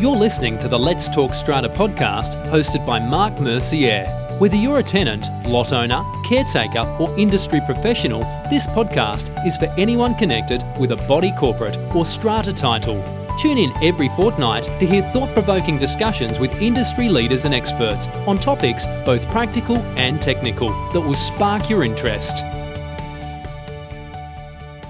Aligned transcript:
You're 0.00 0.14
listening 0.14 0.60
to 0.60 0.68
the 0.68 0.78
Let's 0.78 1.08
Talk 1.08 1.34
Strata 1.34 1.68
podcast 1.68 2.40
hosted 2.52 2.86
by 2.86 3.00
Mark 3.00 3.40
Mercier. 3.40 4.04
Whether 4.38 4.54
you're 4.54 4.78
a 4.78 4.82
tenant, 4.82 5.28
lot 5.48 5.72
owner, 5.72 6.04
caretaker, 6.24 6.82
or 7.00 7.18
industry 7.18 7.60
professional, 7.66 8.20
this 8.48 8.68
podcast 8.68 9.44
is 9.44 9.56
for 9.56 9.64
anyone 9.76 10.14
connected 10.14 10.62
with 10.78 10.92
a 10.92 10.96
body 11.08 11.32
corporate 11.32 11.76
or 11.96 12.06
strata 12.06 12.52
title. 12.52 13.02
Tune 13.40 13.58
in 13.58 13.72
every 13.82 14.08
fortnight 14.10 14.62
to 14.62 14.86
hear 14.86 15.02
thought 15.02 15.32
provoking 15.32 15.78
discussions 15.78 16.38
with 16.38 16.62
industry 16.62 17.08
leaders 17.08 17.44
and 17.44 17.52
experts 17.52 18.06
on 18.28 18.38
topics 18.38 18.86
both 19.04 19.28
practical 19.30 19.78
and 19.98 20.22
technical 20.22 20.68
that 20.92 21.00
will 21.00 21.14
spark 21.14 21.68
your 21.68 21.82
interest. 21.82 22.44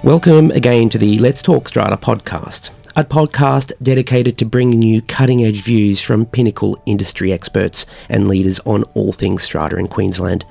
Welcome 0.03 0.51
again 0.51 0.87
to 0.89 0.99
the 0.99 1.17
Let's 1.17 1.41
Talk 1.41 1.67
Strata 1.67 1.97
podcast 1.97 2.69
a 2.99 3.03
podcast 3.05 3.71
dedicated 3.81 4.37
to 4.37 4.43
bringing 4.43 4.81
you 4.81 5.01
cutting 5.03 5.45
edge 5.45 5.61
views 5.61 6.01
from 6.01 6.25
pinnacle 6.25 6.77
industry 6.85 7.31
experts 7.31 7.85
and 8.09 8.27
leaders 8.27 8.59
on 8.65 8.83
all 8.93 9.13
things 9.13 9.41
strata 9.41 9.77
in 9.77 9.87
Queensland. 9.87 10.43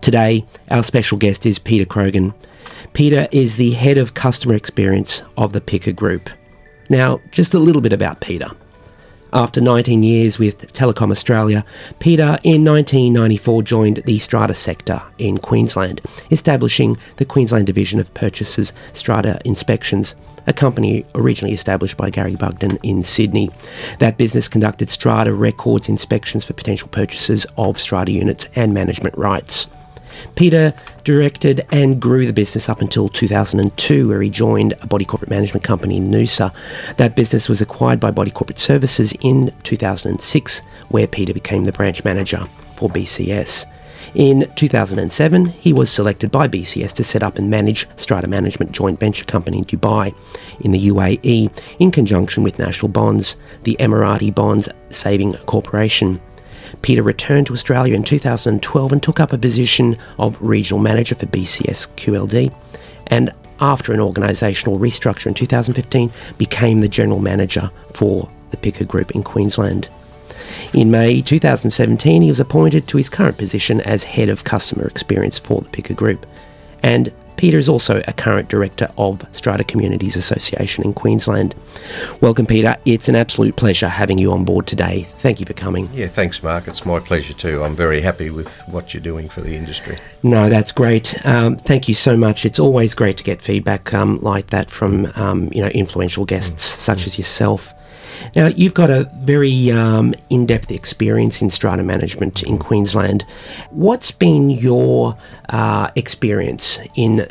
Today, 0.00 0.46
our 0.70 0.82
special 0.82 1.18
guest 1.18 1.44
is 1.44 1.58
Peter 1.58 1.84
Crogan. 1.84 2.32
Peter 2.94 3.28
is 3.32 3.56
the 3.56 3.72
head 3.72 3.98
of 3.98 4.14
customer 4.14 4.54
experience 4.54 5.22
of 5.36 5.52
the 5.52 5.60
PICA 5.60 5.92
Group. 5.92 6.30
Now, 6.88 7.20
just 7.32 7.52
a 7.52 7.58
little 7.58 7.82
bit 7.82 7.92
about 7.92 8.22
Peter. 8.22 8.50
After 9.34 9.60
19 9.60 10.04
years 10.04 10.38
with 10.38 10.72
Telecom 10.72 11.10
Australia, 11.10 11.64
Peter 11.98 12.38
in 12.44 12.64
1994 12.64 13.62
joined 13.64 13.96
the 14.06 14.20
strata 14.20 14.54
sector 14.54 15.02
in 15.18 15.38
Queensland, 15.38 16.00
establishing 16.30 16.96
the 17.16 17.24
Queensland 17.24 17.66
Division 17.66 17.98
of 17.98 18.14
Purchases 18.14 18.72
Strata 18.92 19.40
Inspections, 19.44 20.14
a 20.46 20.52
company 20.52 21.04
originally 21.16 21.52
established 21.52 21.96
by 21.96 22.10
Gary 22.10 22.36
Bugden 22.36 22.78
in 22.84 23.02
Sydney. 23.02 23.50
That 23.98 24.18
business 24.18 24.46
conducted 24.46 24.88
strata 24.88 25.34
records 25.34 25.88
inspections 25.88 26.44
for 26.44 26.52
potential 26.52 26.86
purchases 26.86 27.44
of 27.58 27.80
strata 27.80 28.12
units 28.12 28.46
and 28.54 28.72
management 28.72 29.18
rights. 29.18 29.66
Peter 30.36 30.74
directed 31.04 31.66
and 31.70 32.00
grew 32.00 32.26
the 32.26 32.32
business 32.32 32.68
up 32.68 32.80
until 32.80 33.08
2002, 33.08 34.08
where 34.08 34.22
he 34.22 34.30
joined 34.30 34.74
a 34.80 34.86
body 34.86 35.04
corporate 35.04 35.30
management 35.30 35.64
company 35.64 35.96
in 35.96 36.10
Noosa. 36.10 36.54
That 36.96 37.16
business 37.16 37.48
was 37.48 37.60
acquired 37.60 38.00
by 38.00 38.10
Body 38.10 38.30
Corporate 38.30 38.58
Services 38.58 39.14
in 39.20 39.52
2006, 39.62 40.60
where 40.88 41.06
Peter 41.06 41.34
became 41.34 41.64
the 41.64 41.72
branch 41.72 42.04
manager 42.04 42.46
for 42.76 42.88
BCS. 42.88 43.66
In 44.14 44.48
2007, 44.54 45.46
he 45.46 45.72
was 45.72 45.90
selected 45.90 46.30
by 46.30 46.46
BCS 46.46 46.92
to 46.94 47.04
set 47.04 47.24
up 47.24 47.36
and 47.36 47.50
manage 47.50 47.88
Strata 47.96 48.28
Management 48.28 48.70
joint 48.70 49.00
venture 49.00 49.24
company 49.24 49.58
in 49.58 49.64
Dubai, 49.64 50.14
in 50.60 50.70
the 50.70 50.88
UAE, 50.88 51.50
in 51.80 51.90
conjunction 51.90 52.44
with 52.44 52.58
National 52.60 52.88
Bonds, 52.88 53.36
the 53.64 53.76
Emirati 53.80 54.32
Bonds 54.32 54.68
Saving 54.90 55.32
Corporation. 55.46 56.20
Peter 56.84 57.02
returned 57.02 57.46
to 57.46 57.54
Australia 57.54 57.94
in 57.94 58.02
2012 58.02 58.92
and 58.92 59.02
took 59.02 59.18
up 59.18 59.32
a 59.32 59.38
position 59.38 59.96
of 60.18 60.36
regional 60.42 60.78
manager 60.78 61.14
for 61.14 61.24
BCS 61.24 61.88
QLD, 61.96 62.54
and 63.06 63.32
after 63.58 63.94
an 63.94 64.00
organisational 64.00 64.78
restructure 64.78 65.24
in 65.24 65.32
2015, 65.32 66.12
became 66.36 66.82
the 66.82 66.88
general 66.88 67.20
manager 67.20 67.70
for 67.94 68.28
the 68.50 68.58
PICA 68.58 68.84
Group 68.84 69.12
in 69.12 69.22
Queensland. 69.22 69.88
In 70.74 70.90
May 70.90 71.22
2017, 71.22 72.20
he 72.20 72.28
was 72.28 72.38
appointed 72.38 72.86
to 72.88 72.98
his 72.98 73.08
current 73.08 73.38
position 73.38 73.80
as 73.80 74.04
head 74.04 74.28
of 74.28 74.44
customer 74.44 74.86
experience 74.86 75.38
for 75.38 75.62
the 75.62 75.70
PICA 75.70 75.94
Group, 75.94 76.26
and 76.82 77.10
Peter 77.36 77.58
is 77.58 77.68
also 77.68 78.02
a 78.06 78.12
current 78.12 78.48
director 78.48 78.90
of 78.96 79.24
Strata 79.32 79.64
Communities 79.64 80.16
Association 80.16 80.84
in 80.84 80.94
Queensland. 80.94 81.54
Welcome, 82.20 82.46
Peter. 82.46 82.76
It's 82.84 83.08
an 83.08 83.16
absolute 83.16 83.56
pleasure 83.56 83.88
having 83.88 84.18
you 84.18 84.32
on 84.32 84.44
board 84.44 84.66
today. 84.66 85.02
Thank 85.18 85.40
you 85.40 85.46
for 85.46 85.54
coming. 85.54 85.88
Yeah, 85.92 86.08
thanks, 86.08 86.42
Mark. 86.42 86.68
It's 86.68 86.86
my 86.86 87.00
pleasure 87.00 87.34
too. 87.34 87.62
I'm 87.64 87.76
very 87.76 88.00
happy 88.00 88.30
with 88.30 88.60
what 88.68 88.94
you're 88.94 89.02
doing 89.02 89.28
for 89.28 89.40
the 89.40 89.54
industry. 89.54 89.98
No, 90.22 90.48
that's 90.48 90.72
great. 90.72 91.24
Um, 91.26 91.56
thank 91.56 91.88
you 91.88 91.94
so 91.94 92.16
much. 92.16 92.44
It's 92.44 92.58
always 92.58 92.94
great 92.94 93.16
to 93.18 93.24
get 93.24 93.42
feedback 93.42 93.92
um, 93.92 94.18
like 94.20 94.48
that 94.48 94.70
from 94.70 95.10
um, 95.16 95.50
you 95.52 95.62
know 95.62 95.68
influential 95.68 96.24
guests 96.24 96.76
mm. 96.76 96.78
such 96.78 97.00
mm. 97.00 97.06
as 97.06 97.18
yourself. 97.18 97.74
Now, 98.34 98.46
you've 98.46 98.74
got 98.74 98.90
a 98.90 99.04
very 99.16 99.70
um, 99.70 100.14
in 100.30 100.46
depth 100.46 100.70
experience 100.70 101.42
in 101.42 101.50
strata 101.50 101.82
management 101.82 102.42
in 102.42 102.58
Queensland. 102.58 103.24
What's 103.70 104.10
been 104.10 104.50
your 104.50 105.16
uh, 105.48 105.90
experience 105.94 106.80
in 106.96 107.26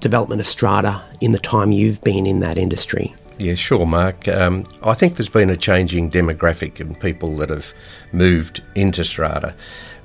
development 0.00 0.40
of 0.40 0.46
strata 0.46 1.02
in 1.20 1.32
the 1.32 1.38
time 1.38 1.72
you've 1.72 2.00
been 2.02 2.26
in 2.26 2.40
that 2.40 2.58
industry? 2.58 3.14
Yeah, 3.38 3.54
sure, 3.54 3.84
Mark. 3.84 4.28
Um, 4.28 4.64
I 4.84 4.94
think 4.94 5.16
there's 5.16 5.28
been 5.28 5.50
a 5.50 5.56
changing 5.56 6.10
demographic 6.10 6.80
in 6.80 6.94
people 6.94 7.36
that 7.38 7.50
have 7.50 7.74
moved 8.12 8.62
into 8.74 9.04
strata 9.04 9.54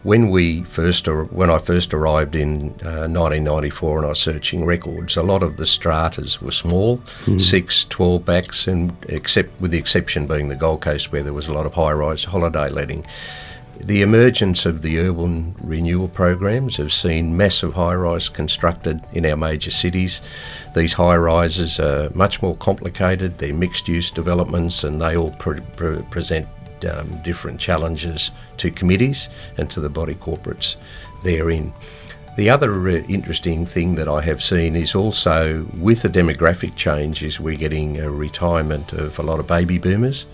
when 0.03 0.29
we 0.29 0.63
first 0.63 1.07
when 1.07 1.49
I 1.49 1.57
first 1.57 1.93
arrived 1.93 2.35
in 2.35 2.69
uh, 2.83 3.07
1994 3.07 3.97
and 3.97 4.05
I 4.05 4.09
was 4.09 4.19
searching 4.19 4.65
records, 4.65 5.17
a 5.17 5.23
lot 5.23 5.43
of 5.43 5.57
the 5.57 5.65
stratas 5.65 6.41
were 6.41 6.51
small, 6.51 6.99
mm. 7.25 7.41
six, 7.41 7.85
12 7.85 8.23
backs, 8.23 8.67
and 8.67 8.95
except 9.09 9.59
with 9.59 9.71
the 9.71 9.77
exception 9.77 10.27
being 10.27 10.47
the 10.47 10.55
Gold 10.55 10.81
Coast 10.81 11.11
where 11.11 11.23
there 11.23 11.33
was 11.33 11.47
a 11.47 11.53
lot 11.53 11.65
of 11.65 11.73
high-rise 11.73 12.25
holiday 12.25 12.69
letting. 12.69 13.05
The 13.81 14.01
emergence 14.01 14.65
of 14.65 14.81
the 14.81 14.99
urban 14.99 15.55
renewal 15.61 16.09
programs 16.09 16.75
have 16.77 16.91
seen 16.91 17.37
massive 17.37 17.75
high 17.75 17.95
rise 17.95 18.27
constructed 18.27 19.01
in 19.13 19.25
our 19.25 19.37
major 19.37 19.71
cities. 19.71 20.21
These 20.75 20.93
high 20.93 21.15
rises 21.15 21.79
are 21.79 22.09
much 22.13 22.41
more 22.41 22.57
complicated, 22.57 23.37
they're 23.37 23.53
mixed 23.53 23.87
use 23.87 24.11
developments, 24.11 24.83
and 24.83 25.01
they 25.01 25.15
all 25.15 25.31
pre- 25.31 25.61
pre- 25.77 26.01
present 26.03 26.47
um, 26.85 27.21
different 27.23 27.59
challenges 27.59 28.31
to 28.57 28.71
committees 28.71 29.29
and 29.57 29.69
to 29.71 29.79
the 29.79 29.89
body 29.89 30.15
corporates 30.15 30.75
therein. 31.23 31.73
The 32.35 32.49
other 32.49 32.87
uh, 32.87 33.01
interesting 33.09 33.65
thing 33.65 33.95
that 33.95 34.07
I 34.07 34.21
have 34.21 34.41
seen 34.41 34.75
is 34.75 34.95
also 34.95 35.67
with 35.77 36.03
the 36.03 36.09
demographic 36.09 36.75
change 36.75 37.21
is 37.21 37.39
we're 37.39 37.57
getting 37.57 37.99
a 37.99 38.09
retirement 38.09 38.93
of 38.93 39.19
a 39.19 39.23
lot 39.23 39.39
of 39.39 39.47
baby 39.47 39.77
boomers. 39.77 40.25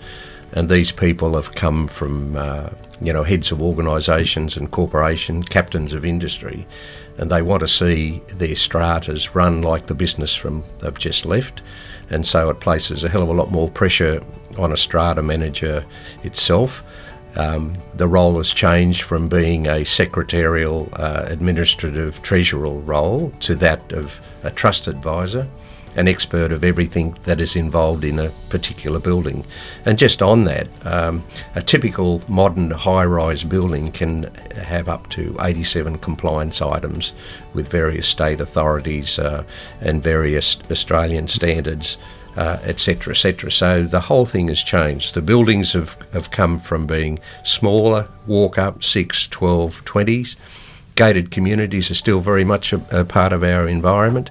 And 0.52 0.68
these 0.68 0.92
people 0.92 1.34
have 1.34 1.56
come 1.56 1.88
from 1.88 2.36
uh, 2.36 2.70
you 3.00 3.12
know 3.12 3.24
heads 3.24 3.52
of 3.52 3.60
organisations 3.60 4.56
and 4.56 4.70
corporations, 4.70 5.48
captains 5.48 5.92
of 5.92 6.04
industry, 6.04 6.66
and 7.18 7.30
they 7.30 7.42
want 7.42 7.60
to 7.60 7.68
see 7.68 8.22
their 8.28 8.54
stratas 8.54 9.34
run 9.34 9.62
like 9.62 9.86
the 9.86 9.94
business 9.94 10.34
from 10.34 10.64
they've 10.78 10.98
just 10.98 11.26
left, 11.26 11.62
and 12.10 12.24
so 12.26 12.48
it 12.48 12.60
places 12.60 13.04
a 13.04 13.08
hell 13.08 13.22
of 13.22 13.28
a 13.28 13.32
lot 13.32 13.50
more 13.50 13.68
pressure 13.68 14.22
on 14.58 14.72
a 14.72 14.76
strata 14.76 15.22
manager 15.22 15.84
itself. 16.22 16.82
Um, 17.36 17.74
the 17.94 18.08
role 18.08 18.38
has 18.38 18.52
changed 18.52 19.02
from 19.02 19.28
being 19.28 19.66
a 19.66 19.84
secretarial, 19.84 20.88
uh, 20.94 21.24
administrative, 21.26 22.22
treasurer 22.22 22.70
role 22.70 23.30
to 23.40 23.54
that 23.56 23.92
of 23.92 24.20
a 24.42 24.50
trust 24.50 24.88
advisor, 24.88 25.46
an 25.96 26.08
expert 26.08 26.52
of 26.52 26.64
everything 26.64 27.16
that 27.24 27.40
is 27.40 27.56
involved 27.56 28.04
in 28.04 28.18
a 28.18 28.30
particular 28.48 28.98
building. 28.98 29.44
And 29.84 29.98
just 29.98 30.22
on 30.22 30.44
that, 30.44 30.68
um, 30.86 31.24
a 31.54 31.62
typical 31.62 32.22
modern 32.28 32.70
high 32.70 33.04
rise 33.04 33.44
building 33.44 33.92
can 33.92 34.24
have 34.54 34.88
up 34.88 35.08
to 35.10 35.36
87 35.40 35.98
compliance 35.98 36.62
items 36.62 37.12
with 37.52 37.68
various 37.68 38.06
state 38.06 38.40
authorities 38.40 39.18
uh, 39.18 39.44
and 39.80 40.02
various 40.02 40.58
Australian 40.70 41.28
standards 41.28 41.96
etc., 42.36 43.12
uh, 43.12 43.12
etc. 43.12 43.46
Et 43.46 43.52
so 43.52 43.84
the 43.84 44.00
whole 44.00 44.26
thing 44.26 44.48
has 44.48 44.62
changed. 44.62 45.14
The 45.14 45.22
buildings 45.22 45.72
have, 45.72 45.96
have 46.12 46.30
come 46.30 46.58
from 46.58 46.86
being 46.86 47.18
smaller, 47.42 48.08
walk 48.26 48.58
up, 48.58 48.82
6, 48.82 49.28
12, 49.28 49.84
20s. 49.84 50.36
Gated 50.94 51.30
communities 51.30 51.90
are 51.90 51.94
still 51.94 52.20
very 52.20 52.44
much 52.44 52.72
a, 52.72 52.80
a 52.90 53.04
part 53.04 53.32
of 53.34 53.42
our 53.42 53.68
environment, 53.68 54.30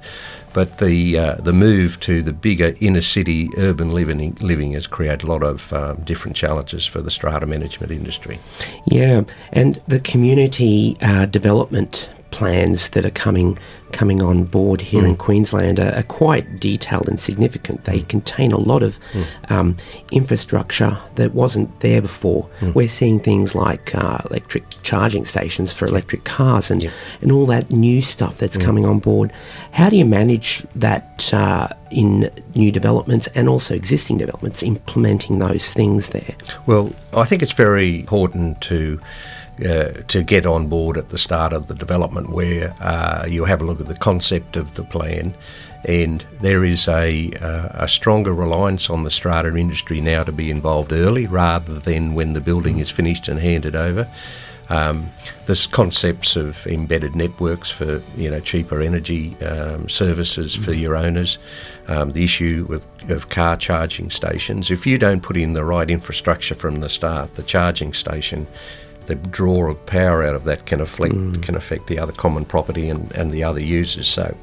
but 0.52 0.80
the 0.80 1.16
uh, 1.16 1.36
the 1.36 1.54
move 1.54 2.00
to 2.00 2.24
the 2.24 2.34
bigger 2.34 2.74
inner 2.80 3.02
city 3.02 3.50
urban 3.58 3.92
living 3.92 4.36
living 4.42 4.72
has 4.72 4.88
created 4.88 5.24
a 5.24 5.28
lot 5.28 5.44
of 5.44 5.72
um, 5.74 6.02
different 6.02 6.36
challenges 6.36 6.88
for 6.88 7.04
the 7.04 7.12
strata 7.12 7.46
management 7.46 7.92
industry. 7.92 8.40
Yeah, 8.88 9.26
and 9.54 9.76
the 9.88 10.00
community 10.00 10.98
uh, 11.02 11.28
development 11.28 12.10
plans 12.32 12.90
that 12.90 13.06
are 13.06 13.12
coming 13.12 13.58
coming 13.96 14.22
on 14.22 14.44
board 14.44 14.82
here 14.82 15.04
mm. 15.04 15.08
in 15.08 15.16
Queensland 15.16 15.80
are, 15.80 15.96
are, 15.96 16.04
quite 16.04 16.60
detailed 16.60 17.08
and 17.08 17.18
significant. 17.18 17.86
They 17.86 18.02
mm. 18.02 18.10
contain 18.10 18.52
a 18.52 18.58
lot 18.58 18.84
of 18.84 19.00
mm. 19.14 19.26
um, 19.50 19.78
infrastructure 20.12 20.98
that 21.16 21.34
wasn't 21.34 21.80
there 21.80 22.02
before. 22.02 22.48
Mm. 22.60 22.76
We're 22.76 22.90
seeing 22.90 23.22
things 23.22 23.56
like 23.56 23.96
uh, 23.96 24.20
electric 24.30 24.66
charging 24.84 25.24
stations 25.24 25.72
for 25.72 25.86
electric 25.86 26.26
cars 26.26 26.70
and, 26.70 26.84
yeah. 26.84 26.92
and 27.22 27.32
all 27.32 27.46
that 27.46 27.72
new 27.72 28.02
stuff 28.02 28.38
that's 28.38 28.58
mm. 28.58 28.66
coming 28.66 28.86
on 28.86 29.00
board. 29.00 29.32
How 29.72 29.90
do 29.90 29.96
you 29.96 30.06
manage 30.06 30.66
that 30.76 31.34
uh, 31.34 31.70
in 31.90 32.30
new 32.54 32.74
developments 32.74 33.28
and 33.28 33.48
also 33.48 33.74
existing 33.74 34.18
developments, 34.18 34.62
implementing 34.62 35.40
those 35.40 35.72
things 35.72 36.10
there? 36.10 36.36
Well, 36.66 36.94
I 37.14 37.24
think 37.24 37.42
it's 37.42 37.54
very 37.54 38.02
important 38.02 38.60
to 38.64 39.00
uh, 39.64 39.90
to 40.08 40.24
get 40.24 40.46
on 40.46 40.68
board 40.68 40.98
at 40.98 41.10
the 41.10 41.18
start 41.18 41.54
of 41.54 41.68
the 41.68 41.76
development 41.76 42.30
where 42.30 42.76
uh, 42.82 43.26
you 43.28 43.46
have 43.46 43.62
a 43.62 43.66
look 43.66 43.80
at 43.80 43.88
the 43.88 43.96
concept 43.96 44.58
of 44.58 44.76
the 44.76 44.84
plan 44.84 45.34
And 45.88 46.26
there 46.42 46.64
is 46.64 46.88
a, 46.88 47.32
uh, 47.42 47.84
a 47.84 47.88
stronger 47.88 48.34
reliance 48.34 48.90
on 48.90 49.04
the 49.04 49.12
strata 49.12 49.56
industry 49.56 50.02
now 50.02 50.24
to 50.24 50.32
be 50.32 50.50
involved 50.50 50.92
early 50.92 51.28
rather 51.28 51.80
than 51.80 52.16
when 52.16 52.34
the 52.34 52.42
building 52.42 52.80
is 52.80 52.90
finished 52.90 53.28
and 53.28 53.40
handed 53.40 53.76
over. 53.76 54.08
Um, 54.68 55.12
there's 55.46 55.68
concepts 55.68 56.36
of 56.36 56.66
embedded 56.66 57.16
networks 57.16 57.70
for 57.70 58.02
you 58.18 58.32
know 58.32 58.40
cheaper 58.40 58.82
energy 58.82 59.40
um, 59.42 59.88
services 59.88 60.56
for 60.56 60.74
your 60.74 60.96
owners. 60.96 61.38
Um, 61.88 62.14
the 62.14 62.24
issue 62.24 62.68
of, 62.72 63.12
of 63.12 63.30
car 63.30 63.58
charging 63.58 64.10
stations. 64.10 64.72
If 64.72 64.88
you 64.88 64.98
don't 64.98 65.22
put 65.22 65.38
in 65.38 65.54
the 65.54 65.64
right 65.64 65.88
infrastructure 65.88 66.56
from 66.56 66.80
the 66.80 66.90
start, 66.90 67.36
the 67.36 67.44
charging 67.44 67.94
station, 67.94 68.48
the 69.08 69.16
draw 69.16 69.70
of 69.70 69.86
power 69.86 70.24
out 70.24 70.36
of 70.36 70.44
that 70.46 70.66
can 70.66 70.82
affect 70.82 71.14
mm. 71.14 71.42
can 71.42 71.56
affect 71.56 71.88
the 71.88 72.00
other 72.00 72.14
common 72.14 72.46
property 72.46 72.90
and, 72.90 73.12
and 73.14 73.32
the 73.32 73.44
other 73.44 73.62
users. 73.62 74.08
So 74.08 74.36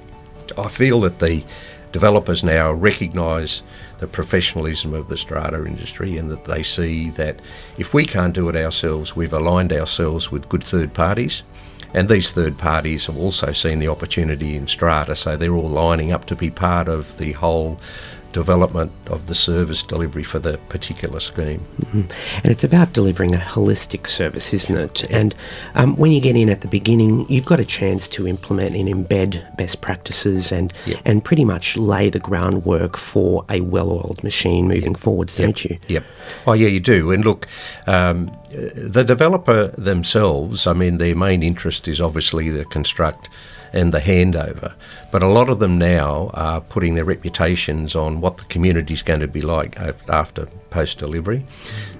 I 0.59 0.69
feel 0.69 1.00
that 1.03 1.19
the 1.19 1.44
developers 1.93 2.43
now 2.43 2.73
recognise 2.73 3.62
the 3.99 4.06
professionalism 4.06 4.94
of 4.94 5.09
the 5.09 5.17
strata 5.17 5.64
industry 5.64 6.17
and 6.17 6.31
that 6.31 6.47
they 6.47 6.62
see 6.62 7.11
that 7.11 7.41
if 7.79 7.94
we 7.94 8.05
can't 8.05 8.35
do 8.35 8.49
it 8.49 8.56
ourselves, 8.56 9.14
we've 9.14 9.32
aligned 9.32 9.73
ourselves 9.73 10.32
with 10.32 10.49
good 10.49 10.64
third 10.64 10.94
parties. 10.94 11.43
And 11.94 12.09
these 12.09 12.32
third 12.32 12.56
parties 12.56 13.06
have 13.06 13.19
also 13.19 13.53
seen 13.53 13.79
the 13.79 13.88
opportunity 13.88 14.56
in 14.56 14.67
strata, 14.67 15.14
so 15.14 15.37
they're 15.37 15.55
all 15.55 15.69
lining 15.69 16.11
up 16.11 16.25
to 16.26 16.35
be 16.35 16.50
part 16.50 16.88
of 16.88 17.19
the 17.19 17.32
whole 17.32 17.79
development 18.32 18.93
of 19.06 19.26
the 19.26 19.34
service 19.34 19.82
delivery 19.82 20.23
for 20.23 20.38
the 20.38 20.58
particular 20.69 21.20
scheme. 21.20 21.64
And 21.93 22.11
it's 22.44 22.64
about 22.64 22.93
delivering 22.93 23.34
a 23.34 23.38
holistic 23.38 24.06
service, 24.06 24.52
isn't 24.52 24.76
it? 24.76 25.05
And 25.11 25.34
um, 25.75 25.96
when 25.96 26.12
you 26.12 26.20
get 26.20 26.37
in 26.37 26.49
at 26.50 26.61
the 26.62 26.69
beginning, 26.69 27.26
you've 27.29 27.44
got 27.44 27.61
a 27.61 27.64
chance 27.64 28.08
to 28.08 28.26
implement 28.26 28.75
and 28.75 28.88
embed 28.88 29.56
best 29.56 29.81
practices 29.81 30.52
and 30.52 30.73
Yep. 30.87 31.00
and 31.05 31.25
pretty 31.25 31.44
much 31.44 31.76
lay 31.76 32.11
the 32.11 32.19
groundwork 32.19 32.96
for 32.96 33.44
a 33.49 33.61
well-oiled 33.61 34.25
machine 34.25 34.67
moving 34.69 34.94
forwards, 34.94 35.37
don't 35.37 35.64
you? 35.64 35.78
Yep. 35.88 36.05
Oh, 36.46 36.55
yeah, 36.55 36.69
you 36.69 36.81
do. 36.81 37.11
And 37.12 37.25
look, 37.25 37.46
um, 37.87 38.37
the 38.50 39.05
developer 39.05 39.69
themselves, 39.78 40.67
I 40.67 40.73
mean, 40.73 40.99
their 40.99 41.14
main 41.14 41.43
interest 41.43 41.87
is 41.88 42.00
obviously 42.00 42.49
the 42.49 42.64
construct 42.64 43.28
and 43.72 43.92
the 43.92 44.00
handover. 44.00 44.74
But 45.10 45.22
a 45.22 45.28
lot 45.28 45.48
of 45.48 45.58
them 45.58 45.78
now 45.78 46.30
are 46.34 46.60
putting 46.60 46.94
their 46.94 47.04
reputations 47.04 47.94
on 47.94 48.20
what 48.20 48.36
the 48.36 48.44
community 48.44 48.94
is 48.94 49.02
going 49.02 49.20
to 49.20 49.28
be 49.28 49.40
like 49.42 49.78
after 50.08 50.46
post 50.70 50.98
delivery. 50.98 51.44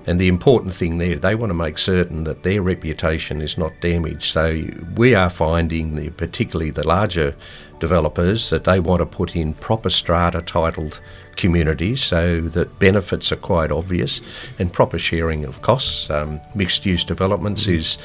And 0.07 0.21
the 0.21 0.29
important 0.29 0.75
thing 0.75 0.99
there, 0.99 1.17
they 1.17 1.35
want 1.35 1.51
to 1.51 1.55
make 1.55 1.79
certain 1.79 2.25
that 2.25 2.43
their 2.43 2.63
reputation 2.63 3.41
is 3.41 3.57
not 3.57 3.73
damaged. 3.81 4.33
So 4.33 4.63
we 4.97 5.15
are 5.15 5.31
finding, 5.31 5.95
the, 5.95 6.11
particularly 6.11 6.71
the 6.71 6.87
larger 6.87 7.35
developers, 7.83 8.49
that 8.51 8.63
they 8.63 8.79
want 8.79 9.01
to 9.01 9.07
put 9.07 9.35
in 9.35 9.55
proper 9.55 9.91
strata 9.91 10.41
titled 10.41 11.01
communities 11.35 12.01
so 12.01 12.41
that 12.43 12.79
benefits 12.79 13.33
are 13.33 13.43
quite 13.53 13.73
obvious 13.73 14.21
and 14.61 14.73
proper 14.73 14.99
sharing 14.99 15.45
of 15.45 15.61
costs. 15.63 16.09
Um, 16.09 16.41
mixed 16.55 16.87
use 16.87 17.05
developments 17.05 17.67
is, 17.67 17.99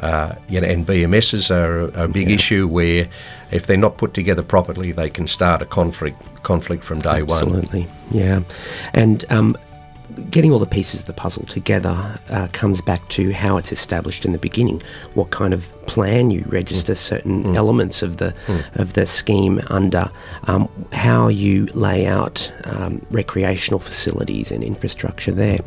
uh, 0.00 0.36
you 0.48 0.60
know, 0.60 0.68
and 0.68 0.86
BMSs 0.86 1.50
are 1.50 1.80
a, 1.80 2.04
a 2.04 2.08
big 2.08 2.30
issue 2.30 2.68
where 2.68 3.08
if 3.50 3.66
they're 3.66 3.76
not 3.76 3.98
put 3.98 4.14
together 4.14 4.44
properly, 4.44 4.92
they 4.92 5.10
can 5.10 5.26
start 5.26 5.60
a 5.62 5.66
conflict 5.66 6.22
conflict 6.44 6.84
from 6.84 7.00
day 7.00 7.22
one. 7.22 7.42
Absolutely, 7.42 7.88
yeah. 8.12 8.40
And 8.92 9.24
um, 9.30 9.56
getting 10.30 10.52
all 10.52 10.58
the 10.58 10.66
pieces 10.66 11.00
of 11.00 11.06
the 11.06 11.12
puzzle 11.12 11.46
together 11.46 12.18
uh, 12.30 12.48
comes 12.52 12.80
back 12.80 13.06
to 13.10 13.32
how 13.32 13.56
it's 13.56 13.72
established 13.72 14.24
in 14.24 14.32
the 14.32 14.38
beginning. 14.38 14.82
What 15.14 15.30
kind 15.30 15.54
of 15.54 15.70
plan 15.86 16.30
you 16.30 16.44
register 16.48 16.94
certain 16.94 17.54
elements 17.56 18.02
of 18.02 18.16
the 18.16 18.34
of 18.74 18.94
the 18.94 19.06
scheme 19.06 19.60
under, 19.68 20.10
um, 20.44 20.68
how 20.92 21.28
you 21.28 21.66
lay 21.74 22.06
out 22.06 22.52
um, 22.64 23.04
recreational 23.10 23.80
facilities 23.80 24.50
and 24.50 24.62
infrastructure 24.64 25.32
there. 25.32 25.60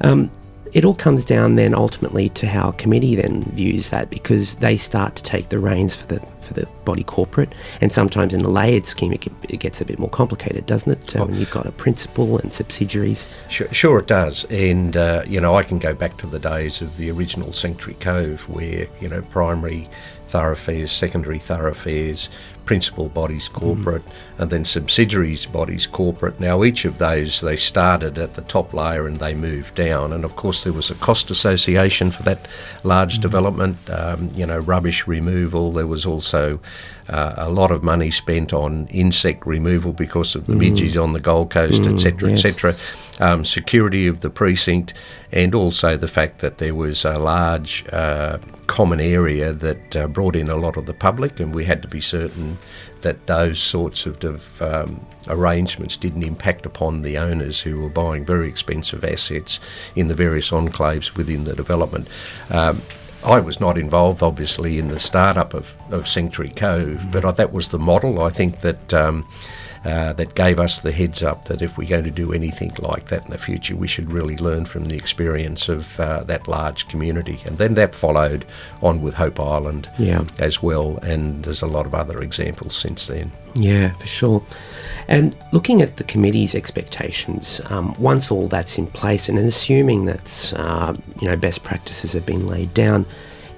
Um, 0.00 0.30
it 0.72 0.84
all 0.84 0.94
comes 0.94 1.24
down 1.24 1.56
then 1.56 1.74
ultimately 1.74 2.28
to 2.30 2.46
how 2.46 2.68
a 2.68 2.72
committee 2.74 3.14
then 3.14 3.42
views 3.52 3.90
that 3.90 4.10
because 4.10 4.56
they 4.56 4.76
start 4.76 5.16
to 5.16 5.22
take 5.22 5.48
the 5.48 5.58
reins 5.58 5.94
for 5.94 6.06
the 6.06 6.20
for 6.40 6.54
the 6.54 6.66
body 6.84 7.02
corporate 7.02 7.52
and 7.80 7.90
sometimes 7.90 8.32
in 8.32 8.40
a 8.42 8.48
layered 8.48 8.86
scheme 8.86 9.12
it, 9.12 9.26
it 9.48 9.58
gets 9.58 9.80
a 9.80 9.84
bit 9.84 9.98
more 9.98 10.10
complicated 10.10 10.64
doesn't 10.66 10.92
it? 10.92 11.10
So 11.10 11.24
when 11.24 11.34
you've 11.34 11.50
got 11.50 11.66
a 11.66 11.72
principal 11.72 12.38
and 12.38 12.52
subsidiaries. 12.52 13.26
Sure, 13.48 13.72
sure 13.72 13.98
it 13.98 14.06
does. 14.06 14.44
And, 14.44 14.96
uh, 14.96 15.22
you 15.26 15.40
know, 15.40 15.54
I 15.54 15.62
can 15.62 15.78
go 15.78 15.94
back 15.94 16.16
to 16.18 16.26
the 16.26 16.38
days 16.38 16.80
of 16.80 16.96
the 16.96 17.10
original 17.10 17.52
Sanctuary 17.52 17.98
Cove 18.00 18.48
where, 18.48 18.88
you 19.00 19.08
know, 19.08 19.22
primary 19.22 19.88
thoroughfares, 20.28 20.90
secondary 20.90 21.38
thoroughfares, 21.38 22.28
principal 22.66 23.08
bodies 23.08 23.48
corporate, 23.48 24.02
and 24.38 24.50
then 24.50 24.64
subsidiaries 24.64 25.46
bodies 25.46 25.86
corporate. 25.86 26.38
Now, 26.38 26.64
each 26.64 26.84
of 26.84 26.98
those, 26.98 27.40
they 27.40 27.56
started 27.56 28.18
at 28.18 28.34
the 28.34 28.42
top 28.42 28.74
layer 28.74 29.06
and 29.06 29.16
they 29.16 29.32
moved 29.32 29.74
down. 29.76 30.12
And 30.12 30.24
of 30.24 30.36
course, 30.36 30.64
there 30.64 30.72
was 30.72 30.90
a 30.90 30.94
cost 30.96 31.30
association 31.30 32.10
for 32.10 32.24
that 32.24 32.46
large 32.84 33.20
development, 33.20 33.78
um, 33.88 34.28
you 34.34 34.44
know, 34.44 34.58
rubbish 34.58 35.06
removal. 35.06 35.72
There 35.72 35.86
was 35.86 36.04
also 36.04 36.60
uh, 37.08 37.34
a 37.36 37.50
lot 37.50 37.70
of 37.70 37.82
money 37.82 38.10
spent 38.10 38.52
on 38.52 38.86
insect 38.88 39.46
removal 39.46 39.92
because 39.92 40.34
of 40.34 40.46
the 40.46 40.54
midges 40.54 40.96
on 40.96 41.12
the 41.12 41.20
Gold 41.20 41.50
Coast, 41.50 41.86
etc., 41.86 42.30
yes. 42.30 42.44
etc 42.44 42.74
um, 43.20 43.44
security 43.44 44.06
of 44.06 44.20
the 44.20 44.30
precinct, 44.30 44.94
and 45.32 45.54
also 45.54 45.96
the 45.96 46.08
fact 46.08 46.40
that 46.40 46.58
there 46.58 46.74
was 46.74 47.04
a 47.04 47.18
large 47.18 47.86
uh, 47.92 48.38
common 48.66 49.00
area 49.00 49.52
that 49.52 49.96
uh, 49.96 50.06
brought 50.06 50.36
in 50.36 50.48
a 50.48 50.56
lot 50.56 50.76
of 50.76 50.86
the 50.86 50.94
public, 50.94 51.40
and 51.40 51.54
we 51.54 51.64
had 51.64 51.82
to 51.82 51.88
be 51.88 52.00
certain 52.00 52.58
that 53.00 53.26
those 53.26 53.58
sorts 53.58 54.06
of 54.06 54.62
um, 54.62 55.04
arrangements 55.28 55.96
didn't 55.96 56.24
impact 56.24 56.66
upon 56.66 57.02
the 57.02 57.18
owners 57.18 57.60
who 57.60 57.80
were 57.80 57.88
buying 57.88 58.24
very 58.24 58.48
expensive 58.48 59.04
assets 59.04 59.60
in 59.94 60.08
the 60.08 60.14
various 60.14 60.50
enclaves 60.50 61.16
within 61.16 61.44
the 61.44 61.54
development. 61.54 62.08
Um, 62.50 62.82
I 63.26 63.40
was 63.40 63.60
not 63.60 63.76
involved, 63.76 64.22
obviously, 64.22 64.78
in 64.78 64.88
the 64.88 64.98
startup 65.00 65.52
of, 65.52 65.74
of 65.90 66.06
Sanctuary 66.06 66.52
Cove, 66.54 67.10
but 67.10 67.24
I, 67.24 67.32
that 67.32 67.52
was 67.52 67.68
the 67.68 67.78
model. 67.78 68.22
I 68.22 68.30
think 68.30 68.60
that 68.60 68.94
um, 68.94 69.26
uh, 69.84 70.12
that 70.14 70.34
gave 70.34 70.60
us 70.60 70.78
the 70.78 70.92
heads 70.92 71.22
up 71.22 71.46
that 71.46 71.60
if 71.60 71.76
we're 71.76 71.88
going 71.88 72.04
to 72.04 72.10
do 72.10 72.32
anything 72.32 72.72
like 72.78 73.06
that 73.06 73.24
in 73.24 73.30
the 73.30 73.38
future, 73.38 73.74
we 73.76 73.88
should 73.88 74.12
really 74.12 74.36
learn 74.36 74.64
from 74.64 74.84
the 74.86 74.96
experience 74.96 75.68
of 75.68 75.98
uh, 75.98 76.22
that 76.24 76.46
large 76.48 76.86
community. 76.88 77.40
And 77.44 77.58
then 77.58 77.74
that 77.74 77.94
followed 77.94 78.44
on 78.80 79.02
with 79.02 79.14
Hope 79.14 79.40
Island 79.40 79.88
Yeah. 79.98 80.24
as 80.38 80.62
well, 80.62 80.98
and 81.02 81.44
there's 81.44 81.62
a 81.62 81.66
lot 81.68 81.86
of 81.86 81.94
other 81.94 82.20
examples 82.22 82.76
since 82.76 83.08
then. 83.08 83.32
Yeah, 83.54 83.90
for 83.92 84.06
sure. 84.06 84.42
And 85.08 85.36
looking 85.52 85.82
at 85.82 85.96
the 85.96 86.04
committee's 86.04 86.54
expectations, 86.54 87.60
um, 87.70 87.94
once 87.98 88.30
all 88.30 88.48
that's 88.48 88.78
in 88.78 88.86
place, 88.88 89.28
and 89.28 89.38
assuming 89.38 90.06
that 90.06 90.52
uh, 90.56 90.94
you 91.20 91.28
know 91.28 91.36
best 91.36 91.62
practices 91.62 92.12
have 92.12 92.26
been 92.26 92.46
laid 92.46 92.74
down, 92.74 93.06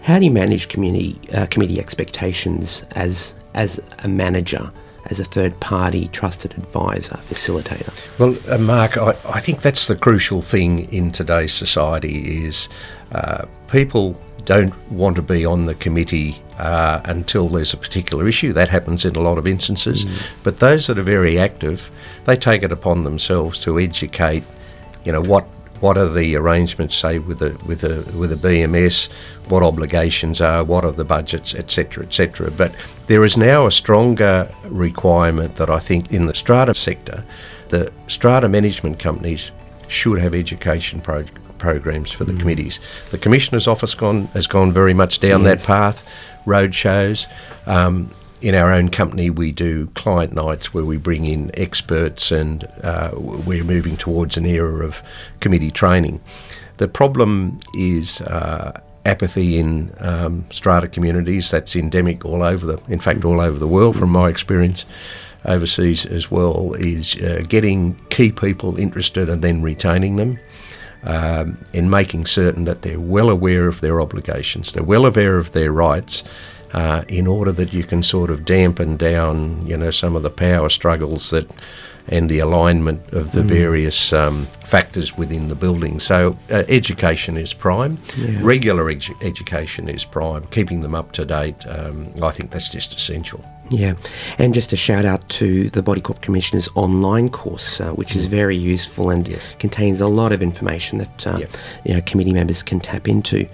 how 0.03 0.19
do 0.19 0.25
you 0.25 0.31
manage 0.31 0.69
community 0.69 1.19
uh, 1.33 1.47
committee 1.47 1.79
expectations 1.79 2.85
as 2.93 3.35
as 3.55 3.81
a 4.01 4.09
manager, 4.09 4.71
as 5.07 5.21
a 5.21 5.25
third 5.25 5.59
party 5.61 6.09
trusted 6.09 6.53
advisor, 6.53 7.17
facilitator? 7.17 7.93
Well, 8.19 8.37
uh, 8.53 8.59
Mark, 8.59 8.99
I, 8.99 9.11
I 9.29 9.41
think 9.41 9.63
that's 9.63 9.87
the 9.87 9.97
crucial 9.97 10.43
thing 10.43 10.93
in 10.93 11.13
today's 11.13 11.55
society 11.55 12.45
is 12.47 12.69
uh, 13.13 13.47
people 13.69 14.21
don't 14.45 14.75
want 14.91 15.17
to 15.17 15.23
be 15.23 15.45
on 15.45 15.67
the 15.67 15.75
committee 15.75 16.43
uh, 16.59 17.01
until 17.05 17.49
there's 17.49 17.73
a 17.73 17.77
particular 17.77 18.29
issue. 18.29 18.53
That 18.53 18.69
happens 18.69 19.05
in 19.05 19.17
a 19.17 19.21
lot 19.21 19.39
of 19.39 19.47
instances. 19.47 20.05
But 20.43 20.59
those 20.59 20.89
that 20.89 20.99
are 20.99 21.03
very 21.03 21.39
active, 21.39 21.91
they 22.25 22.37
take 22.37 22.63
it 22.63 22.73
upon 22.73 23.05
themselves 23.05 23.59
to 23.61 23.79
educate, 23.79 24.45
you 25.05 25.13
know, 25.13 25.23
what 25.23 25.47
what 25.81 25.97
are 25.97 26.09
the 26.09 26.35
arrangements, 26.35 26.97
say, 26.97 27.21
with 27.21 27.41
a 27.41 27.57
with 27.65 27.85
a 27.85 28.03
with 28.17 28.33
a 28.33 28.37
BMS, 28.37 29.09
what 29.49 29.63
obligations 29.63 30.41
are, 30.41 30.65
what 30.65 30.85
are 30.85 30.93
the 30.93 31.05
budgets, 31.05 31.55
etc., 31.55 32.05
etc. 32.05 32.51
But 32.51 32.75
there 33.07 33.25
is 33.25 33.37
now 33.37 33.67
a 33.67 33.71
stronger 33.71 34.51
requirement 34.65 35.55
that 35.57 35.71
I 35.71 35.79
think 35.79 36.13
in 36.13 36.27
the 36.27 36.35
strata 36.35 36.75
sector, 36.75 37.23
the 37.69 37.93
strata 38.09 38.49
management 38.49 38.99
companies 38.99 39.53
should 39.87 40.19
have 40.19 40.35
education 40.35 41.01
pro- 41.01 41.25
programs 41.59 42.11
for 42.11 42.25
the 42.25 42.33
committees. 42.35 42.81
The 43.11 43.19
commissioner's 43.19 43.67
office 43.67 43.95
gone 43.95 44.27
has 44.29 44.47
gone 44.47 44.73
very 44.73 44.95
much 44.95 45.21
down 45.21 45.43
that 45.45 45.63
path. 45.63 46.09
Road 46.47 46.75
shows. 46.75 47.27
Um, 47.67 48.11
in 48.41 48.55
our 48.55 48.73
own 48.73 48.89
company, 48.89 49.31
we 49.31 49.53
do 49.53 49.89
client 49.89 50.33
nights 50.33 50.73
where 50.73 50.85
we 50.85 50.97
bring 50.97 51.25
in 51.25 51.51
experts, 51.55 52.31
and 52.31 52.65
uh, 52.83 53.11
we're 53.15 53.65
moving 53.65 53.97
towards 53.97 54.37
an 54.37 54.47
era 54.47 54.87
of 54.87 55.03
committee 55.41 55.71
training. 55.71 56.21
The 56.77 56.89
problem 56.89 57.59
is 57.75 58.21
uh, 58.23 58.81
apathy 59.05 59.59
in 59.59 59.93
um, 59.99 60.45
strata 60.51 60.87
communities. 60.87 61.51
That's 61.51 61.75
endemic 61.75 62.25
all 62.25 62.43
over 62.43 62.65
the, 62.65 62.83
in 62.89 63.01
fact, 63.01 63.25
all 63.25 63.41
over 63.41 63.59
the 63.59 63.67
world, 63.67 63.97
from 63.97 64.11
my 64.11 64.29
experience 64.29 64.85
overseas 65.45 66.07
as 66.07 66.31
well. 66.31 66.75
Is 66.75 67.21
uh, 67.21 67.43
getting 67.49 67.97
key 68.11 68.31
people 68.31 68.79
interested 68.79 69.29
and 69.29 69.43
then 69.43 69.63
retaining 69.63 70.17
them 70.17 70.39
um, 71.09 71.59
in 71.73 71.91
making 71.91 72.27
certain 72.27 72.65
that 72.65 72.83
they're 72.83 73.01
well 73.01 73.31
aware 73.31 73.67
of 73.67 73.81
their 73.81 74.01
obligations, 74.01 74.73
they're 74.73 74.85
well 74.85 75.07
aware 75.07 75.37
of 75.37 75.53
their 75.53 75.73
rights, 75.73 76.23
uh, 76.73 77.03
in 77.09 77.27
order 77.27 77.51
that 77.51 77.73
you 77.73 77.83
can 77.83 78.03
sort 78.03 78.31
of 78.31 78.45
dampen 78.45 78.97
down, 78.97 79.67
you 79.67 79.77
know, 79.77 79.91
some 79.91 80.15
of 80.15 80.23
the 80.23 80.31
power 80.31 80.69
struggles 80.69 81.31
that 81.31 81.51
and 82.11 82.29
the 82.31 82.39
alignment 82.39 83.13
of 83.13 83.33
the 83.33 83.43
mm. 83.43 83.49
various 83.49 84.13
um, 84.13 84.47
factors 84.65 85.17
within 85.17 85.49
the 85.49 85.55
building. 85.55 86.01
So, 86.01 86.39
uh, 86.51 86.65
education 86.69 87.37
is 87.37 87.53
prime, 87.53 87.99
yeah. 88.17 88.39
regular 88.41 88.85
edu- 88.85 89.23
education 89.23 89.89
is 89.89 90.05
prime, 90.05 90.45
keeping 90.47 90.81
them 90.81 90.95
up 90.95 91.13
to 91.13 91.25
date. 91.25 91.67
Um, 91.67 92.13
I 92.23 92.31
think 92.31 92.51
that's 92.51 92.71
just 92.71 92.95
essential. 92.95 93.45
Yeah, 93.71 93.95
and 94.39 94.55
just 94.55 94.73
a 94.73 94.77
shout 94.77 95.05
out 95.05 95.29
to 95.31 95.69
the 95.71 95.83
Body 95.83 96.01
Corp 96.01 96.21
Commissioner's 96.23 96.69
online 96.75 97.29
course, 97.29 97.81
uh, 97.81 97.93
which 97.93 98.17
is 98.17 98.27
mm. 98.27 98.31
very 98.31 98.57
useful 98.57 99.11
and 99.11 99.27
yes. 99.29 99.55
contains 99.59 100.01
a 100.01 100.07
lot 100.07 100.33
of 100.33 100.43
information 100.43 100.99
that 100.99 101.27
uh, 101.27 101.37
yep. 101.39 101.51
you 101.85 101.95
know, 101.95 102.01
committee 102.03 102.33
members 102.33 102.63
can 102.63 102.81
tap 102.81 103.09
into. 103.09 103.47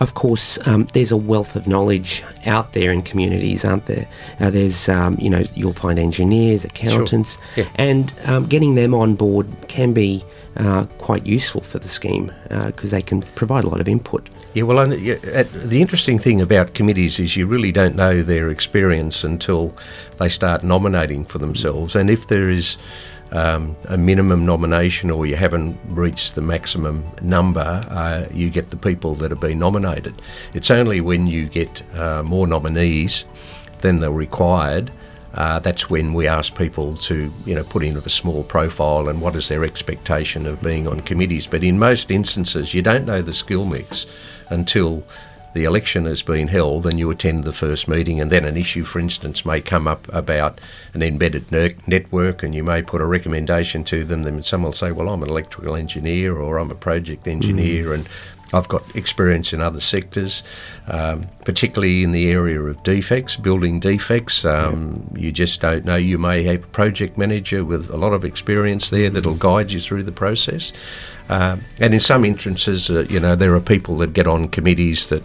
Of 0.00 0.14
course, 0.14 0.64
um, 0.66 0.86
there's 0.94 1.10
a 1.10 1.16
wealth 1.16 1.56
of 1.56 1.66
knowledge 1.66 2.24
out 2.46 2.72
there 2.72 2.92
in 2.92 3.02
communities, 3.02 3.64
aren't 3.64 3.86
there? 3.86 4.06
Uh, 4.40 4.50
there's, 4.50 4.88
um, 4.88 5.16
you 5.20 5.28
know, 5.28 5.42
you'll 5.54 5.72
find 5.72 5.98
engineers, 5.98 6.64
accountants, 6.64 7.36
sure. 7.54 7.64
yeah. 7.64 7.70
and 7.74 8.12
um, 8.24 8.46
getting 8.46 8.74
them 8.74 8.94
on 8.94 9.16
board 9.16 9.48
can 9.66 9.92
be 9.92 10.24
uh, 10.56 10.84
quite 10.98 11.26
useful 11.26 11.60
for 11.60 11.78
the 11.78 11.88
scheme 11.88 12.32
because 12.66 12.92
uh, 12.92 12.96
they 12.96 13.02
can 13.02 13.22
provide 13.22 13.64
a 13.64 13.68
lot 13.68 13.80
of 13.80 13.88
input. 13.88 14.28
Yeah, 14.54 14.62
well, 14.62 14.88
the 14.88 15.78
interesting 15.80 16.18
thing 16.18 16.40
about 16.40 16.72
committees 16.72 17.18
is 17.18 17.36
you 17.36 17.46
really 17.46 17.70
don't 17.70 17.94
know 17.94 18.22
their 18.22 18.48
experience 18.48 19.22
until 19.22 19.74
they 20.16 20.30
start 20.30 20.64
nominating 20.64 21.26
for 21.26 21.38
themselves. 21.38 21.94
And 21.94 22.08
if 22.08 22.28
there 22.28 22.48
is 22.48 22.78
um, 23.30 23.76
a 23.84 23.98
minimum 23.98 24.46
nomination 24.46 25.10
or 25.10 25.26
you 25.26 25.36
haven't 25.36 25.78
reached 25.88 26.34
the 26.34 26.40
maximum 26.40 27.04
number, 27.20 27.82
uh, 27.90 28.26
you 28.32 28.48
get 28.48 28.70
the 28.70 28.76
people 28.76 29.14
that 29.16 29.30
have 29.30 29.40
been 29.40 29.58
nominated. 29.58 30.20
It's 30.54 30.70
only 30.70 31.02
when 31.02 31.26
you 31.26 31.46
get 31.46 31.82
uh, 31.94 32.22
more 32.22 32.46
nominees 32.46 33.26
than 33.82 34.00
they're 34.00 34.10
required 34.10 34.90
uh, 35.34 35.58
that's 35.58 35.90
when 35.90 36.14
we 36.14 36.26
ask 36.26 36.56
people 36.56 36.96
to, 36.96 37.32
you 37.44 37.54
know, 37.54 37.62
put 37.62 37.84
in 37.84 37.96
a 37.96 38.08
small 38.08 38.42
profile 38.42 39.08
and 39.08 39.20
what 39.20 39.36
is 39.36 39.48
their 39.48 39.64
expectation 39.64 40.46
of 40.46 40.60
being 40.62 40.88
on 40.88 41.00
committees. 41.00 41.46
But 41.46 41.62
in 41.62 41.78
most 41.78 42.10
instances, 42.10 42.74
you 42.74 42.82
don't 42.82 43.04
know 43.04 43.22
the 43.22 43.34
skill 43.34 43.64
mix 43.64 44.06
until 44.50 45.04
the 45.54 45.64
election 45.64 46.04
has 46.04 46.22
been 46.22 46.48
held 46.48 46.86
and 46.86 46.98
you 46.98 47.10
attend 47.10 47.44
the 47.44 47.52
first 47.52 47.88
meeting, 47.88 48.20
and 48.20 48.30
then 48.30 48.44
an 48.44 48.56
issue, 48.56 48.84
for 48.84 49.00
instance, 49.00 49.44
may 49.44 49.60
come 49.60 49.88
up 49.88 50.06
about 50.12 50.60
an 50.94 51.02
embedded 51.02 51.50
network, 51.86 52.42
and 52.42 52.54
you 52.54 52.62
may 52.62 52.82
put 52.82 53.00
a 53.00 53.06
recommendation 53.06 53.82
to 53.84 54.04
them. 54.04 54.22
Then 54.22 54.42
someone 54.42 54.68
will 54.68 54.72
say, 54.72 54.92
"Well, 54.92 55.08
I'm 55.08 55.22
an 55.22 55.30
electrical 55.30 55.74
engineer, 55.74 56.36
or 56.36 56.58
I'm 56.58 56.70
a 56.70 56.76
project 56.76 57.26
engineer," 57.26 57.86
mm. 57.86 57.94
and 57.94 58.08
I've 58.52 58.68
got 58.68 58.82
experience 58.96 59.52
in 59.52 59.60
other 59.60 59.80
sectors, 59.80 60.42
um, 60.86 61.26
particularly 61.44 62.02
in 62.02 62.12
the 62.12 62.30
area 62.30 62.60
of 62.60 62.82
defects, 62.82 63.36
building 63.36 63.78
defects. 63.78 64.44
Um, 64.44 65.08
yeah. 65.12 65.20
You 65.20 65.32
just 65.32 65.60
don't 65.60 65.84
know. 65.84 65.96
You 65.96 66.18
may 66.18 66.42
have 66.44 66.64
a 66.64 66.66
project 66.68 67.18
manager 67.18 67.64
with 67.64 67.90
a 67.90 67.96
lot 67.96 68.12
of 68.12 68.24
experience 68.24 68.90
there 68.90 69.10
that'll 69.10 69.34
guide 69.34 69.72
you 69.72 69.80
through 69.80 70.04
the 70.04 70.12
process. 70.12 70.72
Uh, 71.28 71.58
and 71.78 71.92
in 71.92 72.00
some 72.00 72.24
instances, 72.24 72.88
uh, 72.88 73.06
you 73.10 73.20
know, 73.20 73.36
there 73.36 73.54
are 73.54 73.60
people 73.60 73.98
that 73.98 74.14
get 74.14 74.26
on 74.26 74.48
committees 74.48 75.08
that 75.08 75.22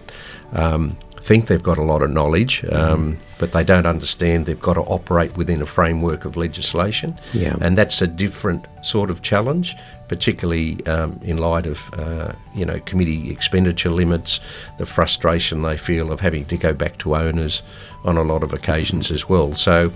um, 0.52 0.98
think 1.24 1.48
they've 1.48 1.64
got 1.64 1.78
a 1.78 1.84
lot 1.84 2.02
of 2.02 2.12
knowledge, 2.12 2.66
um, 2.66 3.18
but 3.40 3.54
they 3.54 3.64
don't 3.64 3.86
understand 3.86 4.46
they've 4.46 4.60
got 4.60 4.74
to 4.74 4.82
operate 4.82 5.38
within 5.38 5.62
a 5.62 5.66
framework 5.66 6.26
of 6.26 6.36
legislation. 6.36 7.18
Yeah. 7.32 7.56
And 7.62 7.78
that's 7.78 8.02
a 8.02 8.08
different 8.08 8.68
sort 8.82 9.10
of 9.10 9.22
challenge, 9.22 9.76
particularly 10.10 10.86
um, 10.86 11.18
in 11.24 11.38
light 11.38 11.66
of, 11.66 11.80
uh, 11.94 12.34
you 12.54 12.66
know, 12.66 12.78
committee 12.82 13.32
expenditure 13.32 13.90
limits, 13.90 14.42
the 14.78 14.86
frustration 14.86 15.62
they 15.62 15.78
feel 15.78 16.12
of 16.12 16.20
having 16.20 16.46
to 16.46 16.58
go 16.58 16.74
back 16.74 16.98
to 17.00 17.16
owners 17.16 17.64
on 18.04 18.18
a 18.18 18.24
lot 18.24 18.44
of 18.44 18.52
occasions 18.52 19.10
as 19.10 19.30
well. 19.30 19.54
So 19.54 19.94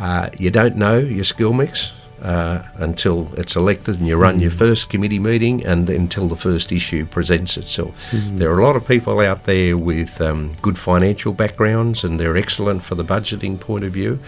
uh, 0.00 0.28
you 0.38 0.50
don't 0.50 0.76
know 0.76 0.98
your 0.98 1.24
skill 1.24 1.54
mix 1.54 1.94
uh, 2.22 2.62
until 2.76 3.32
it's 3.36 3.56
elected 3.56 3.98
and 3.98 4.06
you 4.06 4.16
run 4.16 4.38
mm. 4.38 4.42
your 4.42 4.50
first 4.50 4.88
committee 4.88 5.18
meeting 5.18 5.64
and 5.66 5.90
until 5.90 6.28
the 6.28 6.36
first 6.36 6.70
issue 6.70 7.04
presents 7.04 7.56
itself. 7.56 8.10
Mm. 8.12 8.38
There 8.38 8.50
are 8.52 8.60
a 8.60 8.64
lot 8.64 8.76
of 8.76 8.86
people 8.86 9.20
out 9.20 9.44
there 9.44 9.76
with 9.76 10.20
um, 10.20 10.52
good 10.62 10.78
financial 10.78 11.32
backgrounds 11.32 12.04
and 12.04 12.20
they're 12.20 12.36
excellent 12.36 12.84
for 12.84 12.94
the 12.94 13.04
budgeting 13.04 13.58
point 13.58 13.84
of 13.84 13.92
view. 13.92 14.20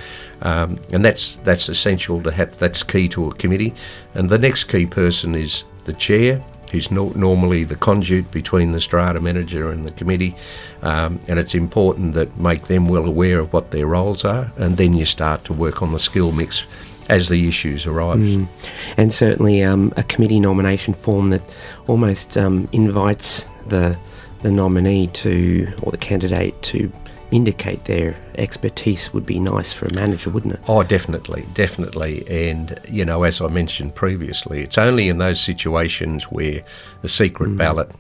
Um, 0.43 0.79
and 0.93 1.05
that's 1.05 1.37
that's 1.45 1.69
essential 1.69 2.23
to 2.23 2.33
have, 2.33 2.59
that's 2.59 2.83
key 2.83 3.09
to 3.11 3.29
a 3.29 3.35
committee. 3.35 3.75
And 4.15 4.29
the 4.29 4.39
next 4.39 4.65
key 4.65 4.87
person 4.87 5.35
is 5.35 5.65
the 5.85 5.93
chair 5.93 6.45
who's 6.73 6.91
no, 6.91 7.11
normally 7.11 7.63
the 7.63 7.77
conduit 7.77 8.29
between 8.33 8.73
the 8.73 8.81
strata 8.81 9.21
manager 9.21 9.71
and 9.71 9.87
the 9.87 9.93
committee. 9.93 10.35
Um, 10.83 11.21
and 11.29 11.39
it's 11.39 11.55
important 11.55 12.15
that 12.15 12.37
make 12.37 12.67
them 12.67 12.89
well 12.89 13.07
aware 13.07 13.39
of 13.39 13.53
what 13.53 13.71
their 13.71 13.87
roles 13.87 14.25
are, 14.25 14.51
and 14.57 14.77
then 14.77 14.95
you 14.95 15.05
start 15.05 15.45
to 15.45 15.53
work 15.53 15.83
on 15.83 15.93
the 15.93 16.01
skill 16.01 16.33
mix 16.33 16.67
as 17.09 17.29
the 17.29 17.49
issues 17.49 17.87
arise. 17.87 18.19
Mm. 18.19 18.49
And 18.97 19.13
certainly 19.13 19.63
um, 19.63 19.93
a 19.97 20.03
committee 20.03 20.41
nomination 20.41 20.95
form 20.95 21.31
that 21.31 21.43
almost 21.87 22.37
um, 22.37 22.69
invites 22.73 23.47
the 23.69 23.97
the 24.43 24.51
nominee 24.51 25.07
to 25.07 25.73
or 25.83 25.91
the 25.91 25.97
candidate 25.97 26.61
to 26.63 26.93
indicate 27.31 27.85
their 27.85 28.15
expertise 28.37 29.13
would 29.13 29.27
be 29.27 29.41
nice 29.41 29.73
for 29.73 29.87
a 29.87 29.95
manager, 29.95 30.29
wouldn't 30.31 30.55
it? 30.55 30.61
Oh, 30.69 30.83
definitely, 30.83 31.47
definitely. 31.55 32.25
And, 32.29 32.79
you 32.89 33.05
know, 33.05 33.23
as 33.25 33.41
I 33.41 33.49
mentioned 33.49 33.95
previously, 33.95 34.61
it's 34.61 34.77
only 34.77 35.09
in 35.09 35.19
those 35.19 35.41
situations 35.41 36.25
where 36.25 36.63
the 37.01 37.09
secret 37.09 37.51
mm. 37.51 37.57
ballot, 37.57 37.91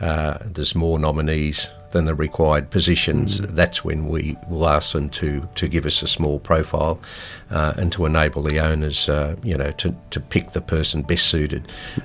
uh, 0.00 0.38
there's 0.44 0.74
more 0.74 0.98
nominees 0.98 1.70
than 1.96 2.04
the 2.04 2.14
required 2.14 2.68
positions, 2.70 3.40
mm. 3.40 3.46
that's 3.54 3.82
when 3.82 4.08
we 4.08 4.36
will 4.48 4.68
ask 4.68 4.92
them 4.92 5.08
to, 5.08 5.48
to 5.54 5.66
give 5.66 5.86
us 5.86 6.02
a 6.02 6.06
small 6.06 6.38
profile 6.38 7.00
uh, 7.50 7.72
and 7.76 7.90
to 7.92 8.04
enable 8.04 8.42
the 8.42 8.60
owners, 8.60 9.08
uh, 9.08 9.34
you 9.42 9.56
know, 9.56 9.72
to, 9.72 9.96
to 10.10 10.20
pick 10.20 10.50
the 10.50 10.60
person 10.60 11.02
best 11.02 11.26
suited. 11.26 11.62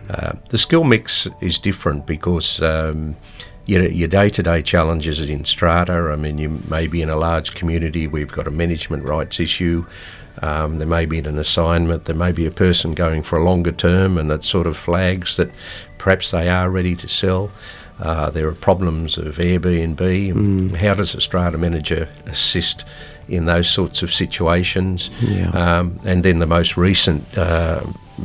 Uh, 0.10 0.34
the 0.50 0.58
skill 0.58 0.86
mix 0.86 1.28
is 1.42 1.60
different 1.60 2.06
because 2.06 2.62
um, 2.62 3.18
your, 3.66 3.84
your 3.90 4.08
day-to-day 4.08 4.62
challenges 4.62 5.20
in 5.30 5.44
strata. 5.44 5.94
I 6.14 6.16
mean, 6.16 6.38
you 6.38 6.50
may 6.70 6.88
be 6.88 7.02
in 7.02 7.10
a 7.10 7.18
large 7.18 7.54
community. 7.54 8.08
We've 8.08 8.32
got 8.32 8.48
a 8.48 8.52
management 8.52 9.04
rights 9.04 9.40
issue. 9.40 9.86
Um, 10.42 10.80
there 10.80 10.88
may 10.88 11.06
be 11.06 11.20
an 11.20 11.38
assignment. 11.38 12.06
There 12.06 12.16
may 12.16 12.32
be 12.32 12.46
a 12.46 12.52
person 12.52 12.94
going 12.94 13.24
for 13.24 13.38
a 13.38 13.44
longer 13.44 13.74
term, 13.74 14.18
and 14.18 14.30
that 14.32 14.46
sort 14.46 14.68
of 14.68 14.78
flags 14.78 15.36
that 15.36 15.52
perhaps 15.98 16.32
they 16.32 16.48
are 16.48 16.70
ready 16.70 16.96
to 16.96 17.08
sell. 17.08 17.52
Uh, 18.02 18.30
there 18.32 18.48
are 18.48 18.54
problems 18.54 19.18
of 19.18 19.36
Airbnb. 19.38 19.96
Mm. 20.34 20.76
How 20.76 20.96
does 20.96 21.14
a 21.14 21.22
strata 21.22 21.58
manager 21.58 22.10
assist 22.26 22.84
in 23.28 23.46
those 23.46 23.70
sorts 23.70 24.02
of 24.02 24.12
situations? 24.12 25.10
Yeah. 25.22 25.50
Um, 25.50 26.00
and 26.04 26.24
then 26.24 26.40
the 26.40 26.48
most 26.48 26.78
recent 26.78 27.38
uh, 27.38 27.82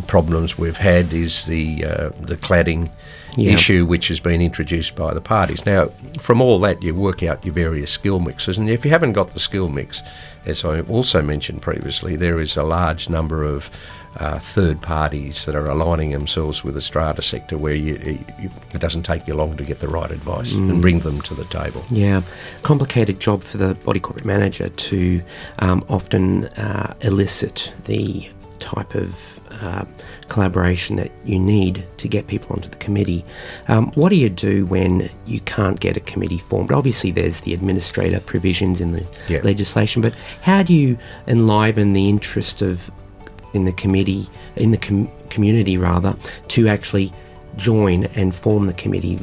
problems 0.06 0.58
we've 0.58 0.78
had 0.78 1.12
is 1.12 1.44
the 1.46 1.84
uh, 1.84 2.08
the 2.20 2.36
cladding 2.36 2.90
yeah. 3.36 3.52
issue, 3.52 3.84
which 3.84 4.08
has 4.08 4.20
been 4.20 4.40
introduced 4.40 4.94
by 4.94 5.12
the 5.12 5.20
parties. 5.20 5.66
Now, 5.66 5.88
from 6.18 6.40
all 6.40 6.58
that, 6.60 6.82
you 6.82 6.94
work 6.94 7.22
out 7.22 7.44
your 7.44 7.54
various 7.54 7.90
skill 7.90 8.20
mixes, 8.20 8.58
and 8.58 8.70
if 8.70 8.84
you 8.84 8.90
haven't 8.90 9.12
got 9.12 9.32
the 9.32 9.40
skill 9.40 9.68
mix, 9.68 10.02
as 10.46 10.64
I 10.64 10.80
also 10.80 11.22
mentioned 11.22 11.60
previously, 11.60 12.16
there 12.16 12.40
is 12.40 12.56
a 12.56 12.62
large 12.62 13.10
number 13.10 13.44
of 13.44 13.70
uh, 14.18 14.38
third 14.38 14.80
parties 14.80 15.44
that 15.46 15.54
are 15.54 15.66
aligning 15.66 16.10
themselves 16.10 16.64
with 16.64 16.74
the 16.74 16.80
strata 16.80 17.22
sector 17.22 17.58
where 17.58 17.74
you, 17.74 17.94
you, 18.40 18.50
it 18.72 18.80
doesn't 18.80 19.02
take 19.02 19.26
you 19.26 19.34
long 19.34 19.56
to 19.56 19.64
get 19.64 19.80
the 19.80 19.88
right 19.88 20.10
advice 20.10 20.54
mm. 20.54 20.70
and 20.70 20.80
bring 20.80 21.00
them 21.00 21.20
to 21.22 21.34
the 21.34 21.44
table. 21.46 21.84
Yeah, 21.90 22.22
complicated 22.62 23.20
job 23.20 23.42
for 23.42 23.58
the 23.58 23.74
body 23.74 24.00
corporate 24.00 24.24
manager 24.26 24.68
to 24.68 25.22
um, 25.58 25.84
often 25.88 26.46
uh, 26.46 26.94
elicit 27.00 27.72
the 27.84 28.28
type 28.58 28.94
of 28.94 29.40
uh, 29.62 29.84
collaboration 30.28 30.96
that 30.96 31.10
you 31.24 31.38
need 31.38 31.86
to 31.98 32.08
get 32.08 32.26
people 32.26 32.54
onto 32.54 32.68
the 32.68 32.76
committee. 32.76 33.24
Um, 33.68 33.90
what 33.92 34.08
do 34.10 34.16
you 34.16 34.28
do 34.28 34.66
when 34.66 35.10
you 35.26 35.40
can't 35.40 35.80
get 35.80 35.96
a 35.96 36.00
committee 36.00 36.38
formed? 36.38 36.72
Obviously, 36.72 37.10
there's 37.10 37.42
the 37.42 37.54
administrator 37.54 38.20
provisions 38.20 38.80
in 38.80 38.92
the 38.92 39.40
legislation, 39.42 40.02
but 40.02 40.14
how 40.42 40.62
do 40.62 40.74
you 40.74 40.98
enliven 41.26 41.92
the 41.92 42.08
interest 42.08 42.62
of 42.62 42.90
in 43.54 43.64
the 43.64 43.72
committee 43.72 44.28
in 44.56 44.70
the 44.70 44.78
com- 44.78 45.10
community 45.30 45.76
rather 45.76 46.14
to 46.48 46.68
actually 46.68 47.12
join 47.56 48.04
and 48.14 48.34
form 48.34 48.66
the 48.66 48.74
committee 48.74 49.18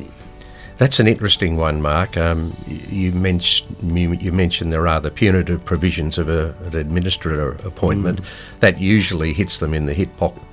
that's 0.77 0.99
an 0.99 1.07
interesting 1.07 1.55
one, 1.57 1.81
Mark. 1.81 2.17
Um, 2.17 2.55
you, 2.67 3.11
mentioned, 3.11 3.97
you, 3.97 4.31
mentioned 4.31 4.73
there 4.73 4.87
are 4.87 4.99
the 4.99 5.11
punitive 5.11 5.63
provisions 5.63 6.17
of 6.17 6.29
a, 6.29 6.55
an 6.65 6.75
administrator 6.75 7.51
appointment. 7.65 8.21
Mm. 8.21 8.59
That 8.59 8.81
usually 8.81 9.33
hits 9.33 9.59
them 9.59 9.73
in 9.73 9.85
the 9.85 9.93
hip 9.93 10.09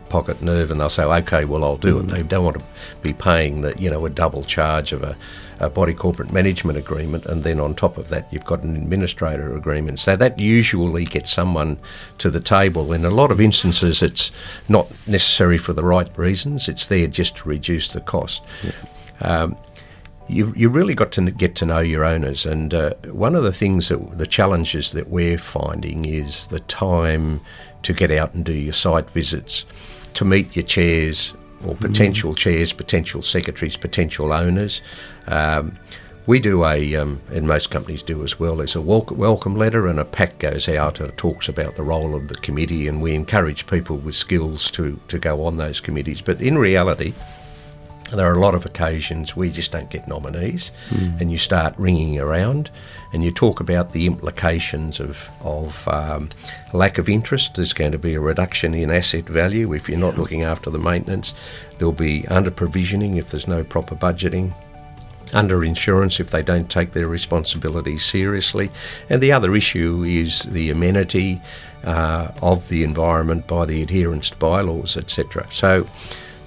pocket 0.08 0.42
nerve, 0.42 0.70
and 0.70 0.80
they'll 0.80 0.90
say, 0.90 1.04
"Okay, 1.04 1.44
well, 1.46 1.64
I'll 1.64 1.78
do 1.78 1.96
mm. 1.96 2.00
it." 2.00 2.08
They 2.08 2.22
don't 2.22 2.44
want 2.44 2.58
to 2.58 2.64
be 3.02 3.12
paying 3.12 3.62
the, 3.62 3.74
you 3.78 3.90
know, 3.90 4.04
a 4.04 4.10
double 4.10 4.42
charge 4.42 4.92
of 4.92 5.02
a, 5.02 5.16
a, 5.60 5.70
body 5.70 5.94
corporate 5.94 6.32
management 6.32 6.78
agreement, 6.78 7.26
and 7.26 7.44
then 7.44 7.60
on 7.60 7.74
top 7.74 7.98
of 7.98 8.08
that, 8.08 8.32
you've 8.32 8.44
got 8.44 8.62
an 8.62 8.76
administrator 8.76 9.56
agreement. 9.56 10.00
So 10.00 10.16
that 10.16 10.38
usually 10.38 11.04
gets 11.04 11.30
someone 11.30 11.78
to 12.18 12.30
the 12.30 12.40
table. 12.40 12.92
In 12.92 13.04
a 13.04 13.10
lot 13.10 13.30
of 13.30 13.40
instances, 13.40 14.02
it's 14.02 14.30
not 14.68 14.90
necessary 15.06 15.58
for 15.58 15.72
the 15.72 15.84
right 15.84 16.10
reasons. 16.18 16.68
It's 16.68 16.86
there 16.86 17.06
just 17.06 17.36
to 17.36 17.48
reduce 17.48 17.92
the 17.92 18.00
cost. 18.00 18.42
Yeah. 18.62 18.72
Um, 19.20 19.56
you 20.28 20.52
you 20.56 20.68
really 20.68 20.94
got 20.94 21.12
to 21.12 21.30
get 21.30 21.56
to 21.56 21.66
know 21.66 21.80
your 21.80 22.04
owners. 22.04 22.46
And 22.46 22.72
uh, 22.72 22.94
one 23.10 23.34
of 23.34 23.42
the 23.42 23.52
things 23.52 23.88
that 23.88 24.18
the 24.18 24.26
challenges 24.26 24.92
that 24.92 25.08
we're 25.08 25.38
finding 25.38 26.04
is 26.04 26.46
the 26.46 26.60
time 26.60 27.40
to 27.82 27.92
get 27.92 28.10
out 28.10 28.34
and 28.34 28.44
do 28.44 28.52
your 28.52 28.72
site 28.72 29.10
visits, 29.10 29.66
to 30.14 30.24
meet 30.24 30.54
your 30.54 30.64
chairs 30.64 31.34
or 31.64 31.74
potential 31.76 32.32
mm. 32.32 32.36
chairs, 32.36 32.72
potential 32.72 33.22
secretaries, 33.22 33.76
potential 33.76 34.32
owners. 34.32 34.80
Um, 35.26 35.76
we 36.26 36.38
do 36.38 36.64
a, 36.64 36.94
um, 36.96 37.20
and 37.32 37.46
most 37.46 37.70
companies 37.70 38.02
do 38.02 38.22
as 38.22 38.38
well, 38.38 38.56
there's 38.56 38.76
a 38.76 38.80
welcome 38.80 39.56
letter 39.56 39.88
and 39.88 39.98
a 39.98 40.04
pack 40.04 40.38
goes 40.38 40.68
out 40.68 41.00
and 41.00 41.16
talks 41.16 41.48
about 41.48 41.76
the 41.76 41.82
role 41.82 42.14
of 42.14 42.28
the 42.28 42.34
committee, 42.36 42.86
and 42.86 43.02
we 43.02 43.14
encourage 43.14 43.66
people 43.66 43.96
with 43.96 44.14
skills 44.14 44.70
to, 44.72 45.00
to 45.08 45.18
go 45.18 45.44
on 45.44 45.56
those 45.56 45.80
committees. 45.80 46.20
But 46.20 46.40
in 46.40 46.58
reality, 46.58 47.14
there 48.12 48.30
are 48.30 48.34
a 48.34 48.40
lot 48.40 48.54
of 48.54 48.64
occasions 48.64 49.36
we 49.36 49.50
just 49.50 49.72
don't 49.72 49.90
get 49.90 50.08
nominees, 50.08 50.72
mm. 50.88 51.20
and 51.20 51.30
you 51.30 51.38
start 51.38 51.74
ringing 51.78 52.18
around, 52.18 52.70
and 53.12 53.22
you 53.22 53.30
talk 53.30 53.60
about 53.60 53.92
the 53.92 54.06
implications 54.06 55.00
of 55.00 55.28
of 55.42 55.86
um, 55.88 56.30
lack 56.72 56.98
of 56.98 57.08
interest. 57.08 57.54
There's 57.54 57.72
going 57.72 57.92
to 57.92 57.98
be 57.98 58.14
a 58.14 58.20
reduction 58.20 58.74
in 58.74 58.90
asset 58.90 59.26
value 59.26 59.72
if 59.72 59.88
you're 59.88 59.98
not 59.98 60.18
looking 60.18 60.42
after 60.42 60.70
the 60.70 60.78
maintenance. 60.78 61.34
There'll 61.78 61.92
be 61.92 62.26
under 62.28 62.50
provisioning 62.50 63.16
if 63.16 63.30
there's 63.30 63.48
no 63.48 63.64
proper 63.64 63.94
budgeting 63.94 64.54
under 65.32 65.64
insurance 65.64 66.18
if 66.18 66.30
they 66.30 66.42
don't 66.42 66.68
take 66.68 66.92
their 66.92 67.06
responsibilities 67.06 68.04
seriously. 68.04 68.70
And 69.08 69.22
the 69.22 69.32
other 69.32 69.54
issue 69.54 70.02
is 70.04 70.42
the 70.42 70.70
amenity 70.70 71.40
uh, 71.84 72.32
of 72.42 72.68
the 72.68 72.84
environment 72.84 73.46
by 73.46 73.64
the 73.64 73.82
adherence 73.82 74.30
to 74.30 74.36
bylaws, 74.36 74.96
etc. 74.96 75.46
So 75.50 75.86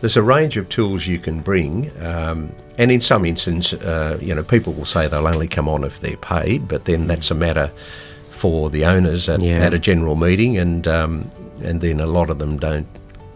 there's 0.04 0.18
a 0.18 0.22
range 0.22 0.58
of 0.58 0.68
tools 0.68 1.08
you 1.08 1.18
can 1.18 1.40
bring. 1.40 1.90
Um, 2.06 2.54
and 2.78 2.92
in 2.92 3.00
some 3.00 3.24
instances, 3.24 3.82
uh, 3.82 4.20
you 4.22 4.36
know, 4.36 4.44
people 4.44 4.74
will 4.74 4.84
say 4.84 5.08
they'll 5.08 5.26
only 5.26 5.48
come 5.48 5.70
on 5.70 5.86
if 5.86 6.02
they're 6.02 6.18
paid, 6.18 6.68
but 6.68 6.84
then 6.84 7.08
that's 7.08 7.32
a 7.32 7.34
matter 7.34 7.72
for 8.30 8.70
the 8.70 8.84
owners 8.84 9.30
at, 9.30 9.42
yeah. 9.42 9.60
at 9.60 9.74
a 9.74 9.80
general 9.80 10.18
meeting, 10.18 10.58
and 10.58 10.90
um, 10.90 11.32
and 11.64 11.80
then 11.80 12.02
a 12.02 12.06
lot 12.06 12.30
of 12.30 12.38
them 12.38 12.58
don't 12.58 12.86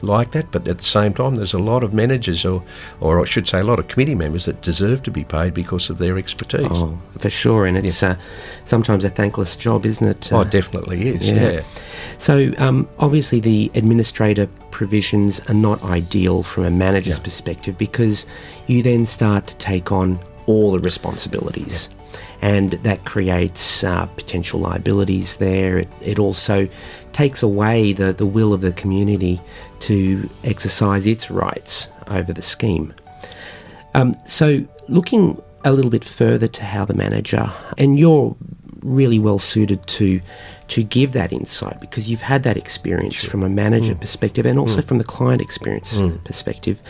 like 0.02 0.32
that, 0.32 0.52
but 0.52 0.68
at 0.68 0.78
the 0.78 0.84
same 0.84 1.14
time, 1.14 1.36
there's 1.36 1.54
a 1.54 1.60
lot 1.60 1.84
of 1.84 1.94
managers, 1.94 2.46
or, 2.46 2.64
or 3.00 3.22
I 3.22 3.26
should 3.26 3.48
say, 3.48 3.60
a 3.60 3.64
lot 3.64 3.80
of 3.80 3.88
committee 3.88 4.16
members 4.16 4.46
that 4.46 4.62
deserve 4.62 5.04
to 5.04 5.12
be 5.12 5.24
paid 5.24 5.54
because 5.54 5.90
of 5.90 5.98
their 5.98 6.18
expertise. 6.18 6.68
Oh, 6.70 6.98
for 7.18 7.30
sure, 7.30 7.66
and 7.66 7.78
it's 7.78 8.02
yeah. 8.02 8.12
uh, 8.12 8.16
sometimes 8.64 9.04
a 9.04 9.10
thankless 9.10 9.56
job, 9.56 9.86
isn't 9.86 10.08
it? 10.08 10.32
Oh, 10.32 10.42
it 10.42 10.52
definitely 10.52 11.10
is. 11.10 11.30
Yeah. 11.30 11.52
yeah. 11.52 11.62
So 12.20 12.52
um, 12.58 12.88
obviously, 13.00 13.40
the 13.40 13.72
administrator 13.76 14.48
provisions 14.72 15.40
are 15.50 15.56
not 15.56 15.84
ideal 15.84 16.44
from 16.44 16.66
a 16.66 16.72
manager's 16.72 17.18
yeah. 17.18 17.24
perspective 17.24 17.78
because 17.78 18.26
you 18.68 18.84
then 18.84 19.06
start 19.06 19.48
to 19.48 19.58
take 19.58 19.92
on 19.92 20.20
all 20.46 20.72
the 20.72 20.80
responsibilities 20.80 21.90
and 22.42 22.72
that 22.72 23.06
creates 23.06 23.84
uh, 23.84 24.06
potential 24.08 24.60
liabilities 24.60 25.38
there. 25.38 25.80
It, 25.80 25.90
it, 26.02 26.20
also 26.20 26.68
takes 27.14 27.42
away 27.42 27.94
the, 27.94 28.14
the 28.14 28.26
will 28.26 28.54
of 28.54 28.62
the 28.62 28.74
community 28.74 29.42
to 29.82 30.30
exercise 30.44 31.08
its 31.08 31.32
rights 31.32 31.88
over 32.08 32.32
the 32.32 32.42
scheme. 32.42 32.94
Um, 33.96 34.16
so, 34.26 34.64
looking 34.88 35.42
a 35.66 35.72
little 35.72 35.92
bit 35.92 36.04
further 36.04 36.48
to 36.48 36.64
how 36.64 36.86
the 36.86 36.94
manager, 36.94 37.52
and 37.78 37.98
you're 37.98 38.36
really 38.82 39.20
well 39.20 39.40
suited 39.40 39.86
to 39.88 40.22
to 40.68 40.84
give 40.84 41.14
that 41.14 41.32
insight 41.32 41.80
because 41.80 42.10
you've 42.10 42.22
had 42.22 42.44
that 42.44 42.58
experience 42.58 43.16
sure. 43.16 43.30
from 43.30 43.44
a 43.44 43.50
manager 43.50 43.96
mm. 43.96 44.00
perspective 44.00 44.46
and 44.46 44.60
also 44.60 44.82
mm. 44.82 44.84
from 44.84 44.98
the 44.98 45.04
client 45.04 45.42
experience 45.42 45.96
mm. 45.96 46.24
perspective 46.24 46.82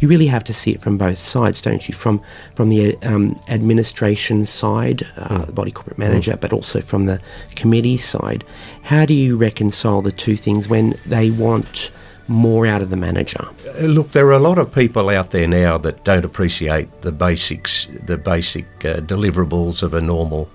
you 0.00 0.08
really 0.08 0.26
have 0.26 0.44
to 0.44 0.54
see 0.54 0.72
it 0.72 0.80
from 0.80 0.98
both 0.98 1.18
sides, 1.18 1.60
don't 1.60 1.88
you? 1.88 1.94
From 1.94 2.20
from 2.54 2.70
the 2.70 2.96
um, 3.02 3.40
administration 3.48 4.46
side, 4.46 5.06
uh, 5.16 5.44
the 5.44 5.52
body 5.52 5.70
corporate 5.70 5.98
manager, 5.98 6.32
mm. 6.32 6.40
but 6.40 6.52
also 6.52 6.80
from 6.80 7.06
the 7.06 7.20
committee 7.54 7.98
side. 7.98 8.44
How 8.82 9.04
do 9.04 9.14
you 9.14 9.36
reconcile 9.36 10.02
the 10.02 10.12
two 10.12 10.36
things 10.36 10.68
when 10.68 10.94
they 11.06 11.30
want? 11.30 11.90
more 12.28 12.64
out 12.64 12.80
of 12.80 12.90
the 12.90 12.96
manager? 12.96 13.44
Uh, 13.82 13.86
look, 13.86 14.12
there 14.12 14.24
are 14.28 14.32
a 14.32 14.38
lot 14.38 14.56
of 14.56 14.72
people 14.72 15.08
out 15.10 15.32
there 15.32 15.48
now 15.48 15.76
that 15.78 16.04
don't 16.04 16.24
appreciate 16.24 17.02
the 17.02 17.10
basics, 17.10 17.88
the 18.06 18.16
basic 18.16 18.66
uh, 18.84 18.98
deliverables 18.98 19.82
of 19.82 19.92
a 19.94 20.00
normal 20.00 20.48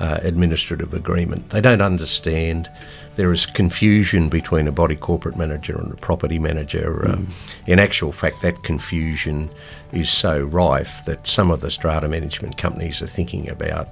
uh, 0.00 0.18
administrative 0.22 0.92
agreement. 0.92 1.48
They 1.48 1.62
don't 1.62 1.80
understand 1.80 2.70
there 3.16 3.32
is 3.32 3.46
confusion 3.46 4.28
between 4.28 4.66
a 4.66 4.72
body 4.72 4.96
corporate 4.96 5.36
manager 5.36 5.78
and 5.78 5.92
a 5.92 5.96
property 5.96 6.38
manager. 6.38 7.04
Mm. 7.06 7.30
in 7.66 7.78
actual 7.78 8.12
fact, 8.12 8.42
that 8.42 8.62
confusion 8.62 9.50
is 9.92 10.10
so 10.10 10.40
rife 10.40 11.04
that 11.06 11.26
some 11.26 11.50
of 11.50 11.60
the 11.60 11.70
strata 11.70 12.08
management 12.08 12.56
companies 12.56 13.02
are 13.02 13.06
thinking 13.06 13.48
about 13.48 13.88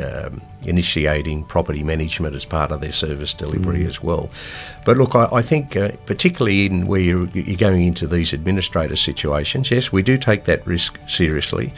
um, 0.00 0.40
initiating 0.62 1.44
property 1.44 1.82
management 1.82 2.34
as 2.34 2.44
part 2.44 2.72
of 2.72 2.80
their 2.80 2.92
service 2.92 3.34
delivery 3.34 3.84
mm. 3.84 3.88
as 3.88 4.02
well. 4.02 4.30
But 4.84 4.96
look, 4.96 5.14
I, 5.14 5.28
I 5.32 5.42
think, 5.42 5.76
uh, 5.76 5.92
particularly 6.06 6.66
in 6.66 6.86
where 6.86 7.00
you're, 7.00 7.28
you're, 7.28 7.56
going 7.56 7.84
into 7.84 8.06
these 8.06 8.32
administrator 8.32 8.96
situations, 8.96 9.70
yes, 9.70 9.92
we 9.92 10.02
do 10.02 10.16
take 10.16 10.44
that 10.44 10.66
risk 10.66 10.98
seriously. 11.06 11.72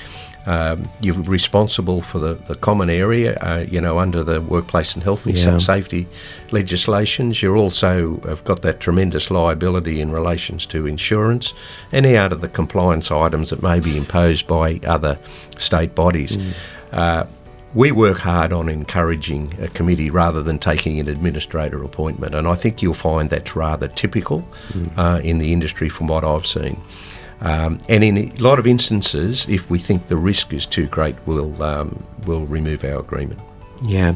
Um, 0.47 0.91
you're 1.01 1.15
responsible 1.15 2.03
for 2.03 2.19
the, 2.19 2.35
the 2.35 2.55
common 2.55 2.91
area, 2.91 3.37
uh, 3.37 3.65
you 3.67 3.81
know, 3.81 3.99
under 3.99 4.23
the 4.23 4.43
workplace 4.43 4.95
and 4.95 5.03
health 5.03 5.25
and 5.25 5.37
yeah. 5.37 5.57
safety 5.59 6.07
legislations. 6.53 7.43
You 7.43 7.57
also 7.57 8.21
have 8.27 8.45
got 8.45 8.61
that 8.63 8.79
tremendous 8.79 9.31
liability 9.31 10.01
in 10.01 10.13
relations 10.13 10.67
to 10.67 10.87
insurance, 10.87 11.55
any 11.93 12.17
out 12.17 12.33
of 12.33 12.43
the 12.43 12.49
compliance 12.49 13.11
items 13.11 13.51
that 13.51 13.63
may 13.63 13.81
be 13.81 13.97
imposed 13.97 14.47
by 14.47 14.81
other 14.87 15.19
state 15.57 15.95
bodies. 15.95 16.37
Mm. 16.37 16.53
Uh, 16.93 17.27
we 17.75 17.91
work 17.91 18.19
hard 18.19 18.53
on 18.53 18.69
encouraging 18.69 19.57
a 19.61 19.69
committee 19.69 20.09
rather 20.09 20.43
than 20.43 20.59
taking 20.59 21.01
an 21.01 21.09
administrator 21.09 21.83
appointment, 21.83 22.35
and 22.35 22.47
I 22.47 22.55
think 22.55 22.83
you'll 22.83 22.95
find 22.95 23.31
that's 23.31 23.57
rather 23.57 23.89
typical 23.89 24.47
mm. 24.69 24.97
uh, 24.97 25.21
in 25.23 25.39
the 25.39 25.53
industry 25.53 25.89
from 25.89 26.07
what 26.07 26.23
I've 26.23 26.47
seen. 26.47 26.81
Um, 27.41 27.79
and 27.89 28.03
in 28.03 28.17
a 28.17 28.33
lot 28.37 28.59
of 28.59 28.67
instances, 28.67 29.47
if 29.49 29.71
we 29.71 29.79
think 29.79 30.09
the 30.09 30.17
risk 30.17 30.53
is 30.53 30.67
too 30.67 30.87
great, 30.87 31.15
we'll 31.27 31.63
um, 31.63 32.03
we'll 32.27 32.47
remove 32.47 32.85
our 32.85 33.01
agreement. 33.01 33.41
Yeah. 33.83 34.15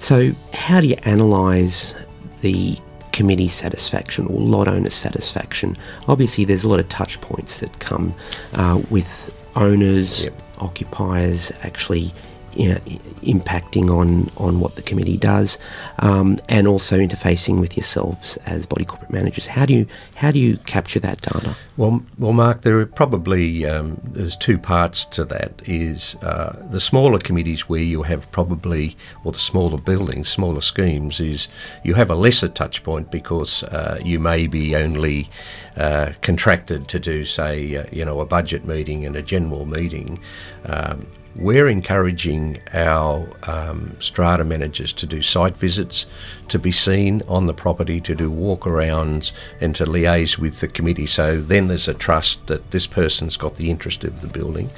So, 0.00 0.32
how 0.52 0.80
do 0.80 0.88
you 0.88 0.96
analyse 1.04 1.94
the 2.40 2.76
committee 3.12 3.48
satisfaction 3.48 4.26
or 4.26 4.40
lot 4.40 4.68
owner 4.68 4.90
satisfaction? 4.90 5.76
Obviously, 6.08 6.44
there's 6.44 6.64
a 6.64 6.68
lot 6.68 6.80
of 6.80 6.88
touch 6.88 7.20
points 7.20 7.60
that 7.60 7.78
come 7.80 8.14
uh, 8.54 8.82
with 8.90 9.34
owners, 9.56 10.24
yep. 10.24 10.34
occupiers 10.58 11.52
actually 11.62 12.12
you 12.54 12.70
know, 12.70 12.80
impacting 13.22 13.90
on, 13.90 14.30
on 14.36 14.60
what 14.60 14.76
the 14.76 14.82
committee 14.82 15.16
does, 15.16 15.58
um, 16.00 16.38
and 16.48 16.66
also 16.66 16.98
interfacing 16.98 17.60
with 17.60 17.76
yourselves 17.76 18.36
as 18.46 18.66
body 18.66 18.84
corporate 18.84 19.10
managers. 19.10 19.46
How 19.46 19.66
do 19.66 19.74
you 19.74 19.86
how 20.16 20.30
do 20.30 20.38
you 20.38 20.56
capture 20.58 21.00
that 21.00 21.20
data? 21.20 21.54
Well, 21.76 22.02
well, 22.18 22.32
Mark, 22.32 22.62
there 22.62 22.78
are 22.80 22.86
probably 22.86 23.66
um, 23.66 24.00
there's 24.02 24.36
two 24.36 24.58
parts 24.58 25.04
to 25.06 25.24
that. 25.26 25.62
Is 25.64 26.16
uh, 26.16 26.56
the 26.70 26.80
smaller 26.80 27.18
committees 27.18 27.68
where 27.68 27.80
you 27.80 28.02
have 28.02 28.30
probably 28.32 28.96
or 29.24 29.32
the 29.32 29.38
smaller 29.38 29.78
buildings, 29.78 30.28
smaller 30.28 30.60
schemes, 30.60 31.20
is 31.20 31.48
you 31.84 31.94
have 31.94 32.10
a 32.10 32.14
lesser 32.14 32.48
touch 32.48 32.82
point 32.82 33.10
because 33.10 33.62
uh, 33.64 34.00
you 34.04 34.18
may 34.18 34.46
be 34.46 34.74
only 34.74 35.30
uh, 35.76 36.12
contracted 36.22 36.88
to 36.88 36.98
do, 36.98 37.24
say, 37.24 37.76
uh, 37.76 37.84
you 37.92 38.04
know, 38.04 38.20
a 38.20 38.26
budget 38.26 38.64
meeting 38.64 39.04
and 39.04 39.16
a 39.16 39.22
general 39.22 39.64
meeting. 39.64 40.18
Um, 40.64 41.06
we're 41.38 41.68
encouraging 41.68 42.60
our 42.74 43.28
um, 43.44 43.96
strata 44.00 44.44
managers 44.44 44.92
to 44.94 45.06
do 45.06 45.22
site 45.22 45.56
visits, 45.56 46.04
to 46.48 46.58
be 46.58 46.72
seen 46.72 47.22
on 47.28 47.46
the 47.46 47.54
property, 47.54 48.00
to 48.00 48.14
do 48.14 48.30
walkarounds, 48.30 49.32
and 49.60 49.74
to 49.76 49.84
liaise 49.84 50.36
with 50.36 50.60
the 50.60 50.68
committee. 50.68 51.06
So 51.06 51.40
then 51.40 51.68
there's 51.68 51.88
a 51.88 51.94
trust 51.94 52.48
that 52.48 52.72
this 52.72 52.86
person's 52.86 53.36
got 53.36 53.56
the 53.56 53.70
interest 53.70 54.04
of 54.04 54.20
the 54.20 54.26
building. 54.26 54.70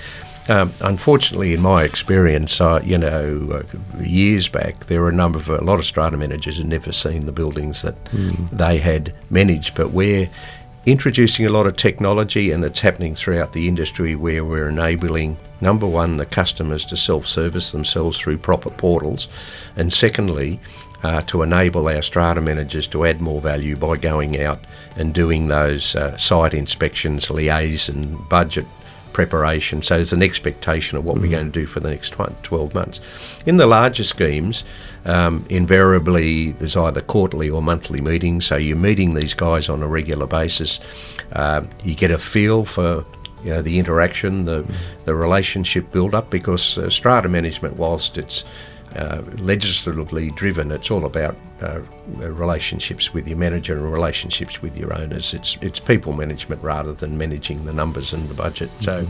Um, 0.49 0.73
unfortunately, 0.81 1.55
in 1.55 1.61
my 1.61 1.85
experience, 1.85 2.61
uh, 2.61 2.81
you 2.85 2.99
know, 2.99 3.63
uh, 3.63 4.03
years 4.03 4.49
back, 4.49 4.87
there 4.87 5.01
were 5.01 5.09
a 5.09 5.15
number 5.15 5.39
of 5.39 5.49
a 5.49 5.63
lot 5.63 5.79
of 5.79 5.85
strata 5.85 6.17
managers 6.17 6.59
had 6.59 6.67
never 6.67 6.93
seen 6.93 7.27
the 7.27 7.33
buildings 7.33 7.83
that 7.83 8.03
mm. 8.07 8.51
they 8.51 8.79
had 8.79 9.15
managed. 9.31 9.77
But 9.77 9.93
we're 9.93 10.29
introducing 10.87 11.47
a 11.47 11.51
lot 11.51 11.67
of 11.67 11.77
technology, 11.77 12.51
and 12.51 12.65
it's 12.65 12.81
happening 12.81 13.15
throughout 13.15 13.53
the 13.53 13.69
industry 13.69 14.15
where 14.15 14.45
we're 14.45 14.69
enabling 14.69 15.37
number 15.61 15.87
one, 15.87 16.17
the 16.17 16.27
customers 16.27 16.85
to 16.87 16.97
self 16.97 17.27
service 17.27 17.73
themselves 17.73 18.19
through 18.19 18.39
proper 18.39 18.71
portals, 18.71 19.29
and 19.77 19.93
secondly, 19.93 20.61
uh, 21.03 21.23
to 21.23 21.43
enable 21.43 21.89
our 21.89 22.03
strata 22.03 22.41
managers 22.41 22.87
to 22.87 23.05
add 23.05 23.21
more 23.21 23.41
value 23.41 23.77
by 23.77 23.97
going 23.97 24.41
out 24.41 24.61
and 24.97 25.15
doing 25.15 25.49
those 25.49 25.95
uh, 25.97 26.17
site 26.17 26.55
inspections, 26.55 27.31
liaison, 27.31 28.17
budget 28.29 28.67
preparation. 29.13 29.83
So 29.83 29.97
there's 29.97 30.13
an 30.13 30.23
expectation 30.23 30.99
of 30.99 31.05
what 31.05 31.15
mm-hmm. 31.15 31.25
we're 31.25 31.31
going 31.31 31.53
to 31.53 31.61
do 31.61 31.67
for 31.67 31.81
the 31.81 31.91
next 31.91 32.11
12 32.11 32.75
months. 32.75 33.01
In 33.47 33.57
the 33.57 33.67
larger 33.67 34.05
schemes, 34.05 34.65
um, 35.05 35.47
invariably 35.49 36.53
there's 36.53 36.77
either 36.77 37.01
quarterly 37.01 37.49
or 37.49 37.63
monthly 37.63 38.01
meetings, 38.01 38.47
so 38.47 38.57
you're 38.57 38.77
meeting 38.77 39.15
these 39.15 39.35
guys 39.35 39.69
on 39.69 39.83
a 39.83 39.89
regular 39.89 40.27
basis. 40.27 40.81
Uh, 41.33 41.63
you 41.85 41.95
get 41.95 42.11
a 42.11 42.19
feel 42.19 42.65
for 42.65 43.05
you 43.45 43.51
know 43.51 43.63
the 43.63 43.79
interaction, 43.79 44.45
the 44.45 44.65
the 45.05 45.15
relationship 45.15 45.91
build 45.91 46.15
up. 46.15 46.31
Because 46.31 46.77
uh, 46.77 46.91
strata 46.91 47.29
management, 47.29 47.77
whilst 47.77 48.19
it's 48.19 48.45
uh, 48.97 49.23
legislatively 49.39 50.31
driven, 50.33 50.73
it's 50.73 50.91
all 50.91 51.05
about 51.05 51.37
uh, 51.63 51.81
relationships 52.17 53.15
with 53.15 53.29
your 53.29 53.37
manager 53.37 53.75
and 53.77 53.93
relationships 53.93 54.63
with 54.63 54.77
your 54.77 54.97
owners. 54.97 55.35
It's 55.35 55.57
it's 55.61 55.79
people 55.79 56.13
management 56.13 56.63
rather 56.63 56.93
than 56.93 57.17
managing 57.17 57.65
the 57.67 57.73
numbers 57.73 58.13
and 58.13 58.29
the 58.29 58.35
budget. 58.35 58.71
So 58.81 59.07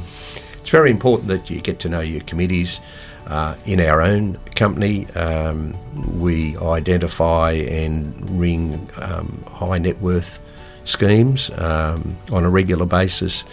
it's 0.58 0.70
very 0.70 0.90
important 0.90 1.28
that 1.28 1.48
you 1.48 1.60
get 1.60 1.78
to 1.80 1.88
know 1.88 2.00
your 2.00 2.22
committees. 2.22 2.80
Uh, 3.26 3.54
in 3.64 3.80
our 3.80 4.02
own 4.02 4.38
company, 4.56 5.06
um, 5.10 5.76
we 6.18 6.56
identify 6.58 7.52
and 7.52 8.38
ring 8.38 8.90
um, 8.96 9.44
high 9.46 9.78
net 9.78 10.00
worth 10.00 10.40
schemes 10.84 11.50
um, 11.56 12.16
on 12.32 12.44
a 12.44 12.50
regular 12.50 12.86
basis. 12.86 13.44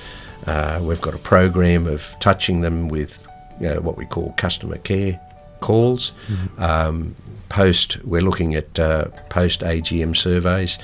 Uh, 0.47 0.79
we've 0.81 1.01
got 1.01 1.13
a 1.13 1.19
program 1.19 1.85
of 1.85 2.15
touching 2.19 2.61
them 2.61 2.87
with 2.87 3.21
you 3.59 3.67
know, 3.67 3.79
what 3.81 3.97
we 3.97 4.05
call 4.05 4.33
customer 4.37 4.77
care 4.77 5.19
calls. 5.67 6.13
Um, 6.57 7.15
post, 7.49 8.03
we're 8.05 8.21
looking 8.21 8.55
at 8.55 8.79
uh, 8.79 9.09
post 9.29 9.61
AGM 9.61 10.15
surveys. 10.15 10.77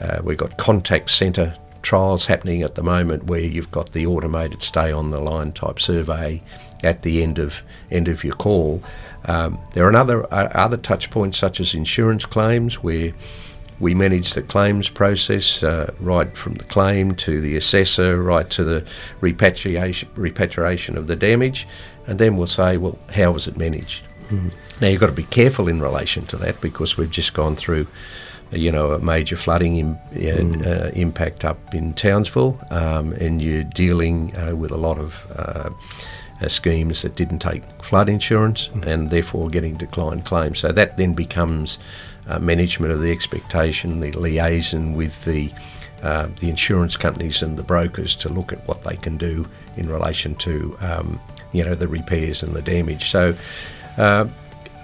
Uh, 0.00 0.20
we've 0.22 0.38
got 0.38 0.56
contact 0.56 1.10
centre 1.10 1.54
trials 1.82 2.26
happening 2.26 2.62
at 2.62 2.74
the 2.74 2.82
moment 2.82 3.24
where 3.24 3.40
you've 3.40 3.70
got 3.70 3.92
the 3.92 4.06
automated 4.06 4.62
stay 4.62 4.92
on 4.92 5.10
the 5.10 5.20
line 5.20 5.50
type 5.50 5.80
survey 5.80 6.40
at 6.84 7.02
the 7.02 7.22
end 7.22 7.38
of 7.38 7.62
end 7.90 8.06
of 8.06 8.22
your 8.22 8.34
call. 8.34 8.82
Um, 9.24 9.58
there 9.72 9.86
are 9.88 9.96
other 9.96 10.32
uh, 10.32 10.48
other 10.54 10.76
touch 10.76 11.10
points 11.10 11.38
such 11.38 11.58
as 11.58 11.74
insurance 11.74 12.24
claims 12.24 12.82
where 12.82 13.12
we 13.80 13.94
manage 13.94 14.34
the 14.34 14.42
claims 14.42 14.90
process 14.90 15.62
uh, 15.62 15.92
right 15.98 16.36
from 16.36 16.54
the 16.54 16.64
claim 16.64 17.14
to 17.16 17.40
the 17.40 17.56
assessor, 17.56 18.22
right 18.22 18.48
to 18.50 18.62
the 18.62 18.86
repatriation 19.20 20.08
repatriation 20.14 20.96
of 20.96 21.08
the 21.08 21.16
damage, 21.16 21.66
and 22.06 22.18
then 22.18 22.36
we'll 22.36 22.46
say, 22.46 22.76
well, 22.76 22.98
how 23.14 23.32
was 23.32 23.48
it 23.48 23.56
managed? 23.56 24.04
Now 24.80 24.88
you've 24.88 25.00
got 25.00 25.06
to 25.06 25.12
be 25.12 25.24
careful 25.24 25.68
in 25.68 25.80
relation 25.80 26.26
to 26.26 26.36
that 26.38 26.60
because 26.60 26.96
we've 26.96 27.10
just 27.10 27.34
gone 27.34 27.56
through, 27.56 27.86
you 28.52 28.72
know, 28.72 28.92
a 28.92 28.98
major 28.98 29.36
flooding 29.36 29.76
Im- 29.76 29.98
uh, 30.64 30.90
impact 30.94 31.44
up 31.44 31.74
in 31.74 31.94
Townsville, 31.94 32.58
um, 32.70 33.12
and 33.14 33.42
you're 33.42 33.64
dealing 33.64 34.36
uh, 34.36 34.54
with 34.56 34.70
a 34.70 34.76
lot 34.76 34.98
of 34.98 35.26
uh, 35.36 35.70
uh, 36.40 36.48
schemes 36.48 37.02
that 37.02 37.16
didn't 37.16 37.40
take 37.40 37.62
flood 37.82 38.08
insurance 38.08 38.70
and 38.82 39.10
therefore 39.10 39.50
getting 39.50 39.76
declined 39.76 40.24
claims. 40.24 40.58
So 40.58 40.72
that 40.72 40.96
then 40.96 41.14
becomes 41.14 41.78
uh, 42.28 42.38
management 42.38 42.92
of 42.92 43.00
the 43.00 43.10
expectation, 43.10 44.00
the 44.00 44.12
liaison 44.12 44.94
with 44.94 45.24
the 45.24 45.52
uh, 46.02 46.28
the 46.38 46.48
insurance 46.48 46.96
companies 46.96 47.42
and 47.42 47.58
the 47.58 47.62
brokers 47.62 48.16
to 48.16 48.30
look 48.30 48.54
at 48.54 48.66
what 48.66 48.84
they 48.84 48.96
can 48.96 49.18
do 49.18 49.46
in 49.76 49.86
relation 49.90 50.34
to 50.36 50.74
um, 50.80 51.20
you 51.52 51.62
know 51.62 51.74
the 51.74 51.88
repairs 51.88 52.42
and 52.42 52.54
the 52.54 52.62
damage. 52.62 53.10
So. 53.10 53.34
Uh, 53.96 54.26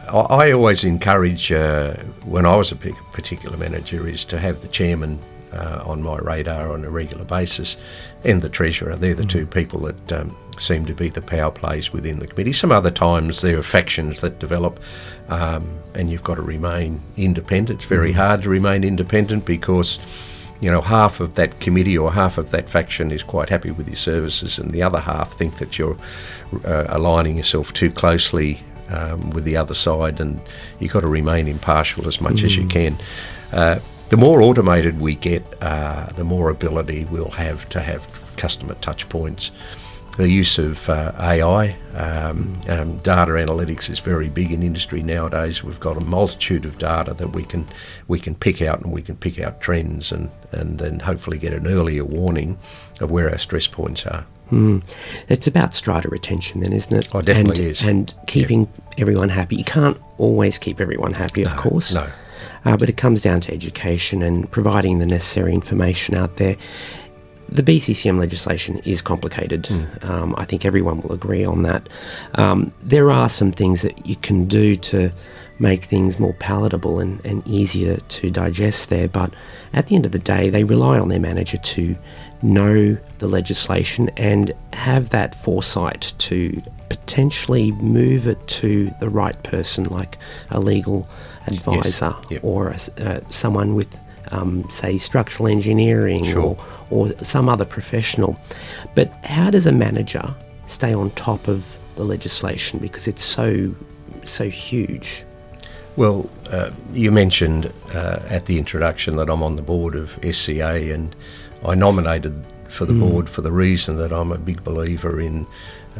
I 0.08 0.52
always 0.52 0.84
encourage, 0.84 1.50
uh, 1.50 1.94
when 2.24 2.46
I 2.46 2.54
was 2.54 2.70
a 2.70 2.76
particular 2.76 3.56
manager, 3.56 4.06
is 4.06 4.24
to 4.26 4.38
have 4.38 4.62
the 4.62 4.68
chairman 4.68 5.18
uh, 5.52 5.82
on 5.84 6.02
my 6.02 6.18
radar 6.18 6.72
on 6.72 6.84
a 6.84 6.90
regular 6.90 7.24
basis 7.24 7.76
and 8.24 8.40
the 8.40 8.48
treasurer. 8.48 8.94
They're 8.94 9.14
the 9.14 9.24
two 9.24 9.46
people 9.46 9.80
that 9.80 10.12
um, 10.12 10.36
seem 10.58 10.86
to 10.86 10.94
be 10.94 11.08
the 11.08 11.22
power 11.22 11.50
plays 11.50 11.92
within 11.92 12.18
the 12.18 12.26
committee. 12.26 12.52
Some 12.52 12.72
other 12.72 12.90
times 12.90 13.40
there 13.40 13.58
are 13.58 13.62
factions 13.62 14.20
that 14.20 14.38
develop 14.38 14.80
um, 15.28 15.78
and 15.94 16.10
you've 16.10 16.22
got 16.22 16.36
to 16.36 16.42
remain 16.42 17.00
independent. 17.16 17.80
It's 17.80 17.88
very 17.88 18.12
hard 18.12 18.42
to 18.42 18.48
remain 18.48 18.84
independent 18.84 19.44
because 19.44 19.98
you 20.60 20.70
know, 20.70 20.80
half 20.80 21.20
of 21.20 21.34
that 21.34 21.60
committee 21.60 21.98
or 21.98 22.12
half 22.12 22.38
of 22.38 22.50
that 22.50 22.68
faction 22.68 23.12
is 23.12 23.22
quite 23.22 23.50
happy 23.50 23.70
with 23.70 23.86
your 23.88 23.96
services, 23.96 24.58
and 24.58 24.70
the 24.70 24.82
other 24.82 25.00
half 25.00 25.34
think 25.34 25.58
that 25.58 25.78
you're 25.78 25.98
uh, 26.64 26.86
aligning 26.88 27.36
yourself 27.36 27.74
too 27.74 27.90
closely 27.90 28.62
um, 28.90 29.30
with 29.30 29.44
the 29.44 29.56
other 29.56 29.74
side, 29.74 30.20
and 30.20 30.40
you've 30.80 30.92
got 30.92 31.00
to 31.00 31.08
remain 31.08 31.48
impartial 31.48 32.06
as 32.08 32.20
much 32.20 32.42
as 32.42 32.56
you 32.56 32.66
can. 32.66 32.96
Uh, 33.52 33.78
the 34.08 34.16
more 34.16 34.40
automated 34.40 35.00
we 35.00 35.16
get, 35.16 35.42
uh, 35.60 36.06
the 36.12 36.24
more 36.24 36.50
ability 36.50 37.04
we'll 37.06 37.30
have 37.30 37.68
to 37.70 37.80
have 37.80 38.06
customer 38.36 38.74
touch 38.74 39.08
points. 39.08 39.50
The 40.16 40.30
use 40.30 40.58
of 40.58 40.88
uh, 40.88 41.12
AI, 41.18 41.76
um, 41.94 42.58
um, 42.68 42.96
data 42.98 43.32
analytics 43.32 43.90
is 43.90 43.98
very 43.98 44.30
big 44.30 44.50
in 44.50 44.62
industry 44.62 45.02
nowadays. 45.02 45.62
We've 45.62 45.80
got 45.80 45.98
a 45.98 46.00
multitude 46.00 46.64
of 46.64 46.78
data 46.78 47.12
that 47.12 47.34
we 47.34 47.42
can 47.42 47.66
we 48.08 48.18
can 48.18 48.34
pick 48.34 48.62
out, 48.62 48.80
and 48.80 48.92
we 48.92 49.02
can 49.02 49.16
pick 49.16 49.38
out 49.38 49.60
trends, 49.60 50.12
and 50.12 50.30
and 50.52 50.78
then 50.78 51.00
hopefully 51.00 51.36
get 51.36 51.52
an 51.52 51.66
earlier 51.66 52.04
warning 52.04 52.56
of 53.00 53.10
where 53.10 53.28
our 53.30 53.36
stress 53.36 53.66
points 53.66 54.06
are. 54.06 54.24
Mm. 54.50 54.82
It's 55.28 55.46
about 55.46 55.74
strata 55.74 56.08
retention, 56.08 56.60
then, 56.60 56.72
isn't 56.72 56.96
it? 56.96 57.08
Oh, 57.12 57.20
definitely 57.20 57.62
and, 57.62 57.70
is. 57.70 57.82
And 57.82 58.14
keeping 58.26 58.68
everyone 58.98 59.28
happy. 59.28 59.56
You 59.56 59.64
can't 59.64 60.00
always 60.18 60.58
keep 60.58 60.80
everyone 60.80 61.12
happy, 61.12 61.44
of 61.44 61.56
course. 61.56 61.94
no. 61.94 62.08
Uh, 62.64 62.76
but 62.76 62.88
it 62.88 62.96
comes 62.96 63.22
down 63.22 63.40
to 63.40 63.52
education 63.52 64.22
and 64.22 64.50
providing 64.50 64.98
the 64.98 65.06
necessary 65.06 65.54
information 65.54 66.16
out 66.16 66.36
there. 66.36 66.56
The 67.48 67.62
BCCM 67.62 68.18
legislation 68.18 68.78
is 68.78 69.00
complicated. 69.00 69.68
Um, 70.02 70.34
I 70.36 70.44
think 70.44 70.64
everyone 70.64 71.00
will 71.00 71.12
agree 71.12 71.44
on 71.44 71.62
that. 71.62 71.88
Um, 72.34 72.72
there 72.82 73.12
are 73.12 73.28
some 73.28 73.52
things 73.52 73.82
that 73.82 74.04
you 74.04 74.16
can 74.16 74.46
do 74.46 74.74
to 74.76 75.10
make 75.60 75.84
things 75.84 76.18
more 76.18 76.34
palatable 76.34 76.98
and, 76.98 77.24
and 77.24 77.46
easier 77.46 77.96
to 77.96 78.30
digest 78.30 78.90
there, 78.90 79.08
but 79.08 79.32
at 79.72 79.86
the 79.86 79.94
end 79.94 80.04
of 80.04 80.12
the 80.12 80.18
day, 80.18 80.50
they 80.50 80.64
rely 80.64 80.98
on 80.98 81.08
their 81.08 81.20
manager 81.20 81.56
to 81.58 81.96
know 82.42 82.96
the 83.18 83.26
legislation 83.26 84.10
and 84.16 84.52
have 84.72 85.10
that 85.10 85.34
foresight 85.34 86.12
to 86.18 86.60
potentially 86.88 87.72
move 87.72 88.26
it 88.26 88.46
to 88.48 88.90
the 89.00 89.08
right 89.08 89.40
person, 89.42 89.84
like 89.84 90.18
a 90.50 90.60
legal 90.60 91.08
advisor 91.46 92.14
Yep. 92.30 92.44
or 92.44 92.68
a 92.68 92.78
uh, 92.98 93.20
someone 93.30 93.74
with, 93.74 93.96
um, 94.30 94.68
say, 94.70 94.98
structural 94.98 95.48
engineering 95.48 96.24
Sure. 96.24 96.56
or, 96.90 97.08
or 97.10 97.18
some 97.24 97.48
other 97.48 97.64
professional. 97.64 98.36
But 98.94 99.08
how 99.24 99.50
does 99.50 99.66
a 99.66 99.72
manager 99.72 100.34
stay 100.68 100.92
on 100.92 101.10
top 101.12 101.48
of 101.48 101.64
the 101.96 102.04
legislation 102.04 102.78
because 102.78 103.06
it's 103.08 103.22
so 103.24 103.74
so 104.24 104.48
huge? 104.48 105.22
Well, 105.96 106.28
uh, 106.50 106.70
you 106.92 107.10
mentioned 107.10 107.72
uh, 107.94 108.18
at 108.28 108.46
the 108.46 108.58
introduction 108.58 109.16
that 109.16 109.30
I'm 109.30 109.42
on 109.42 109.56
the 109.56 109.62
board 109.62 109.94
of 109.94 110.18
SCA, 110.30 110.92
and 110.92 111.16
I 111.64 111.74
nominated 111.74 112.44
for 112.68 112.84
the 112.84 112.94
board 112.94 113.28
for 113.28 113.42
the 113.42 113.52
reason 113.52 113.96
that 113.98 114.12
I'm 114.12 114.32
a 114.32 114.38
big 114.38 114.62
believer 114.64 115.20
in 115.20 115.46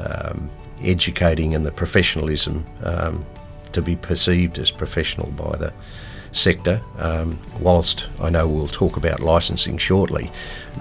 um, 0.04 0.50
educating 0.82 1.54
and 1.54 1.64
the 1.64 1.72
professionalism 1.72 2.66
um, 2.82 3.24
to 3.72 3.82
be 3.82 3.96
perceived 3.96 4.58
as 4.58 4.70
professional 4.70 5.28
by 5.32 5.56
the 5.56 5.72
sector. 6.32 6.82
Um, 6.98 7.38
whilst 7.60 8.08
I 8.20 8.30
know 8.30 8.46
we'll 8.46 8.68
talk 8.68 8.96
about 8.96 9.20
licensing 9.20 9.78
shortly, 9.78 10.30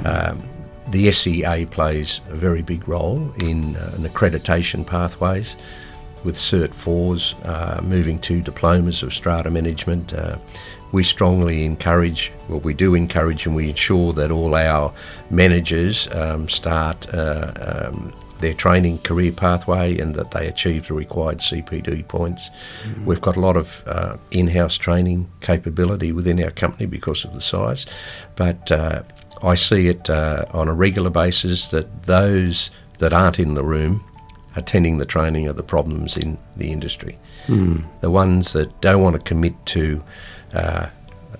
um, 0.03 0.43
the 0.89 1.11
SCA 1.11 1.67
plays 1.69 2.21
a 2.29 2.35
very 2.35 2.61
big 2.61 2.87
role 2.87 3.33
in 3.39 3.75
uh, 3.75 3.93
an 3.95 4.03
accreditation 4.03 4.85
pathways 4.85 5.55
with 6.23 6.35
Cert 6.35 6.69
4s, 6.69 7.35
uh, 7.45 7.81
moving 7.83 8.19
to 8.19 8.41
diplomas 8.41 9.03
of 9.03 9.13
strata 9.13 9.51
management. 9.51 10.13
Uh, 10.13 10.37
we 10.95 11.03
strongly 11.03 11.65
encourage, 11.65 12.31
well, 12.47 12.61
we 12.61 12.73
do 12.73 12.95
encourage 12.95 13.45
and 13.45 13.53
we 13.53 13.67
ensure 13.69 14.13
that 14.13 14.31
all 14.31 14.55
our 14.55 14.93
managers 15.29 16.07
um, 16.15 16.47
start 16.47 17.13
uh, 17.13 17.51
um, 17.91 18.13
their 18.39 18.53
training 18.53 18.97
career 18.99 19.33
pathway 19.33 19.99
and 19.99 20.15
that 20.15 20.31
they 20.31 20.47
achieve 20.47 20.87
the 20.87 20.93
required 20.93 21.39
CPD 21.39 22.07
points. 22.07 22.49
We've 23.03 23.19
got 23.19 23.35
a 23.35 23.41
lot 23.41 23.57
of 23.57 23.83
uh, 23.85 24.15
in 24.31 24.47
house 24.47 24.77
training 24.77 25.29
capability 25.41 26.13
within 26.13 26.41
our 26.41 26.51
company 26.51 26.85
because 26.85 27.25
of 27.25 27.33
the 27.33 27.41
size, 27.41 27.85
but 28.37 28.71
uh, 28.71 29.03
I 29.43 29.55
see 29.55 29.89
it 29.89 30.09
uh, 30.09 30.45
on 30.53 30.69
a 30.69 30.73
regular 30.73 31.09
basis 31.09 31.67
that 31.71 32.03
those 32.03 32.71
that 32.99 33.11
aren't 33.11 33.37
in 33.37 33.55
the 33.55 33.65
room 33.65 34.01
attending 34.55 34.99
the 34.99 35.05
training 35.05 35.49
are 35.49 35.53
the 35.53 35.61
problems 35.63 36.15
in 36.15 36.37
the 36.55 36.71
industry. 36.71 37.17
The 37.99 38.09
ones 38.09 38.53
that 38.53 38.79
don't 38.79 39.03
want 39.03 39.15
to 39.17 39.21
commit 39.21 39.53
to 39.67 40.01
uh, 40.55 40.89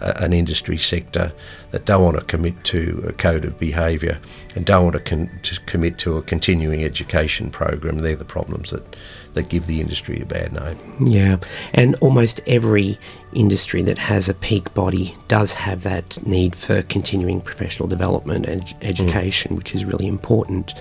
an 0.02 0.34
industry 0.34 0.78
sector, 0.78 1.32
that 1.72 1.86
don't 1.86 2.04
want 2.04 2.18
to 2.18 2.24
commit 2.26 2.62
to 2.66 3.04
a 3.08 3.14
code 3.14 3.46
of 3.46 3.58
behaviour, 3.58 4.20
and 4.56 4.66
don't 4.66 4.84
want 4.84 4.94
to, 4.94 5.00
con- 5.00 5.30
to 5.44 5.60
commit 5.62 5.98
to 6.00 6.18
a 6.18 6.22
continuing 6.22 6.84
education 6.84 7.50
program, 7.50 8.00
they're 8.00 8.16
the 8.16 8.26
problems 8.26 8.72
that, 8.72 8.96
that 9.36 9.50
give 9.50 9.68
the 9.68 9.80
industry 9.80 10.20
a 10.22 10.26
bad 10.26 10.52
name. 10.52 10.78
Yeah, 11.00 11.38
and 11.74 11.96
almost 11.96 12.42
every 12.48 12.98
industry 13.36 13.82
that 13.84 13.98
has 13.98 14.30
a 14.30 14.34
peak 14.34 14.74
body 14.74 15.16
does 15.28 15.54
have 15.54 15.84
that 15.84 16.26
need 16.26 16.56
for 16.56 16.82
continuing 16.84 17.42
professional 17.42 17.88
development 17.88 18.46
and 18.46 18.74
education, 18.82 19.52
mm. 19.52 19.58
which 19.58 19.76
is 19.76 19.86
really 19.86 20.08
important. 20.08 20.74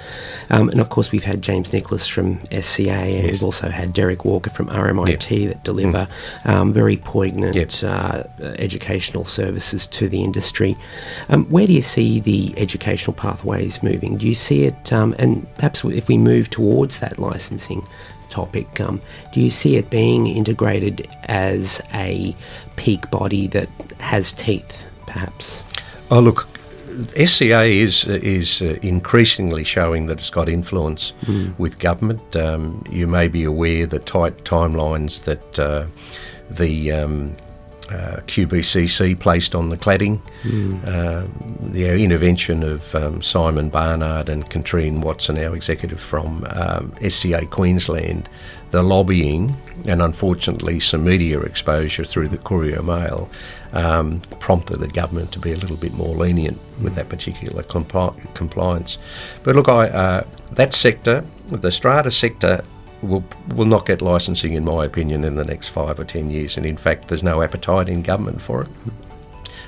Um, 0.50 0.68
and 0.68 0.80
of 0.80 0.88
course, 0.88 1.12
we've 1.12 1.24
had 1.24 1.42
James 1.42 1.72
Nicholas 1.72 2.06
from 2.06 2.40
SCA, 2.46 2.90
and 2.90 3.24
yes. 3.24 3.32
we've 3.32 3.44
also 3.44 3.68
had 3.68 3.92
Derek 3.92 4.24
Walker 4.24 4.50
from 4.50 4.68
RMIT 4.68 5.30
yep. 5.30 5.48
that 5.52 5.64
deliver 5.64 6.08
mm. 6.44 6.48
um, 6.48 6.72
very 6.72 6.96
poignant 6.96 7.56
yep. 7.56 7.72
uh, 7.82 8.22
educational 8.58 9.24
services 9.24 9.86
to 9.88 10.08
the 10.08 10.22
industry. 10.22 10.76
Um, 11.28 11.44
where 11.46 11.66
do 11.66 11.72
you 11.72 11.82
see 11.82 12.20
the 12.20 12.54
educational 12.56 13.14
pathways 13.14 13.82
moving? 13.82 14.16
Do 14.16 14.26
you 14.26 14.34
see 14.34 14.64
it, 14.64 14.92
um, 14.92 15.14
and 15.18 15.52
perhaps 15.56 15.84
if 15.84 16.08
we 16.08 16.16
move 16.16 16.50
towards 16.50 17.00
that 17.00 17.18
licensing 17.18 17.86
topic, 18.34 18.80
um, 18.80 19.00
do 19.32 19.40
you 19.40 19.50
see 19.50 19.76
it 19.76 19.90
being 19.90 20.26
integrated 20.26 21.08
as 21.24 21.80
a 21.92 22.34
peak 22.76 23.08
body 23.10 23.46
that 23.48 23.68
has 24.00 24.32
teeth, 24.32 24.84
perhaps? 25.06 25.62
Oh, 26.10 26.20
look, 26.20 26.48
SCA 27.16 27.64
is 27.64 28.04
is 28.06 28.62
uh, 28.62 28.76
increasingly 28.82 29.64
showing 29.64 30.06
that 30.06 30.18
it's 30.18 30.30
got 30.30 30.48
influence 30.48 31.12
mm. 31.24 31.56
with 31.58 31.78
government. 31.78 32.36
Um, 32.36 32.84
you 32.90 33.06
may 33.06 33.28
be 33.28 33.44
aware 33.44 33.86
the 33.86 34.00
tight 34.00 34.44
timelines 34.44 35.24
that 35.24 35.58
uh, 35.58 35.86
the 36.50 36.92
um, 36.92 37.36
uh, 37.90 38.20
QBCC 38.26 39.18
placed 39.18 39.54
on 39.54 39.68
the 39.68 39.76
cladding, 39.76 40.20
mm. 40.42 40.86
uh, 40.86 41.26
the 41.60 42.02
intervention 42.02 42.62
of 42.62 42.94
um, 42.94 43.22
Simon 43.22 43.68
Barnard 43.68 44.28
and 44.28 44.48
Katrine 44.48 45.00
Watson, 45.00 45.38
our 45.38 45.54
executive 45.54 46.00
from 46.00 46.46
um, 46.50 46.94
SCA 47.08 47.46
Queensland, 47.46 48.28
the 48.70 48.82
lobbying 48.82 49.56
and 49.86 50.02
unfortunately 50.02 50.80
some 50.80 51.04
media 51.04 51.40
exposure 51.40 52.04
through 52.04 52.28
the 52.28 52.38
Courier 52.38 52.82
Mail 52.82 53.28
um, 53.72 54.20
prompted 54.40 54.78
the 54.78 54.88
government 54.88 55.32
to 55.32 55.38
be 55.38 55.52
a 55.52 55.56
little 55.56 55.76
bit 55.76 55.92
more 55.92 56.14
lenient 56.14 56.58
with 56.80 56.94
that 56.94 57.08
particular 57.08 57.62
compli- 57.62 58.34
compliance. 58.34 58.98
But 59.42 59.56
look, 59.56 59.68
I, 59.68 59.88
uh, 59.88 60.26
that 60.52 60.72
sector, 60.72 61.24
the 61.48 61.70
strata 61.70 62.10
sector, 62.10 62.64
will 63.04 63.24
will 63.54 63.66
not 63.66 63.86
get 63.86 64.02
licensing, 64.02 64.54
in 64.54 64.64
my 64.64 64.84
opinion, 64.84 65.24
in 65.24 65.36
the 65.36 65.44
next 65.44 65.68
five 65.68 65.98
or 65.98 66.04
ten 66.04 66.30
years. 66.30 66.56
And 66.56 66.66
in 66.66 66.76
fact, 66.76 67.08
there's 67.08 67.22
no 67.22 67.42
appetite 67.42 67.88
in 67.88 68.02
government 68.02 68.40
for 68.40 68.62
it. 68.62 68.68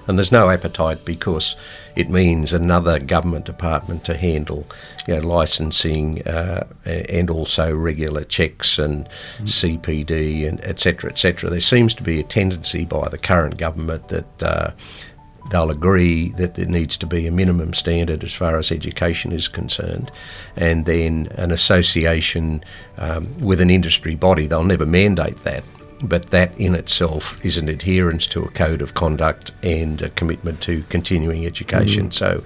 And 0.06 0.16
there's 0.16 0.32
no 0.32 0.50
appetite 0.50 1.04
because 1.04 1.56
it 1.96 2.08
means 2.08 2.52
another 2.52 3.00
government 3.00 3.44
department 3.44 4.04
to 4.04 4.16
handle, 4.16 4.66
you 5.06 5.16
know, 5.16 5.26
licensing 5.26 6.26
uh, 6.26 6.66
and 6.84 7.28
also 7.28 7.74
regular 7.74 8.22
checks 8.22 8.78
and 8.78 9.08
mm. 9.38 9.78
CPD 9.80 10.48
and 10.48 10.60
etc. 10.64 11.10
etc. 11.10 11.50
There 11.50 11.60
seems 11.60 11.92
to 11.94 12.04
be 12.04 12.20
a 12.20 12.22
tendency 12.22 12.84
by 12.84 13.08
the 13.08 13.18
current 13.18 13.56
government 13.56 14.08
that 14.08 14.42
uh, 14.42 14.70
they'll 15.50 15.70
agree 15.70 16.30
that 16.30 16.54
there 16.54 16.66
needs 16.66 16.96
to 16.98 17.06
be 17.06 17.26
a 17.26 17.30
minimum 17.30 17.74
standard 17.74 18.24
as 18.24 18.32
far 18.32 18.58
as 18.58 18.70
education 18.72 19.32
is 19.32 19.48
concerned, 19.48 20.10
and 20.56 20.84
then 20.86 21.28
an 21.36 21.50
association 21.50 22.62
um, 22.98 23.32
with 23.40 23.60
an 23.60 23.70
industry 23.70 24.14
body. 24.14 24.46
They'll 24.46 24.64
never 24.64 24.86
mandate 24.86 25.42
that, 25.44 25.64
but 26.02 26.30
that 26.30 26.58
in 26.58 26.74
itself 26.74 27.44
is 27.44 27.58
an 27.58 27.68
adherence 27.68 28.26
to 28.28 28.42
a 28.42 28.48
code 28.48 28.82
of 28.82 28.94
conduct 28.94 29.52
and 29.62 30.02
a 30.02 30.10
commitment 30.10 30.60
to 30.62 30.82
continuing 30.88 31.46
education. 31.46 32.08
Mm. 32.08 32.12
So, 32.12 32.42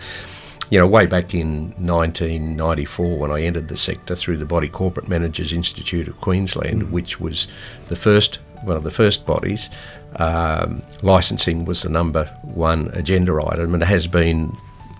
you 0.70 0.78
know, 0.78 0.86
way 0.86 1.06
back 1.06 1.34
in 1.34 1.72
1994 1.78 3.18
when 3.18 3.30
I 3.30 3.42
entered 3.42 3.68
the 3.68 3.76
sector 3.76 4.14
through 4.14 4.38
the 4.38 4.46
Body 4.46 4.68
Corporate 4.68 5.08
Managers 5.08 5.52
Institute 5.52 6.06
of 6.06 6.20
Queensland, 6.20 6.82
mm. 6.82 6.90
which 6.90 7.20
was 7.20 7.48
the 7.88 7.96
first 7.96 8.38
one 8.62 8.76
of 8.76 8.84
the 8.84 8.90
first 8.90 9.26
bodies, 9.26 9.70
um, 10.16 10.82
licensing 11.02 11.64
was 11.64 11.82
the 11.82 11.88
number 11.88 12.26
one 12.42 12.90
agenda 12.94 13.32
item, 13.48 13.74
and 13.74 13.82
it 13.82 13.86
has 13.86 14.06
been 14.06 14.54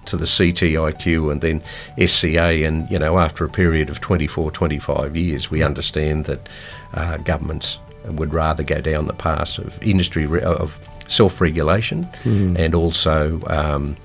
to 0.07 0.17
the 0.17 0.25
CTIQ 0.25 1.31
and 1.31 1.41
then 1.41 1.63
SCA. 2.05 2.65
And 2.65 2.91
you 2.91 2.99
know, 2.99 3.19
after 3.19 3.45
a 3.45 3.49
period 3.49 3.91
of 3.91 4.01
24, 4.01 4.51
25 4.51 5.17
years, 5.17 5.51
we 5.51 5.63
understand 5.63 6.25
that 6.25 6.49
uh, 6.95 7.19
governments 7.19 7.79
would 8.07 8.33
rather 8.33 8.63
go 8.63 8.81
down 8.81 9.07
the 9.07 9.13
path 9.13 9.59
of 9.59 9.81
industry 9.83 10.27
re- 10.27 10.43
of 10.43 10.81
self-regulation 11.07 12.09
mm. 12.25 12.59
and 12.59 12.75
also. 12.75 13.41
Um, 13.47 13.97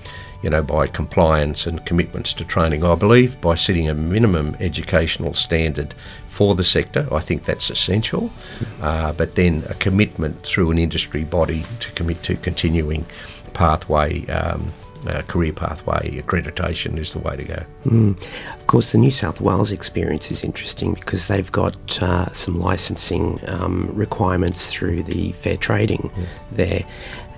you 0.45 0.51
know, 0.51 0.61
by 0.61 0.85
compliance 0.85 1.65
and 1.65 1.83
commitments 1.87 2.31
to 2.31 2.45
training. 2.45 2.83
I 2.83 2.93
believe 2.93 3.41
by 3.41 3.55
setting 3.55 3.89
a 3.89 3.95
minimum 3.95 4.55
educational 4.59 5.33
standard 5.33 5.95
for 6.27 6.53
the 6.53 6.63
sector, 6.63 7.07
I 7.11 7.19
think 7.19 7.45
that's 7.45 7.71
essential. 7.71 8.31
Uh, 8.79 9.11
but 9.13 9.33
then 9.33 9.63
a 9.69 9.73
commitment 9.73 10.43
through 10.43 10.69
an 10.69 10.77
industry 10.77 11.23
body 11.23 11.65
to 11.79 11.91
commit 11.93 12.21
to 12.23 12.35
continuing 12.35 13.05
pathway. 13.53 14.27
Um, 14.27 14.71
uh, 15.07 15.21
career 15.23 15.53
pathway 15.53 16.19
accreditation 16.19 16.97
is 16.97 17.13
the 17.13 17.19
way 17.19 17.35
to 17.35 17.43
go. 17.43 17.63
Mm. 17.85 18.19
Of 18.55 18.65
course, 18.65 18.91
the 18.91 18.97
New 18.97 19.11
South 19.11 19.39
Wales 19.39 19.71
experience 19.71 20.31
is 20.31 20.43
interesting 20.43 20.95
because 20.95 21.27
they've 21.27 21.51
got 21.51 22.01
uh, 22.01 22.31
some 22.31 22.59
licensing 22.59 23.39
um, 23.47 23.87
requirements 23.93 24.65
through 24.65 25.03
the 25.03 25.31
fair 25.33 25.57
trading 25.57 26.11
mm. 26.15 26.25
there. 26.53 26.83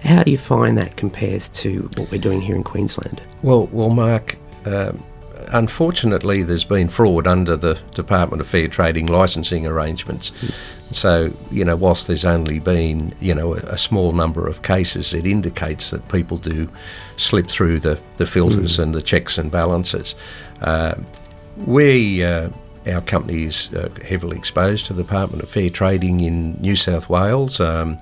How 0.04 0.24
do 0.24 0.32
you 0.32 0.38
find 0.38 0.78
that 0.78 0.96
compares 0.96 1.50
to 1.50 1.90
what 1.96 2.12
we're 2.12 2.22
doing 2.22 2.42
here 2.42 2.56
in 2.56 2.64
Queensland? 2.64 3.22
Well, 3.44 3.68
well, 3.72 3.90
Mark. 3.90 4.38
Um, 4.66 5.04
unfortunately, 5.54 6.44
there's 6.44 6.64
been 6.64 6.90
fraud 6.90 7.28
under 7.28 7.56
the 7.56 7.80
Department 7.94 8.42
of 8.42 8.48
Fair 8.48 8.68
Trading 8.68 9.08
licensing 9.08 9.66
arrangements. 9.66 10.32
Mm. 10.32 10.54
So, 10.92 11.34
you 11.52 11.66
know, 11.66 11.76
whilst 11.76 12.08
there's 12.08 12.26
only 12.26 12.60
been, 12.60 13.14
you 13.20 13.36
know, 13.36 13.54
a, 13.54 13.58
a, 13.58 13.78
small 13.78 14.14
number 14.14 14.48
of 14.48 14.62
cases, 14.62 15.14
it 15.14 15.26
indicates 15.26 15.92
that 15.92 16.08
people 16.10 16.38
do 16.38 16.70
slip 17.18 17.48
through 17.48 17.80
the, 17.80 18.00
the 18.18 18.26
filters 18.26 18.78
mm. 18.78 18.84
and 18.84 18.96
the 18.96 19.02
checks 19.02 19.38
and 19.38 19.52
balances. 19.52 20.16
Uh, 20.62 20.96
we 21.66 22.24
uh, 22.24 22.50
our 22.88 23.02
company 23.02 23.44
is 23.44 23.74
uh, 23.74 23.90
heavily 24.08 24.38
exposed 24.38 24.86
to 24.86 24.94
the 24.94 25.04
Department 25.04 25.44
of 25.44 25.50
Fair 25.50 25.70
Trading 25.70 26.22
in 26.22 26.54
New 26.62 26.76
South 26.76 27.10
Wales. 27.10 27.60
Um, 27.60 27.98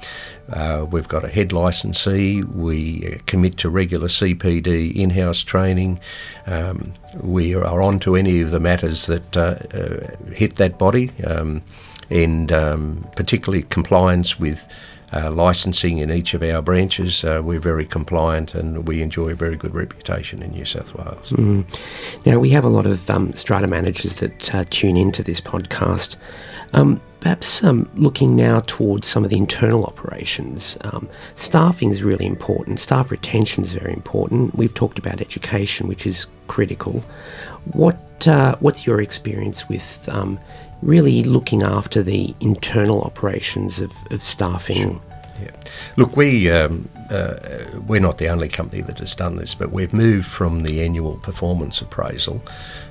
uh, 0.52 0.86
we've 0.89 1.08
got 1.08 1.24
a 1.24 1.28
head 1.28 1.52
licensee. 1.52 2.43
We 2.43 3.19
commit 3.26 3.58
to 3.60 3.69
regular 3.69 4.08
CPD 4.08 4.95
in 4.95 5.12
house 5.12 5.43
training. 5.43 6.00
Um, 6.45 6.93
we 7.19 7.56
are 7.56 7.82
on 7.82 8.00
to 8.02 8.15
any 8.15 8.41
of 8.41 8.52
the 8.52 8.60
matters 8.60 9.08
that 9.08 9.38
uh, 9.38 9.56
uh 9.74 10.32
hit 10.32 10.58
that 10.58 10.78
body, 10.78 11.12
um, 11.26 11.62
and 12.10 12.52
um, 12.52 13.08
particularly 13.15 13.63
compliance 13.63 14.39
with 14.39 14.68
uh, 15.13 15.32
licensing 15.32 16.00
in 16.00 16.12
each 16.12 16.34
of 16.34 16.44
our 16.44 16.62
branches. 16.62 17.24
Uh, 17.24 17.41
we're 17.44 17.60
very 17.60 17.86
compliant 17.86 18.54
and 18.56 18.88
we 18.88 19.02
enjoy 19.02 19.30
a 19.30 19.36
very 19.36 19.56
good 19.56 19.74
reputation 19.74 20.41
in 20.41 20.52
New 20.52 20.65
South 20.65 20.94
Wales. 20.96 21.32
Mm. 21.32 21.63
Now, 22.26 22.39
we 22.39 22.50
have 22.50 22.65
a 22.65 22.70
lot 22.70 22.86
of 22.86 23.10
um, 23.10 23.34
strata 23.34 23.68
managers 23.68 24.15
that 24.15 24.54
uh, 24.54 24.65
tune 24.70 24.98
into 24.98 25.24
this 25.24 25.39
podcast. 25.39 26.18
Um, 26.74 27.00
perhaps 27.22 27.63
um, 27.63 27.89
looking 27.96 28.36
now 28.36 28.60
towards 28.62 29.08
some 29.08 29.24
of 29.24 29.30
the 29.30 29.38
internal 29.38 29.86
operations, 29.86 30.78
um, 30.82 31.08
staffing 31.36 31.91
is 31.91 32.04
really 32.04 32.26
important. 32.26 32.80
Staff 32.80 33.12
retention 33.12 33.63
is 33.63 33.74
very 33.74 33.94
important. 33.94 34.56
We've 34.56 34.74
talked 34.74 35.00
about 35.00 35.22
education, 35.22 35.88
which 35.88 36.06
is 36.06 36.28
critical. 36.48 37.04
What 37.72 37.98
uh, 38.28 38.56
what's 38.60 38.86
your 38.86 39.02
experience 39.02 39.68
with 39.70 40.08
um, 40.12 40.39
really 40.82 41.24
looking 41.24 41.64
after 41.64 42.04
the 42.04 42.34
internal 42.40 43.02
operations 43.02 43.80
of, 43.80 43.94
of 44.12 44.22
staffing. 44.22 45.02
Yeah. 45.42 45.52
Look, 45.98 46.16
we 46.16 46.50
um, 46.50 46.88
uh, 47.10 47.36
we're 47.86 48.00
not 48.00 48.18
the 48.18 48.30
only 48.30 48.48
company 48.48 48.82
that 48.82 49.00
has 49.00 49.14
done 49.14 49.36
this, 49.36 49.54
but 49.54 49.72
we've 49.72 49.94
moved 49.94 50.26
from 50.26 50.64
the 50.64 50.82
annual 50.82 51.18
performance 51.18 51.82
appraisal 51.82 52.42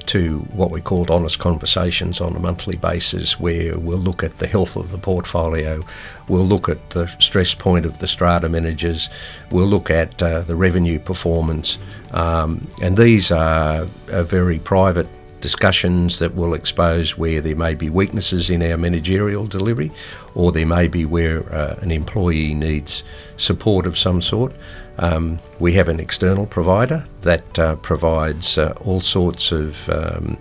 to 0.07 0.40
what 0.53 0.70
we 0.70 0.81
called 0.81 1.11
honest 1.11 1.38
conversations 1.38 2.20
on 2.20 2.37
a 2.37 2.38
monthly 2.38 2.77
basis, 2.77 3.40
where 3.40 3.79
we'll 3.79 3.99
look 3.99 4.23
at 4.23 4.38
the 4.38 4.47
health 4.47 4.77
of 4.77 4.90
the 4.90 4.99
portfolio, 4.99 5.83
we'll 6.29 6.47
look 6.47 6.68
at 6.68 6.90
the 6.90 7.07
stress 7.18 7.55
point 7.55 7.87
of 7.87 7.99
the 7.99 8.07
strata 8.07 8.49
managers, 8.49 9.09
we'll 9.51 9.66
look 9.66 9.90
at 9.90 10.23
uh, 10.23 10.40
the 10.42 10.55
revenue 10.55 10.99
performance, 10.99 11.79
um, 12.12 12.70
and 12.83 12.97
these 12.97 13.33
are, 13.33 13.87
are 14.12 14.23
very 14.23 14.59
private 14.59 15.09
discussions 15.44 16.20
that 16.20 16.35
will 16.35 16.54
expose 16.54 17.18
where 17.18 17.42
there 17.42 17.54
may 17.54 17.74
be 17.74 17.90
weaknesses 17.90 18.48
in 18.48 18.62
our 18.62 18.78
managerial 18.78 19.46
delivery 19.46 19.92
or 20.35 20.50
there 20.50 20.64
may 20.64 20.88
be 20.88 21.04
where 21.04 21.40
uh, 21.52 21.76
an 21.83 21.90
employee 21.90 22.54
needs 22.54 23.04
support 23.37 23.85
of 23.85 23.98
some 23.98 24.22
sort. 24.22 24.54
Um, 24.96 25.38
we 25.59 25.74
have 25.74 25.90
an 25.90 26.00
external 26.00 26.46
provider 26.46 27.04
that 27.20 27.59
uh, 27.59 27.76
provides 27.76 28.57
uh, 28.57 28.72
all 28.80 29.00
sorts 29.00 29.52
of 29.52 29.87
um, 29.90 30.38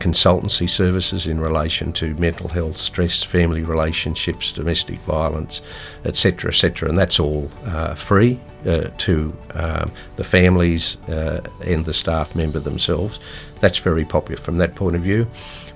consultancy 0.00 0.68
services 0.68 1.28
in 1.28 1.38
relation 1.38 1.92
to 1.92 2.12
mental 2.14 2.48
health, 2.48 2.76
stress, 2.76 3.22
family 3.22 3.62
relationships, 3.62 4.50
domestic 4.50 4.98
violence, 5.02 5.62
etc., 6.04 6.50
etc., 6.50 6.88
and 6.88 6.98
that's 6.98 7.20
all 7.20 7.48
uh, 7.66 7.94
free 7.94 8.40
uh, 8.66 8.88
to 8.98 9.36
um, 9.54 9.90
the 10.16 10.24
families 10.24 10.96
uh, 11.08 11.40
and 11.64 11.84
the 11.84 11.92
staff 11.92 12.34
member 12.34 12.58
themselves. 12.58 13.20
That's 13.62 13.78
very 13.78 14.04
popular 14.04 14.42
from 14.42 14.58
that 14.58 14.74
point 14.74 14.96
of 14.96 15.02
view. 15.02 15.28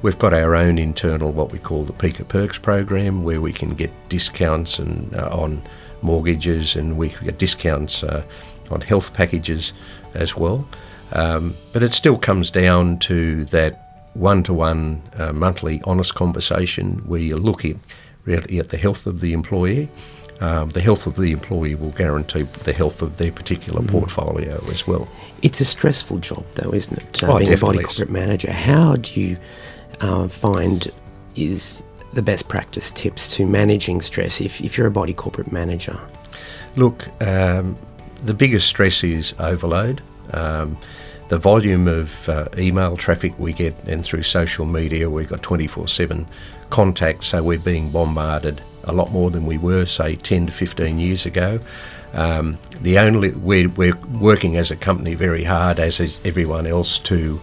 We've 0.02 0.18
got 0.18 0.32
our 0.32 0.56
own 0.56 0.76
internal, 0.76 1.30
what 1.30 1.52
we 1.52 1.60
call 1.60 1.84
the 1.84 1.92
PICA 1.92 2.24
Perks 2.24 2.58
program, 2.58 3.22
where 3.22 3.40
we 3.40 3.52
can 3.52 3.76
get 3.76 3.92
discounts 4.08 4.80
and 4.80 5.14
uh, 5.14 5.28
on 5.30 5.62
mortgages 6.02 6.74
and 6.74 6.96
we 6.96 7.10
can 7.10 7.26
get 7.26 7.38
discounts 7.38 8.02
uh, 8.02 8.24
on 8.72 8.80
health 8.80 9.14
packages 9.14 9.72
as 10.14 10.36
well. 10.36 10.68
Um, 11.12 11.56
but 11.72 11.84
it 11.84 11.94
still 11.94 12.18
comes 12.18 12.50
down 12.50 12.98
to 13.10 13.44
that 13.46 14.10
one 14.14 14.42
to 14.42 14.52
one 14.52 15.00
monthly 15.32 15.80
honest 15.84 16.16
conversation 16.16 16.98
where 17.06 17.20
you're 17.20 17.38
looking 17.38 17.80
really 18.24 18.58
at 18.58 18.70
the 18.70 18.78
health 18.78 19.06
of 19.06 19.20
the 19.20 19.32
employee. 19.32 19.88
Um, 20.40 20.68
the 20.70 20.80
health 20.80 21.06
of 21.06 21.16
the 21.16 21.32
employee 21.32 21.74
will 21.74 21.92
guarantee 21.92 22.42
the 22.42 22.72
health 22.72 23.00
of 23.00 23.16
their 23.16 23.32
particular 23.32 23.80
mm. 23.80 23.88
portfolio 23.88 24.62
as 24.70 24.86
well. 24.86 25.08
It's 25.42 25.60
a 25.60 25.64
stressful 25.64 26.18
job, 26.18 26.44
though, 26.54 26.74
isn't 26.74 26.98
it? 26.98 27.22
Uh, 27.22 27.32
oh, 27.32 27.38
being 27.38 27.52
a 27.52 27.56
body 27.56 27.82
corporate 27.82 28.10
manager, 28.10 28.52
how 28.52 28.96
do 28.96 29.18
you 29.20 29.38
uh, 30.00 30.28
find 30.28 30.92
is 31.36 31.82
the 32.12 32.22
best 32.22 32.48
practice 32.48 32.90
tips 32.90 33.34
to 33.36 33.46
managing 33.46 34.00
stress 34.00 34.40
if, 34.40 34.60
if 34.60 34.76
you're 34.76 34.86
a 34.86 34.90
body 34.90 35.14
corporate 35.14 35.52
manager? 35.52 35.98
Look, 36.76 37.08
um, 37.22 37.78
the 38.22 38.34
biggest 38.34 38.66
stress 38.66 39.02
is 39.04 39.34
overload. 39.38 40.02
Um, 40.32 40.76
the 41.28 41.38
volume 41.38 41.88
of 41.88 42.28
uh, 42.28 42.48
email 42.56 42.96
traffic 42.96 43.36
we 43.38 43.52
get 43.52 43.74
and 43.86 44.04
through 44.04 44.22
social 44.22 44.64
media, 44.64 45.10
we've 45.10 45.28
got 45.28 45.42
24 45.42 45.88
7 45.88 46.26
contact, 46.70 47.24
so 47.24 47.42
we're 47.42 47.58
being 47.58 47.90
bombarded 47.90 48.60
a 48.86 48.92
lot 48.92 49.10
more 49.12 49.30
than 49.30 49.46
we 49.46 49.58
were, 49.58 49.86
say, 49.86 50.16
10 50.16 50.46
to 50.46 50.52
15 50.52 50.98
years 50.98 51.26
ago. 51.26 51.60
Um, 52.12 52.58
the 52.80 52.98
only 52.98 53.30
we're, 53.32 53.68
we're 53.68 53.96
working 53.96 54.56
as 54.56 54.70
a 54.70 54.76
company 54.76 55.14
very 55.14 55.44
hard, 55.44 55.78
as 55.78 56.00
is 56.00 56.18
everyone 56.24 56.66
else, 56.66 56.98
to 57.00 57.40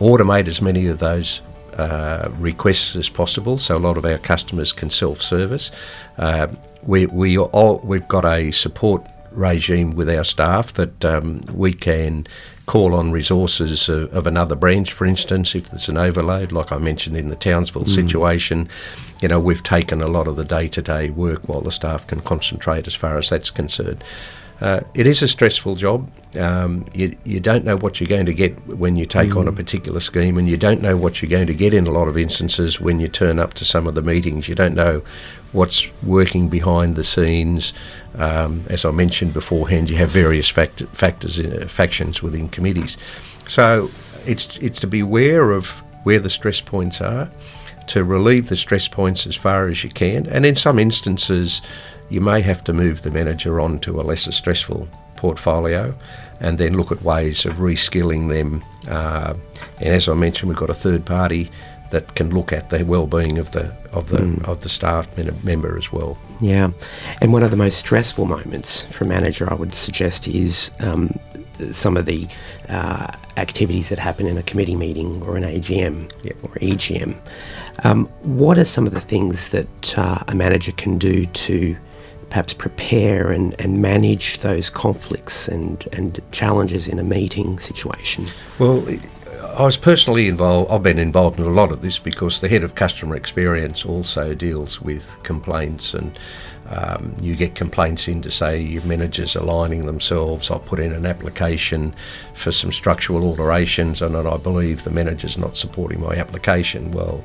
automate 0.00 0.48
as 0.48 0.60
many 0.60 0.86
of 0.86 0.98
those 0.98 1.42
uh, 1.76 2.30
requests 2.38 2.96
as 2.96 3.08
possible, 3.08 3.58
so 3.58 3.76
a 3.76 3.78
lot 3.78 3.96
of 3.96 4.04
our 4.04 4.18
customers 4.18 4.72
can 4.72 4.90
self-service. 4.90 5.70
Uh, 6.18 6.48
we 6.82 7.06
we 7.06 7.36
all, 7.38 7.80
we've 7.84 8.08
got 8.08 8.24
a 8.24 8.50
support 8.50 9.06
regime 9.36 9.94
with 9.94 10.08
our 10.08 10.24
staff 10.24 10.72
that 10.74 11.04
um, 11.04 11.40
we 11.52 11.72
can 11.72 12.26
call 12.66 12.94
on 12.94 13.12
resources 13.12 13.88
of, 13.88 14.12
of, 14.12 14.26
another 14.26 14.56
branch, 14.56 14.92
for 14.92 15.04
instance, 15.04 15.54
if 15.54 15.70
there's 15.70 15.88
an 15.88 15.96
overload, 15.96 16.50
like 16.50 16.72
I 16.72 16.78
mentioned 16.78 17.16
in 17.16 17.28
the 17.28 17.36
Townsville 17.36 17.84
mm. 17.84 17.88
situation. 17.88 18.68
You 19.20 19.28
know, 19.28 19.38
we've 19.38 19.62
taken 19.62 20.02
a 20.02 20.08
lot 20.08 20.26
of 20.26 20.36
the 20.36 20.44
day 20.44 20.68
to 20.68 20.82
day 20.82 21.10
work 21.10 21.48
while 21.48 21.60
the 21.60 21.70
staff 21.70 22.06
can 22.06 22.20
concentrate 22.20 22.86
as 22.86 22.94
far 22.94 23.18
as 23.18 23.30
that's 23.30 23.50
concerned. 23.50 24.02
Uh, 24.60 24.80
it 24.94 25.06
is 25.06 25.22
a 25.22 25.28
stressful 25.28 25.76
job. 25.76 26.10
Um, 26.34 26.86
you, 26.94 27.16
you 27.24 27.40
don't 27.40 27.64
know 27.64 27.76
what 27.76 28.00
you're 28.00 28.08
going 28.08 28.26
to 28.26 28.34
get 28.34 28.58
when 28.66 28.96
you 28.96 29.04
take 29.04 29.30
mm. 29.30 29.40
on 29.40 29.48
a 29.48 29.52
mm. 29.52 29.56
particular 29.56 30.00
scheme, 30.00 30.38
and 30.38 30.48
you 30.48 30.56
don't 30.56 30.80
know 30.80 30.96
what 30.96 31.20
you're 31.20 31.30
going 31.30 31.46
to 31.46 31.54
get 31.54 31.74
in 31.74 31.86
a 31.86 31.90
lot 31.90 32.08
of 32.08 32.16
instances 32.16 32.80
when 32.80 32.98
you 32.98 33.08
turn 33.08 33.38
up 33.38 33.54
to 33.54 33.64
some 33.64 33.86
of 33.86 33.94
the 33.94 34.02
meetings. 34.02 34.48
You 34.48 34.54
don't 34.54 34.74
know 34.74 35.02
what's 35.52 35.88
working 36.02 36.48
behind 36.48 36.96
the 36.96 37.04
scenes. 37.04 37.72
Um, 38.18 38.64
as 38.68 38.84
I 38.84 38.90
mentioned 38.90 39.34
beforehand, 39.34 39.90
you 39.90 39.96
have 39.96 40.10
various 40.10 40.48
fact- 40.48 40.82
factors, 40.92 41.38
uh, 41.38 41.66
factions 41.68 42.22
within 42.22 42.48
committees. 42.48 42.96
So 43.46 43.90
it's 44.26 44.56
it's 44.58 44.80
to 44.80 44.86
be 44.86 45.00
aware 45.00 45.52
of 45.52 45.82
where 46.04 46.20
the 46.20 46.30
stress 46.30 46.60
points 46.60 47.00
are, 47.00 47.28
to 47.88 48.04
relieve 48.04 48.48
the 48.48 48.56
stress 48.56 48.88
points 48.88 49.26
as 49.26 49.36
far 49.36 49.68
as 49.68 49.84
you 49.84 49.90
can, 49.90 50.26
and 50.26 50.46
in 50.46 50.54
some 50.54 50.78
instances 50.78 51.62
you 52.08 52.20
may 52.20 52.40
have 52.40 52.62
to 52.64 52.72
move 52.72 53.02
the 53.02 53.10
manager 53.10 53.60
on 53.60 53.78
to 53.80 54.00
a 54.00 54.02
lesser 54.02 54.32
stressful 54.32 54.88
portfolio 55.16 55.94
and 56.40 56.58
then 56.58 56.76
look 56.76 56.92
at 56.92 57.02
ways 57.02 57.46
of 57.46 57.54
reskilling 57.54 58.28
them. 58.28 58.62
Uh, 58.88 59.34
and 59.80 59.94
as 59.94 60.08
I 60.08 60.14
mentioned, 60.14 60.50
we've 60.50 60.58
got 60.58 60.70
a 60.70 60.74
third 60.74 61.04
party 61.04 61.50
that 61.90 62.14
can 62.14 62.30
look 62.30 62.52
at 62.52 62.70
the 62.70 62.84
well-being 62.84 63.38
of 63.38 63.52
the 63.52 63.72
of 63.92 64.08
the 64.08 64.18
mm. 64.18 64.48
of 64.48 64.62
the 64.62 64.68
staff 64.68 65.08
member 65.44 65.76
as 65.76 65.92
well. 65.92 66.18
Yeah, 66.40 66.70
and 67.20 67.32
one 67.32 67.42
of 67.42 67.50
the 67.50 67.56
most 67.56 67.78
stressful 67.78 68.26
moments 68.26 68.84
for 68.86 69.04
a 69.04 69.06
manager, 69.06 69.50
I 69.50 69.54
would 69.54 69.74
suggest, 69.74 70.28
is 70.28 70.70
um, 70.80 71.18
some 71.72 71.96
of 71.96 72.06
the 72.06 72.28
uh, 72.68 73.12
activities 73.36 73.88
that 73.88 73.98
happen 73.98 74.26
in 74.26 74.36
a 74.36 74.42
committee 74.42 74.76
meeting 74.76 75.22
or 75.22 75.36
an 75.36 75.44
AGM 75.44 76.10
yep. 76.24 76.36
or 76.42 76.50
EGM. 76.56 77.16
Um, 77.84 78.06
what 78.22 78.58
are 78.58 78.64
some 78.64 78.86
of 78.86 78.92
the 78.92 79.00
things 79.00 79.50
that 79.50 79.98
uh, 79.98 80.22
a 80.28 80.34
manager 80.34 80.72
can 80.72 80.98
do 80.98 81.26
to 81.26 81.76
perhaps 82.30 82.52
prepare 82.52 83.30
and, 83.30 83.54
and 83.60 83.80
manage 83.80 84.38
those 84.38 84.68
conflicts 84.68 85.48
and, 85.48 85.86
and 85.92 86.20
challenges 86.32 86.88
in 86.88 86.98
a 86.98 87.04
meeting 87.04 87.58
situation? 87.60 88.26
Well, 88.58 88.84
I 89.54 89.64
was 89.64 89.76
personally 89.76 90.28
involved, 90.28 90.70
I've 90.70 90.82
been 90.82 90.98
involved 90.98 91.38
in 91.38 91.44
a 91.44 91.50
lot 91.50 91.70
of 91.70 91.80
this 91.80 91.98
because 91.98 92.40
the 92.40 92.48
head 92.48 92.64
of 92.64 92.74
customer 92.74 93.16
experience 93.16 93.84
also 93.84 94.34
deals 94.34 94.80
with 94.80 95.18
complaints 95.22 95.94
and 95.94 96.18
um, 96.68 97.14
you 97.20 97.36
get 97.36 97.54
complaints 97.54 98.08
in 98.08 98.22
to 98.22 98.30
say 98.30 98.60
your 98.60 98.82
managers 98.84 99.36
are 99.36 99.40
aligning 99.40 99.86
themselves. 99.86 100.50
I 100.50 100.58
put 100.58 100.80
in 100.80 100.92
an 100.92 101.06
application 101.06 101.94
for 102.34 102.50
some 102.50 102.72
structural 102.72 103.22
alterations 103.22 104.02
and 104.02 104.16
I 104.16 104.36
believe 104.36 104.84
the 104.84 104.90
manager's 104.90 105.38
not 105.38 105.56
supporting 105.56 106.00
my 106.00 106.14
application. 106.16 106.90
Well, 106.90 107.24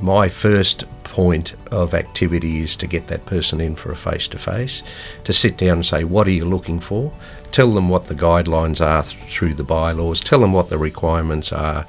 my 0.00 0.28
first 0.28 0.84
point 1.04 1.54
of 1.72 1.94
activity 1.94 2.60
is 2.60 2.76
to 2.76 2.86
get 2.86 3.06
that 3.06 3.24
person 3.24 3.60
in 3.60 3.74
for 3.74 3.90
a 3.90 3.96
face 3.96 4.28
to 4.28 4.38
face, 4.38 4.82
to 5.24 5.32
sit 5.32 5.56
down 5.56 5.78
and 5.78 5.86
say, 5.86 6.04
What 6.04 6.26
are 6.26 6.32
you 6.32 6.44
looking 6.44 6.80
for? 6.80 7.12
Tell 7.52 7.72
them 7.72 7.88
what 7.88 8.06
the 8.06 8.14
guidelines 8.14 8.84
are 8.84 9.02
through 9.02 9.54
the 9.54 9.64
bylaws, 9.64 10.20
tell 10.20 10.40
them 10.40 10.52
what 10.52 10.68
the 10.68 10.78
requirements 10.78 11.52
are 11.52 11.86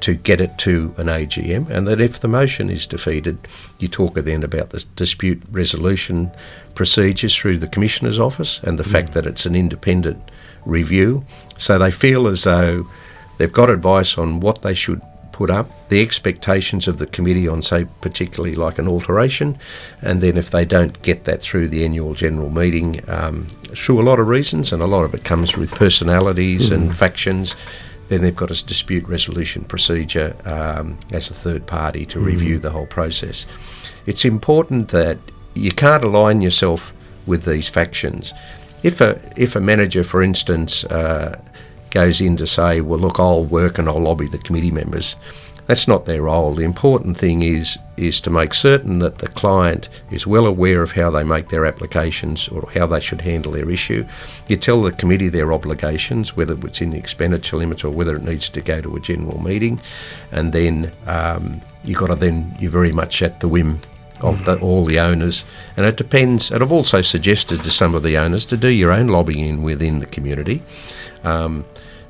to 0.00 0.14
get 0.14 0.40
it 0.40 0.58
to 0.58 0.94
an 0.98 1.06
AGM, 1.06 1.68
and 1.70 1.86
that 1.88 2.00
if 2.00 2.20
the 2.20 2.28
motion 2.28 2.70
is 2.70 2.86
defeated, 2.86 3.38
you 3.78 3.88
talk 3.88 4.14
then 4.14 4.42
about 4.42 4.70
the 4.70 4.84
dispute 4.94 5.42
resolution 5.50 6.30
procedures 6.74 7.34
through 7.34 7.58
the 7.58 7.66
Commissioner's 7.66 8.18
office 8.18 8.60
and 8.62 8.78
the 8.78 8.84
mm. 8.84 8.92
fact 8.92 9.12
that 9.14 9.26
it's 9.26 9.46
an 9.46 9.56
independent 9.56 10.30
review. 10.64 11.24
So 11.56 11.78
they 11.78 11.90
feel 11.90 12.26
as 12.26 12.44
though 12.44 12.86
they've 13.38 13.52
got 13.52 13.70
advice 13.70 14.18
on 14.18 14.40
what 14.40 14.62
they 14.62 14.74
should 14.74 15.00
put 15.36 15.50
up, 15.50 15.70
the 15.90 16.00
expectations 16.00 16.88
of 16.88 16.96
the 16.96 17.04
committee 17.04 17.46
on, 17.46 17.60
say, 17.60 17.84
particularly 18.00 18.54
like 18.54 18.78
an 18.78 18.88
alteration, 18.88 19.58
and 20.00 20.22
then 20.22 20.38
if 20.38 20.50
they 20.50 20.64
don't 20.64 21.02
get 21.02 21.24
that 21.24 21.42
through 21.42 21.68
the 21.68 21.84
annual 21.84 22.14
general 22.14 22.48
meeting, 22.48 23.06
um, 23.06 23.46
through 23.74 24.00
a 24.00 24.06
lot 24.10 24.18
of 24.18 24.28
reasons, 24.28 24.72
and 24.72 24.80
a 24.80 24.86
lot 24.86 25.04
of 25.04 25.12
it 25.12 25.24
comes 25.24 25.54
with 25.54 25.70
personalities 25.72 26.70
mm. 26.70 26.76
and 26.76 26.96
factions, 26.96 27.54
then 28.08 28.22
they've 28.22 28.34
got 28.34 28.50
a 28.50 28.64
dispute 28.64 29.06
resolution 29.06 29.62
procedure 29.62 30.34
um, 30.46 30.98
as 31.12 31.30
a 31.30 31.34
third 31.34 31.66
party 31.66 32.06
to 32.06 32.18
mm. 32.18 32.24
review 32.24 32.58
the 32.58 32.70
whole 32.70 32.86
process. 32.86 33.46
It's 34.06 34.24
important 34.24 34.88
that 34.88 35.18
you 35.54 35.70
can't 35.70 36.02
align 36.02 36.40
yourself 36.40 36.94
with 37.26 37.44
these 37.44 37.68
factions. 37.68 38.32
If 38.82 39.02
a 39.02 39.20
if 39.36 39.54
a 39.54 39.60
manager, 39.60 40.02
for 40.02 40.22
instance, 40.22 40.84
uh, 40.84 41.38
goes 41.96 42.20
in 42.20 42.36
to 42.36 42.46
say, 42.46 42.82
well, 42.82 42.98
look, 42.98 43.18
I'll 43.18 43.44
work 43.44 43.78
and 43.78 43.88
I'll 43.88 44.02
lobby 44.02 44.26
the 44.26 44.36
committee 44.36 44.70
members. 44.70 45.16
That's 45.66 45.88
not 45.88 46.04
their 46.04 46.22
role. 46.22 46.52
The 46.52 46.62
important 46.62 47.16
thing 47.16 47.40
is 47.40 47.78
is 47.96 48.20
to 48.20 48.30
make 48.30 48.52
certain 48.52 48.98
that 48.98 49.16
the 49.18 49.28
client 49.28 49.88
is 50.10 50.26
well 50.26 50.44
aware 50.44 50.82
of 50.82 50.92
how 50.92 51.10
they 51.10 51.24
make 51.24 51.48
their 51.48 51.64
applications 51.64 52.48
or 52.48 52.68
how 52.74 52.86
they 52.86 53.00
should 53.00 53.22
handle 53.22 53.52
their 53.52 53.70
issue. 53.70 54.06
You 54.46 54.58
tell 54.58 54.82
the 54.82 54.92
committee 54.92 55.30
their 55.30 55.54
obligations, 55.54 56.36
whether 56.36 56.54
it's 56.66 56.82
in 56.82 56.90
the 56.90 56.98
expenditure 56.98 57.56
limits 57.56 57.82
or 57.82 57.90
whether 57.90 58.14
it 58.14 58.22
needs 58.22 58.50
to 58.50 58.60
go 58.60 58.82
to 58.82 58.96
a 58.96 59.00
general 59.00 59.42
meeting, 59.42 59.80
and 60.30 60.52
then 60.52 60.92
um, 61.06 61.62
you've 61.82 61.98
got 61.98 62.08
to 62.08 62.14
then 62.14 62.54
you're 62.60 62.70
very 62.70 62.92
much 62.92 63.22
at 63.22 63.40
the 63.40 63.48
whim 63.48 63.80
of 64.20 64.44
the, 64.44 64.58
all 64.60 64.84
the 64.84 65.00
owners, 65.00 65.46
and 65.76 65.86
it 65.86 65.96
depends. 65.96 66.50
And 66.50 66.62
I've 66.62 66.72
also 66.72 67.00
suggested 67.00 67.60
to 67.60 67.70
some 67.70 67.94
of 67.94 68.02
the 68.02 68.18
owners 68.18 68.44
to 68.46 68.56
do 68.56 68.68
your 68.68 68.92
own 68.92 69.08
lobbying 69.08 69.62
within 69.62 69.98
the 69.98 70.06
community. 70.06 70.62
Um, 71.24 71.64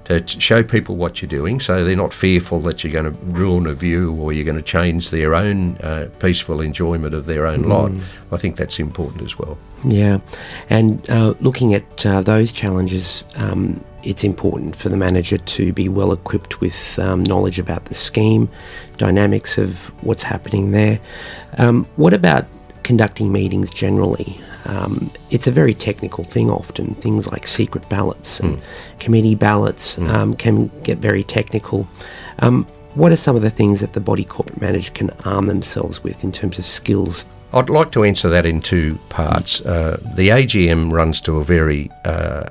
to 0.07 0.25
show 0.41 0.63
people 0.63 0.95
what 0.95 1.21
you're 1.21 1.29
doing 1.29 1.59
so 1.59 1.85
they're 1.85 1.97
not 1.97 2.13
fearful 2.13 2.61
that 2.61 2.85
you're 2.85 2.93
going 2.93 3.13
to 3.13 3.19
ruin 3.25 3.67
a 3.67 3.75
view 3.75 4.15
or 4.15 4.33
you're 4.33 4.45
going 4.45 4.57
to 4.57 4.63
change 4.63 5.11
their 5.11 5.35
own 5.35 5.77
uh, 5.79 6.09
peaceful 6.21 6.61
enjoyment 6.61 7.13
of 7.13 7.27
their 7.27 7.45
own 7.45 7.65
mm. 7.65 7.69
lot. 7.69 7.93
I 8.31 8.37
think 8.37 8.57
that's 8.57 8.79
important 8.79 9.23
as 9.23 9.37
well. 9.37 9.59
Yeah, 9.85 10.19
and 10.71 11.09
uh, 11.11 11.35
looking 11.41 11.75
at 11.75 12.07
uh, 12.07 12.23
those 12.23 12.53
challenges, 12.53 13.25
um, 13.35 13.85
it's 14.05 14.23
important 14.23 14.77
for 14.77 14.89
the 14.89 14.97
manager 14.97 15.39
to 15.39 15.73
be 15.73 15.89
well 15.89 16.13
equipped 16.13 16.61
with 16.61 16.99
um, 17.01 17.23
knowledge 17.25 17.59
about 17.59 17.87
the 17.87 17.95
scheme, 17.95 18.49
dynamics 18.99 19.59
of 19.59 19.87
what's 20.05 20.23
happening 20.23 20.71
there. 20.71 21.01
Um, 21.59 21.85
what 21.97 22.15
about 22.15 22.47
conducting 22.83 23.33
meetings 23.33 23.71
generally? 23.71 24.41
Um, 24.65 25.11
it's 25.31 25.47
a 25.47 25.51
very 25.51 25.75
technical 25.75 26.25
thing 26.25 26.51
often. 26.51 26.95
Things 26.97 27.29
like 27.29 27.47
secret 27.47 27.89
ballots 27.89 28.41
and 28.41 28.59
mm. 28.59 28.63
committee 28.99 29.35
ballots 29.35 29.97
mm. 29.97 30.09
um, 30.09 30.35
can 30.35 30.69
get 30.83 30.99
very 30.99 31.23
technical. 31.23 31.87
Um, 32.41 32.67
what 32.95 33.13
are 33.13 33.17
some 33.17 33.37
of 33.37 33.43
the 33.43 33.51
things 33.51 33.81
that 33.81 33.93
the 33.93 34.01
body 34.01 34.25
corporate 34.25 34.61
manager 34.61 34.91
can 34.91 35.11
arm 35.25 35.47
themselves 35.47 36.03
with 36.03 36.25
in 36.25 36.33
terms 36.33 36.59
of 36.59 36.67
skills? 36.67 37.27
I'd 37.53 37.71
like 37.71 37.93
to 37.93 38.05
answer 38.05 38.29
that 38.31 38.45
in 38.45 38.61
two 38.61 38.99
parts. 39.09 39.61
Uh, 39.61 40.01
the 40.15 40.31
AGM 40.31 40.93
runs 40.93 41.21
to 41.23 41.37
a 41.37 41.45
very 41.45 41.91
uh, 42.05 42.49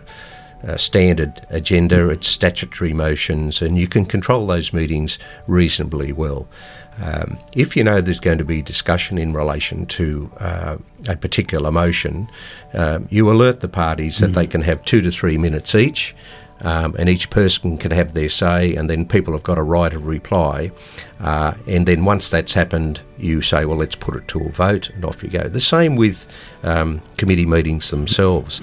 uh, 0.65 0.77
standard 0.77 1.45
agenda, 1.49 2.09
it's 2.09 2.27
statutory 2.27 2.93
motions, 2.93 3.61
and 3.61 3.77
you 3.77 3.87
can 3.87 4.05
control 4.05 4.47
those 4.47 4.73
meetings 4.73 5.19
reasonably 5.47 6.11
well. 6.11 6.47
Um, 7.01 7.37
if 7.53 7.75
you 7.75 7.83
know 7.83 8.01
there's 8.01 8.19
going 8.19 8.37
to 8.37 8.45
be 8.45 8.61
discussion 8.61 9.17
in 9.17 9.33
relation 9.33 9.85
to 9.87 10.31
uh, 10.39 10.77
a 11.07 11.15
particular 11.15 11.71
motion, 11.71 12.29
um, 12.73 13.07
you 13.09 13.29
alert 13.29 13.59
the 13.59 13.67
parties 13.67 14.19
that 14.19 14.33
they 14.33 14.47
can 14.47 14.61
have 14.61 14.83
two 14.85 15.01
to 15.01 15.11
three 15.11 15.37
minutes 15.37 15.75
each. 15.75 16.15
Um, 16.61 16.95
and 16.97 17.09
each 17.09 17.29
person 17.31 17.77
can 17.77 17.91
have 17.91 18.13
their 18.13 18.29
say, 18.29 18.75
and 18.75 18.89
then 18.89 19.05
people 19.05 19.33
have 19.33 19.43
got 19.43 19.57
a 19.57 19.61
right 19.61 19.93
of 19.93 20.05
reply. 20.05 20.71
Uh, 21.19 21.53
and 21.67 21.85
then 21.85 22.05
once 22.05 22.29
that's 22.29 22.53
happened, 22.53 23.01
you 23.17 23.41
say, 23.41 23.65
well, 23.65 23.77
let's 23.77 23.95
put 23.95 24.15
it 24.15 24.25
to 24.29 24.39
a 24.39 24.49
vote, 24.49 24.89
and 24.91 25.03
off 25.03 25.21
you 25.21 25.29
go. 25.29 25.49
The 25.49 25.59
same 25.59 25.97
with 25.97 26.27
um, 26.63 27.01
committee 27.17 27.45
meetings 27.45 27.91
themselves. 27.91 28.61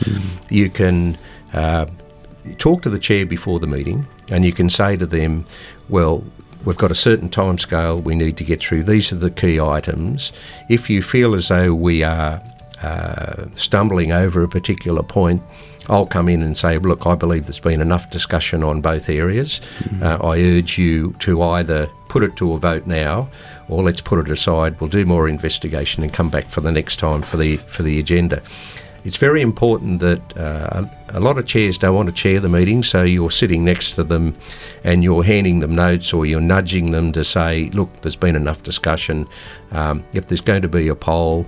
You 0.48 0.70
can 0.70 1.18
uh, 1.52 1.86
talk 2.56 2.80
to 2.82 2.90
the 2.90 2.98
chair 2.98 3.26
before 3.26 3.60
the 3.60 3.66
meeting, 3.66 4.06
and 4.28 4.42
you 4.46 4.52
can 4.52 4.70
say 4.70 4.96
to 4.96 5.04
them, 5.04 5.44
well, 5.90 6.24
we've 6.64 6.76
got 6.76 6.90
a 6.90 6.94
certain 6.96 7.28
time 7.28 7.58
scale 7.58 8.00
we 8.00 8.14
need 8.14 8.36
to 8.38 8.44
get 8.44 8.60
through. 8.60 8.84
These 8.84 9.12
are 9.12 9.16
the 9.16 9.30
key 9.30 9.60
items. 9.60 10.32
If 10.68 10.88
you 10.90 11.02
feel 11.02 11.34
as 11.34 11.48
though 11.48 11.74
we 11.74 12.02
are 12.02 12.42
uh, 12.82 13.46
stumbling 13.54 14.12
over 14.12 14.42
a 14.42 14.48
particular 14.48 15.02
point, 15.02 15.42
I'll 15.88 16.06
come 16.06 16.28
in 16.28 16.42
and 16.42 16.56
say, 16.56 16.78
look, 16.78 17.06
I 17.06 17.14
believe 17.14 17.46
there's 17.46 17.60
been 17.60 17.80
enough 17.80 18.10
discussion 18.10 18.62
on 18.62 18.80
both 18.80 19.08
areas. 19.08 19.60
Uh, 20.02 20.16
I 20.22 20.40
urge 20.40 20.78
you 20.78 21.14
to 21.20 21.42
either 21.42 21.88
put 22.08 22.22
it 22.22 22.36
to 22.36 22.52
a 22.52 22.58
vote 22.58 22.86
now, 22.86 23.28
or 23.68 23.82
let's 23.82 24.00
put 24.00 24.18
it 24.20 24.30
aside. 24.30 24.80
We'll 24.80 24.90
do 24.90 25.04
more 25.04 25.28
investigation 25.28 26.02
and 26.02 26.12
come 26.12 26.30
back 26.30 26.44
for 26.44 26.60
the 26.60 26.70
next 26.70 26.96
time 26.98 27.22
for 27.22 27.36
the 27.36 27.56
for 27.56 27.82
the 27.82 27.98
agenda. 27.98 28.42
It's 29.04 29.16
very 29.16 29.40
important 29.42 29.98
that 30.00 30.36
uh, 30.36 30.84
a 31.08 31.18
lot 31.18 31.36
of 31.36 31.46
chairs 31.46 31.76
don't 31.76 31.94
want 31.94 32.08
to 32.08 32.14
chair 32.14 32.38
the 32.38 32.48
meeting, 32.48 32.84
so 32.84 33.02
you're 33.02 33.32
sitting 33.32 33.64
next 33.64 33.92
to 33.92 34.04
them 34.04 34.36
and 34.84 35.02
you're 35.02 35.24
handing 35.24 35.60
them 35.60 35.74
notes 35.74 36.12
or 36.12 36.24
you're 36.24 36.40
nudging 36.40 36.92
them 36.92 37.10
to 37.12 37.24
say, 37.24 37.68
look, 37.70 37.90
there's 38.02 38.16
been 38.16 38.36
enough 38.36 38.62
discussion. 38.62 39.26
Um, 39.72 40.04
if 40.12 40.26
there's 40.26 40.40
going 40.40 40.62
to 40.62 40.68
be 40.68 40.86
a 40.86 40.94
poll, 40.94 41.46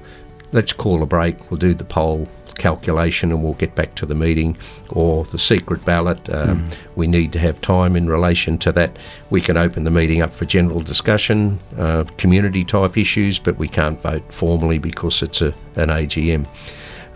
let's 0.52 0.72
call 0.72 1.02
a 1.02 1.06
break. 1.06 1.50
We'll 1.50 1.58
do 1.58 1.74
the 1.74 1.84
poll 1.84 2.28
calculation 2.56 3.30
and 3.30 3.42
we'll 3.42 3.54
get 3.54 3.74
back 3.74 3.94
to 3.96 4.06
the 4.06 4.14
meeting 4.14 4.56
or 4.88 5.24
the 5.24 5.38
secret 5.38 5.84
ballot. 5.84 6.28
Um, 6.30 6.64
We 6.96 7.06
need 7.06 7.32
to 7.32 7.38
have 7.38 7.60
time 7.60 7.96
in 7.96 8.08
relation 8.08 8.58
to 8.58 8.72
that. 8.72 8.96
We 9.30 9.40
can 9.40 9.56
open 9.56 9.84
the 9.84 9.90
meeting 9.90 10.22
up 10.22 10.30
for 10.30 10.44
general 10.44 10.80
discussion, 10.80 11.60
uh, 11.78 12.04
community 12.16 12.64
type 12.64 12.96
issues, 12.96 13.38
but 13.38 13.58
we 13.58 13.68
can't 13.68 14.00
vote 14.00 14.32
formally 14.32 14.78
because 14.78 15.22
it's 15.22 15.42
a, 15.42 15.54
an 15.76 15.88
AGM. 15.88 16.46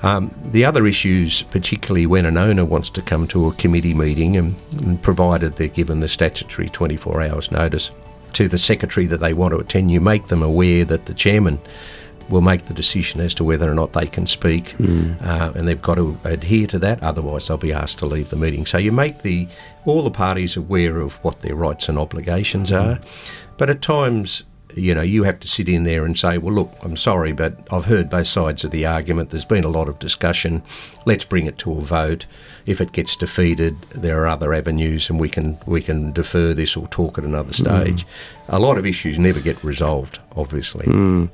Um, 0.03 0.33
the 0.53 0.65
other 0.65 0.87
issues, 0.87 1.43
particularly 1.43 2.07
when 2.07 2.25
an 2.25 2.37
owner 2.37 2.65
wants 2.65 2.91
to 2.91 3.03
come 3.03 3.27
to 3.29 3.49
a 3.49 3.53
committee 3.55 3.95
meeting, 3.95 4.37
and, 4.37 4.55
and 4.81 5.03
provided 5.03 5.57
they're 5.57 5.69
given 5.69 6.01
the 6.01 6.09
statutory 6.09 6.69
24 6.69 7.23
hours 7.23 7.51
notice 7.51 7.91
to 8.35 8.49
the 8.49 8.59
secretary 8.59 9.07
that 9.07 9.19
they 9.19 9.33
want 9.35 9.53
to 9.53 9.59
attend, 9.59 9.91
you 9.91 10.01
make 10.01 10.29
them 10.29 10.43
aware 10.43 10.85
that 10.85 11.07
the 11.07 11.15
chairman 11.15 11.59
will 12.29 12.41
make 12.43 12.67
the 12.67 12.75
decision 12.75 13.21
as 13.21 13.35
to 13.35 13.43
whether 13.43 13.71
or 13.71 13.75
not 13.75 13.95
they 13.95 14.07
can 14.07 14.27
speak, 14.27 14.75
uh, 15.23 15.53
and 15.55 15.67
they've 15.67 15.81
got 15.81 15.95
to 15.95 16.17
adhere 16.25 16.67
to 16.67 16.79
that. 16.79 17.03
Otherwise, 17.03 17.49
they'll 17.49 17.57
be 17.57 17.73
asked 17.73 17.99
to 17.99 18.07
leave 18.07 18.29
the 18.31 18.37
meeting. 18.37 18.67
So 18.67 18.77
you 18.79 18.93
make 18.93 19.23
the 19.23 19.49
all 19.87 20.03
the 20.03 20.11
parties 20.11 20.57
aware 20.57 21.01
of 21.01 21.15
what 21.25 21.41
their 21.41 21.55
rights 21.55 21.89
and 21.89 21.99
obligations 21.99 22.71
are, 22.73 23.01
but 23.57 23.71
at 23.71 23.83
times. 23.83 24.45
You 24.79 24.95
know, 24.95 25.03
you 25.03 25.25
have 25.25 25.41
to 25.41 25.49
sit 25.49 25.69
in 25.69 25.85
there 25.85 26.05
and 26.05 26.17
say, 26.17 26.39
"Well, 26.39 26.55
look, 26.55 26.73
I'm 26.83 26.97
sorry, 26.97 27.33
but 27.33 27.55
I've 27.73 27.87
heard 27.87 28.09
both 28.09 28.27
sides 28.29 28.65
of 28.65 28.71
the 28.71 28.87
argument. 28.87 29.31
There's 29.31 29.45
been 29.45 29.65
a 29.65 29.69
lot 29.69 29.89
of 29.89 29.99
discussion. 29.99 30.63
Let's 31.05 31.25
bring 31.25 31.47
it 31.47 31.59
to 31.59 31.73
a 31.73 31.81
vote. 31.81 32.27
If 32.67 32.81
it 32.81 32.93
gets 32.93 33.17
defeated, 33.17 33.77
there 33.91 34.21
are 34.23 34.27
other 34.29 34.55
avenues, 34.55 35.11
and 35.11 35.19
we 35.21 35.29
can 35.29 35.59
we 35.67 35.81
can 35.81 36.13
defer 36.13 36.55
this 36.55 36.77
or 36.77 36.87
talk 36.89 37.19
at 37.19 37.25
another 37.25 37.53
stage. 37.53 38.07
A 38.49 38.59
lot 38.59 38.79
of 38.79 38.87
issues 38.87 39.19
never 39.19 39.41
get 39.41 39.63
resolved, 39.65 40.19
obviously. 40.37 40.87
And 40.87 41.29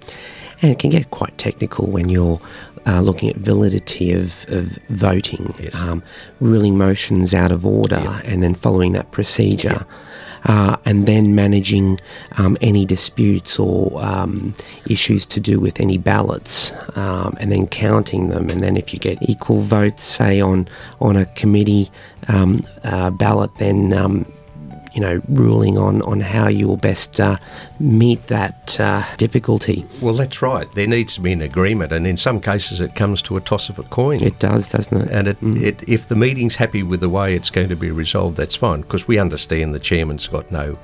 it 0.62 0.78
can 0.78 0.90
get 0.90 1.10
quite 1.10 1.36
technical 1.36 1.86
when 1.86 2.08
you're 2.08 2.40
uh, 2.86 3.00
looking 3.00 3.28
at 3.30 3.36
validity 3.36 4.12
of, 4.12 4.44
of 4.48 4.78
voting, 4.90 5.54
Yes. 5.60 5.74
um, 5.74 6.02
ruling 6.40 6.76
motions 6.78 7.34
out 7.34 7.50
of 7.52 7.64
order, 7.66 8.00
Yeah. 8.02 8.20
and 8.24 8.42
then 8.42 8.54
following 8.54 8.92
that 8.92 9.10
procedure. 9.10 9.84
Uh, 10.46 10.76
and 10.84 11.06
then 11.06 11.34
managing 11.34 11.98
um, 12.36 12.56
any 12.60 12.84
disputes 12.84 13.58
or 13.58 14.04
um, 14.04 14.54
issues 14.90 15.24
to 15.24 15.40
do 15.40 15.58
with 15.58 15.80
any 15.80 15.96
ballots, 15.96 16.72
um, 16.96 17.34
and 17.40 17.50
then 17.50 17.66
counting 17.66 18.28
them. 18.28 18.50
And 18.50 18.60
then 18.62 18.76
if 18.76 18.92
you 18.92 18.98
get 18.98 19.18
equal 19.22 19.62
votes, 19.62 20.04
say 20.04 20.40
on 20.42 20.68
on 21.00 21.16
a 21.16 21.24
committee 21.34 21.90
um, 22.28 22.62
uh, 22.82 23.10
ballot, 23.10 23.54
then 23.54 23.94
um, 23.94 24.26
you 24.94 25.00
know, 25.00 25.20
ruling 25.28 25.76
on, 25.76 26.02
on 26.02 26.20
how 26.20 26.48
you 26.48 26.68
will 26.68 26.76
best 26.76 27.20
uh, 27.20 27.36
meet 27.80 28.22
that 28.28 28.78
uh, 28.80 29.04
difficulty. 29.16 29.84
Well, 30.00 30.14
that's 30.14 30.40
right. 30.40 30.70
There 30.74 30.86
needs 30.86 31.16
to 31.16 31.20
be 31.20 31.32
an 31.32 31.42
agreement, 31.42 31.92
and 31.92 32.06
in 32.06 32.16
some 32.16 32.40
cases, 32.40 32.80
it 32.80 32.94
comes 32.94 33.20
to 33.22 33.36
a 33.36 33.40
toss 33.40 33.68
of 33.68 33.78
a 33.78 33.82
coin. 33.82 34.22
It 34.22 34.38
does, 34.38 34.68
doesn't 34.68 34.96
it? 34.96 35.10
and 35.10 35.28
it, 35.28 35.36
it, 35.42 35.88
if 35.88 36.08
the 36.08 36.14
meeting's 36.14 36.56
happy 36.56 36.82
with 36.82 37.00
the 37.00 37.08
way 37.08 37.34
it's 37.34 37.50
going 37.50 37.68
to 37.68 37.76
be 37.76 37.90
resolved, 37.90 38.36
that's 38.36 38.56
fine, 38.56 38.82
because 38.82 39.08
we 39.08 39.18
understand 39.18 39.74
the 39.74 39.80
chairman's 39.80 40.28
got 40.28 40.50
no 40.52 40.78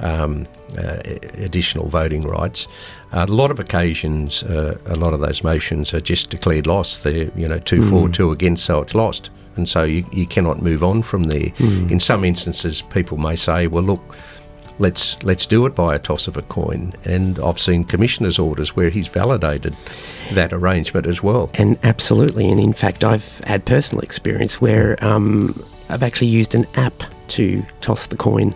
um, 0.00 0.46
uh, 0.76 0.98
additional 1.38 1.88
voting 1.88 2.22
rights. 2.22 2.66
Uh, 3.12 3.26
a 3.28 3.32
lot 3.32 3.50
of 3.50 3.60
occasions, 3.60 4.42
uh, 4.42 4.76
a 4.86 4.96
lot 4.96 5.14
of 5.14 5.20
those 5.20 5.44
motions 5.44 5.94
are 5.94 6.00
just 6.00 6.30
declared 6.30 6.66
lost. 6.66 7.04
They're, 7.04 7.30
you 7.36 7.46
know, 7.46 7.58
two 7.58 7.82
for, 7.82 8.08
two 8.08 8.32
against, 8.32 8.64
so 8.64 8.80
it's 8.80 8.94
lost. 8.94 9.30
And 9.56 9.68
so 9.68 9.84
you, 9.84 10.04
you 10.12 10.26
cannot 10.26 10.62
move 10.62 10.82
on 10.82 11.02
from 11.02 11.24
there. 11.24 11.52
In 11.58 12.00
some 12.00 12.24
instances, 12.24 12.82
people 12.82 13.18
may 13.18 13.36
say, 13.36 13.66
well, 13.66 13.82
look, 13.82 14.16
let's 14.78 15.22
let's 15.22 15.46
do 15.46 15.66
it 15.66 15.74
by 15.74 15.94
a 15.94 15.98
toss 15.98 16.28
of 16.28 16.36
a 16.36 16.42
coin. 16.42 16.92
And 17.04 17.38
I've 17.38 17.60
seen 17.60 17.84
commissioner's 17.84 18.38
orders 18.38 18.74
where 18.74 18.90
he's 18.90 19.08
validated 19.08 19.76
that 20.32 20.52
arrangement 20.52 21.06
as 21.06 21.22
well. 21.22 21.50
And 21.54 21.78
absolutely. 21.82 22.50
And 22.50 22.60
in 22.60 22.72
fact, 22.72 23.04
I've 23.04 23.38
had 23.40 23.64
personal 23.64 24.02
experience 24.02 24.60
where 24.60 25.02
um, 25.04 25.62
I've 25.92 26.02
actually 26.02 26.28
used 26.28 26.54
an 26.54 26.66
app 26.74 27.02
to 27.28 27.64
toss 27.80 28.06
the 28.08 28.16
coin. 28.16 28.54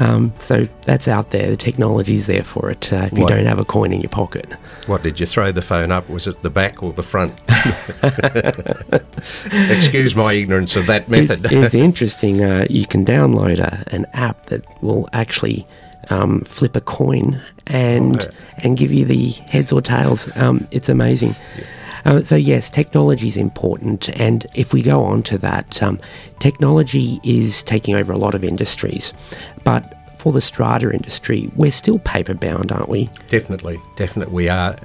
Um, 0.00 0.32
so 0.40 0.66
that's 0.82 1.06
out 1.08 1.30
there. 1.30 1.48
The 1.50 1.56
technology's 1.56 2.26
there 2.26 2.42
for 2.42 2.70
it 2.70 2.92
uh, 2.92 3.08
if 3.12 3.18
you 3.18 3.26
don't 3.26 3.46
have 3.46 3.58
a 3.58 3.64
coin 3.64 3.92
in 3.92 4.00
your 4.00 4.08
pocket. 4.10 4.52
What 4.86 5.02
did 5.02 5.20
you 5.20 5.26
throw 5.26 5.52
the 5.52 5.62
phone 5.62 5.92
up? 5.92 6.08
Was 6.08 6.26
it 6.26 6.42
the 6.42 6.50
back 6.50 6.82
or 6.82 6.92
the 6.92 7.02
front? 7.02 7.34
Excuse 9.52 10.16
my 10.16 10.32
ignorance 10.32 10.76
of 10.76 10.86
that 10.86 11.08
method. 11.08 11.44
It- 11.46 11.52
it's 11.52 11.74
interesting. 11.88 12.42
Uh, 12.42 12.66
you 12.70 12.86
can 12.86 13.04
download 13.04 13.58
a, 13.58 13.84
an 13.94 14.06
app 14.14 14.46
that 14.46 14.64
will 14.82 15.08
actually 15.12 15.66
um, 16.10 16.40
flip 16.42 16.76
a 16.76 16.80
coin 16.80 17.42
and 17.66 18.24
Oh, 18.24 18.30
and 18.58 18.76
give 18.78 18.92
you 18.92 19.04
the 19.04 19.30
heads 19.50 19.72
or 19.72 19.82
tails. 19.82 20.28
Um, 20.36 20.66
it's 20.70 20.88
amazing. 20.88 21.34
Uh, 22.04 22.22
so 22.22 22.36
yes, 22.36 22.70
technology 22.70 23.28
is 23.28 23.36
important, 23.36 24.08
and 24.20 24.46
if 24.54 24.72
we 24.72 24.82
go 24.82 25.02
on 25.02 25.22
to 25.24 25.38
that, 25.38 25.82
um, 25.82 25.98
technology 26.38 27.20
is 27.24 27.62
taking 27.62 27.94
over 27.94 28.12
a 28.12 28.18
lot 28.18 28.34
of 28.34 28.44
industries, 28.44 29.12
but 29.64 29.92
for 30.18 30.32
the 30.32 30.40
strata 30.40 30.90
industry, 30.90 31.48
we're 31.54 31.70
still 31.70 32.00
paper 32.00 32.34
bound, 32.34 32.72
aren't 32.72 32.88
we? 32.88 33.08
Definitely, 33.28 33.78
definitely, 33.94 34.34
we 34.34 34.48
are. 34.48 34.76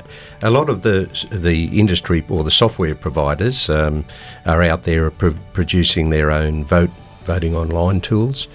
A 0.43 0.51
lot 0.51 0.69
of 0.69 0.83
the 0.83 1.09
the 1.31 1.79
industry 1.79 2.23
or 2.29 2.43
the 2.43 2.51
software 2.51 2.93
providers 2.93 3.69
um, 3.69 4.05
are 4.45 4.61
out 4.61 4.83
there 4.83 5.09
pro- 5.09 5.33
producing 5.53 6.11
their 6.11 6.29
own 6.31 6.63
vote 6.63 6.91
voting 7.23 7.55
online 7.55 8.01
tools, 8.01 8.47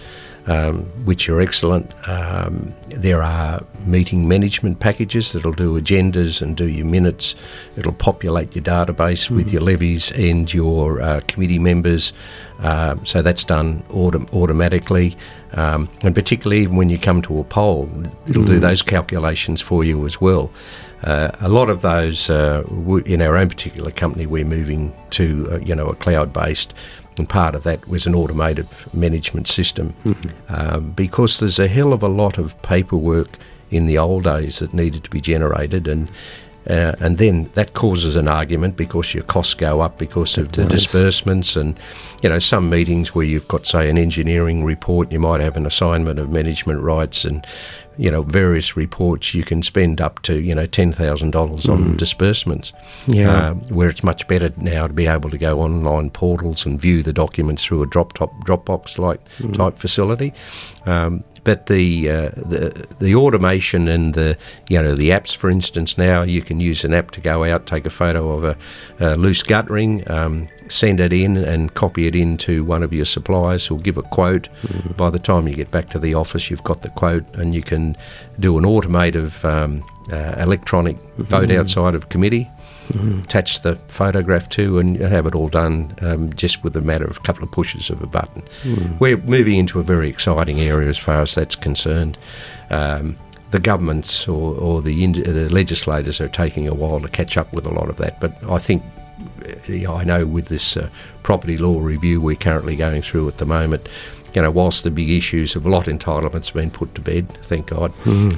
um, 0.46 0.84
which 1.04 1.28
are 1.28 1.40
excellent. 1.40 1.92
Um, 2.08 2.72
there 2.88 3.22
are 3.22 3.62
meeting 3.84 4.28
management 4.28 4.80
packages 4.80 5.32
that'll 5.32 5.52
do 5.52 5.80
agendas 5.80 6.40
and 6.42 6.56
do 6.56 6.68
your 6.68 6.86
minutes. 6.86 7.34
It'll 7.76 7.92
populate 7.92 8.54
your 8.54 8.64
database 8.64 9.30
with 9.30 9.52
your 9.52 9.62
levies 9.62 10.12
and 10.12 10.52
your 10.52 11.00
uh, 11.00 11.20
committee 11.28 11.58
members. 11.58 12.12
Um, 12.60 13.04
so 13.04 13.22
that's 13.22 13.44
done 13.44 13.82
autom- 13.90 14.32
automatically. 14.32 15.16
Um, 15.52 15.88
and 16.02 16.14
particularly 16.14 16.66
when 16.66 16.88
you 16.90 16.98
come 16.98 17.22
to 17.22 17.38
a 17.38 17.44
poll, 17.44 17.90
it'll 18.28 18.44
do 18.44 18.58
those 18.58 18.82
calculations 18.82 19.60
for 19.60 19.84
you 19.84 20.04
as 20.04 20.20
well. 20.20 20.50
Uh, 21.02 21.30
a 21.40 21.48
lot 21.48 21.70
of 21.70 21.82
those, 21.82 22.30
uh, 22.30 22.62
w- 22.62 23.04
in 23.04 23.20
our 23.22 23.36
own 23.36 23.48
particular 23.48 23.90
company, 23.90 24.26
we're 24.26 24.44
moving 24.44 24.92
to 25.10 25.48
uh, 25.52 25.58
you 25.58 25.74
know 25.74 25.86
a 25.86 25.94
cloud-based, 25.94 26.72
and 27.18 27.28
part 27.28 27.54
of 27.54 27.62
that 27.64 27.86
was 27.88 28.06
an 28.06 28.14
automated 28.14 28.68
management 28.92 29.48
system, 29.48 29.94
um, 30.48 30.90
because 30.92 31.38
there's 31.38 31.58
a 31.58 31.68
hell 31.68 31.92
of 31.92 32.02
a 32.02 32.08
lot 32.08 32.38
of 32.38 32.60
paperwork 32.62 33.28
in 33.70 33.86
the 33.86 33.98
old 33.98 34.24
days 34.24 34.58
that 34.60 34.72
needed 34.72 35.04
to 35.04 35.10
be 35.10 35.20
generated, 35.20 35.88
and 35.88 36.10
uh, 36.68 36.96
and 36.98 37.18
then 37.18 37.48
that 37.54 37.74
causes 37.74 38.16
an 38.16 38.26
argument 38.26 38.76
because 38.76 39.14
your 39.14 39.22
costs 39.24 39.54
go 39.54 39.80
up 39.80 39.98
because 39.98 40.36
of 40.36 40.52
the 40.52 40.62
does. 40.62 40.82
disbursements 40.82 41.54
and 41.54 41.78
you 42.22 42.28
know 42.28 42.40
some 42.40 42.68
meetings 42.68 43.14
where 43.14 43.24
you've 43.24 43.46
got 43.46 43.66
say 43.66 43.88
an 43.88 43.96
engineering 43.96 44.64
report 44.64 45.12
you 45.12 45.20
might 45.20 45.40
have 45.40 45.56
an 45.56 45.64
assignment 45.64 46.18
of 46.18 46.28
management 46.28 46.80
rights 46.80 47.24
and 47.24 47.46
you 47.98 48.10
know 48.10 48.22
various 48.22 48.76
reports, 48.76 49.34
you 49.34 49.42
can 49.42 49.62
spend 49.62 50.00
up 50.00 50.22
to 50.22 50.40
you 50.40 50.54
know 50.54 50.66
ten 50.66 50.92
thousand 50.92 51.30
dollars 51.30 51.68
on 51.68 51.96
disbursements. 51.96 52.72
Yeah. 53.06 53.36
Uh, 53.36 53.54
where 53.70 53.88
it's 53.88 54.02
much 54.02 54.26
better 54.28 54.50
now 54.56 54.86
to 54.86 54.92
be 54.92 55.06
able 55.06 55.30
to 55.30 55.38
go 55.38 55.60
online 55.60 56.10
portals 56.10 56.66
and 56.66 56.80
view 56.80 57.02
the 57.02 57.12
documents 57.12 57.64
through 57.64 57.82
a 57.82 57.86
drop 57.86 58.12
top 58.12 58.32
Dropbox 58.44 58.98
like 58.98 59.20
type 59.52 59.78
facility. 59.78 60.32
Um, 60.84 61.24
but 61.46 61.66
the, 61.66 62.10
uh, 62.10 62.28
the 62.30 62.86
the 62.98 63.14
automation 63.14 63.86
and 63.86 64.14
the 64.14 64.36
you 64.68 64.82
know 64.82 64.96
the 64.96 65.10
apps, 65.10 65.34
for 65.34 65.48
instance, 65.48 65.96
now 65.96 66.22
you 66.22 66.42
can 66.42 66.58
use 66.58 66.84
an 66.84 66.92
app 66.92 67.12
to 67.12 67.20
go 67.20 67.44
out, 67.44 67.66
take 67.66 67.86
a 67.86 67.90
photo 67.90 68.32
of 68.32 68.42
a, 68.42 68.56
a 68.98 69.16
loose 69.16 69.44
guttering, 69.44 70.02
um, 70.10 70.48
send 70.66 70.98
it 70.98 71.12
in, 71.12 71.36
and 71.36 71.72
copy 71.74 72.08
it 72.08 72.16
into 72.16 72.64
one 72.64 72.82
of 72.82 72.92
your 72.92 73.04
suppliers 73.04 73.64
who'll 73.64 73.78
give 73.78 73.96
a 73.96 74.02
quote. 74.02 74.48
By 74.96 75.08
the 75.08 75.20
time 75.20 75.46
you 75.46 75.54
get 75.54 75.70
back 75.70 75.88
to 75.90 76.00
the 76.00 76.14
office, 76.14 76.50
you've 76.50 76.64
got 76.64 76.82
the 76.82 76.90
quote, 76.90 77.24
and 77.36 77.54
you 77.54 77.62
can 77.62 77.85
do 78.40 78.56
an 78.58 78.64
automated 78.64 79.32
um, 79.44 79.84
uh, 80.10 80.34
electronic 80.38 80.96
vote 81.18 81.50
outside 81.50 81.94
of 81.94 82.08
committee 82.08 82.48
attach 83.22 83.62
the 83.62 83.76
photograph 83.88 84.48
to 84.50 84.78
and 84.78 84.96
have 84.96 85.26
it 85.26 85.34
all 85.34 85.48
done 85.48 85.94
um, 86.02 86.32
just 86.34 86.62
with 86.62 86.76
a 86.76 86.80
matter 86.80 87.04
of 87.04 87.16
a 87.16 87.20
couple 87.20 87.42
of 87.42 87.50
pushes 87.50 87.90
of 87.90 88.02
a 88.02 88.06
button. 88.06 88.42
We're 88.98 89.16
moving 89.16 89.58
into 89.58 89.80
a 89.80 89.82
very 89.82 90.08
exciting 90.08 90.60
area 90.60 90.88
as 90.88 90.98
far 90.98 91.20
as 91.20 91.34
that's 91.34 91.56
concerned. 91.56 92.16
Um, 92.70 93.16
the 93.50 93.60
governments 93.60 94.28
or, 94.28 94.56
or 94.56 94.82
the, 94.82 95.04
ind- 95.04 95.16
the 95.16 95.48
legislators 95.48 96.20
are 96.20 96.28
taking 96.28 96.68
a 96.68 96.74
while 96.74 97.00
to 97.00 97.08
catch 97.08 97.36
up 97.36 97.52
with 97.52 97.66
a 97.66 97.70
lot 97.72 97.88
of 97.88 97.96
that, 97.96 98.20
but 98.20 98.32
I 98.48 98.58
think 98.58 98.82
uh, 99.68 99.92
I 99.92 100.04
know 100.04 100.26
with 100.26 100.46
this 100.46 100.76
uh, 100.76 100.88
property 101.22 101.56
law 101.56 101.80
review 101.80 102.20
we're 102.20 102.36
currently 102.36 102.76
going 102.76 103.02
through 103.02 103.28
at 103.28 103.38
the 103.38 103.46
moment, 103.46 103.88
you 104.36 104.42
know, 104.42 104.50
whilst 104.50 104.84
the 104.84 104.90
big 104.90 105.08
issues 105.10 105.56
of 105.56 105.66
lot 105.66 105.86
entitlements 105.86 106.46
have 106.48 106.54
been 106.54 106.70
put 106.70 106.94
to 106.94 107.00
bed, 107.00 107.26
thank 107.44 107.66
God, 107.68 107.90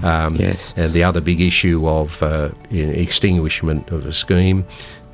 um, 0.05 0.36
Yes. 0.36 0.72
and 0.76 0.92
the 0.92 1.03
other 1.03 1.20
big 1.20 1.40
issue 1.40 1.88
of 1.88 2.22
uh, 2.22 2.51
you 2.70 2.86
know, 2.86 2.92
extinguishment 2.92 3.90
of 3.90 4.07
a 4.07 4.12
scheme, 4.12 4.64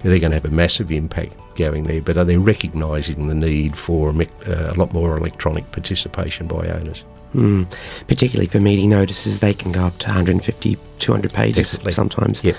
they're 0.03 0.19
going 0.19 0.33
to 0.33 0.37
have 0.37 0.45
a 0.45 0.51
massive 0.51 0.93
impact 0.93 1.35
going 1.57 1.85
there. 1.85 2.03
But 2.03 2.19
are 2.19 2.25
they 2.27 2.37
recognising 2.37 3.29
the 3.29 3.35
need 3.35 3.75
for 3.77 4.11
a, 4.11 4.27
uh, 4.47 4.73
a 4.73 4.75
lot 4.75 4.93
more 4.93 5.17
electronic 5.17 5.73
participation 5.73 6.47
by 6.47 6.69
owners? 6.69 7.03
Mm. 7.35 7.67
Particularly 8.07 8.47
for 8.47 8.61
meeting 8.61 8.91
notices, 8.91 9.41
they 9.41 9.55
can 9.55 9.73
go 9.73 9.87
up 9.87 9.99
to 10.01 10.07
150, 10.09 10.77
200 10.99 11.33
pages 11.33 11.71
Definitely. 11.73 11.93
sometimes. 11.93 12.45
Yep. 12.45 12.57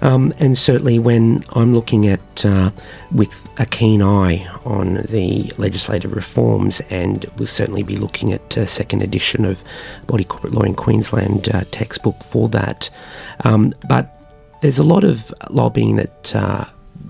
Um, 0.00 0.32
and 0.38 0.56
certainly 0.56 0.98
when 0.98 1.44
I'm 1.50 1.74
looking 1.74 2.06
at, 2.06 2.44
uh, 2.44 2.70
with 3.10 3.48
a 3.58 3.66
keen 3.66 4.02
eye 4.02 4.46
on 4.64 4.94
the 5.08 5.52
legislative 5.58 6.12
reforms, 6.12 6.80
and 6.90 7.26
we'll 7.36 7.46
certainly 7.46 7.82
be 7.82 7.96
looking 7.96 8.32
at 8.32 8.56
a 8.56 8.66
second 8.66 9.02
edition 9.02 9.44
of 9.44 9.62
Body 10.06 10.24
Corporate 10.24 10.54
Law 10.54 10.62
in 10.62 10.74
Queensland 10.74 11.48
uh, 11.48 11.64
textbook 11.70 12.22
for 12.22 12.48
that. 12.50 12.90
Um, 13.44 13.74
but 13.88 14.14
there's 14.62 14.78
a 14.78 14.84
lot 14.84 15.04
of 15.04 15.32
lobbying 15.50 15.96
that 15.96 16.34
uh, 16.34 16.64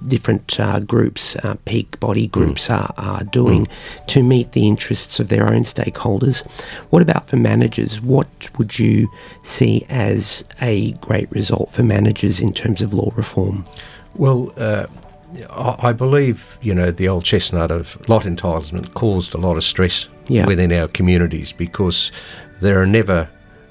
different 0.07 0.59
uh, 0.61 0.80
groups, 0.80 1.36
uh, 1.36 1.57
peak 1.64 1.99
body 2.01 2.26
groups, 2.28 2.70
are, 2.70 2.92
are 2.96 3.24
doing 3.24 3.66
to 4.09 4.22
meet 4.22 4.53
the 4.53 4.68
interests 4.68 5.20
of 5.20 5.28
their 5.28 5.46
own 5.49 5.62
stakeholders. 5.62 6.46
What 6.90 7.03
about 7.03 7.28
for 7.28 7.36
managers? 7.36 8.01
What 8.01 8.28
would 8.59 8.78
you 8.78 9.09
see 9.42 9.84
as 9.88 10.44
a 10.61 10.92
great 10.94 11.30
result 11.32 11.70
for 11.70 11.82
managers 11.82 12.40
in 12.40 12.53
terms 12.53 12.82
of 12.82 12.92
law 12.94 13.11
reform? 13.16 13.64
Well, 14.14 14.53
uh, 14.57 14.86
I 15.51 15.88
I 15.88 15.92
believe 15.92 16.59
you 16.62 16.74
know 16.74 16.90
the 16.90 17.09
old 17.09 17.24
chestnut 17.24 17.70
of 17.70 17.99
lot 18.09 18.22
entitlement 18.24 18.94
caused 18.94 19.34
a 19.34 19.38
lot 19.38 19.57
of 19.57 19.64
stress 19.64 20.09
Yeah. 20.28 20.46
within 20.46 20.72
our 20.72 20.88
communities 20.88 21.53
because 21.53 22.11
there 22.61 22.80
are 22.80 22.86
never 22.86 23.28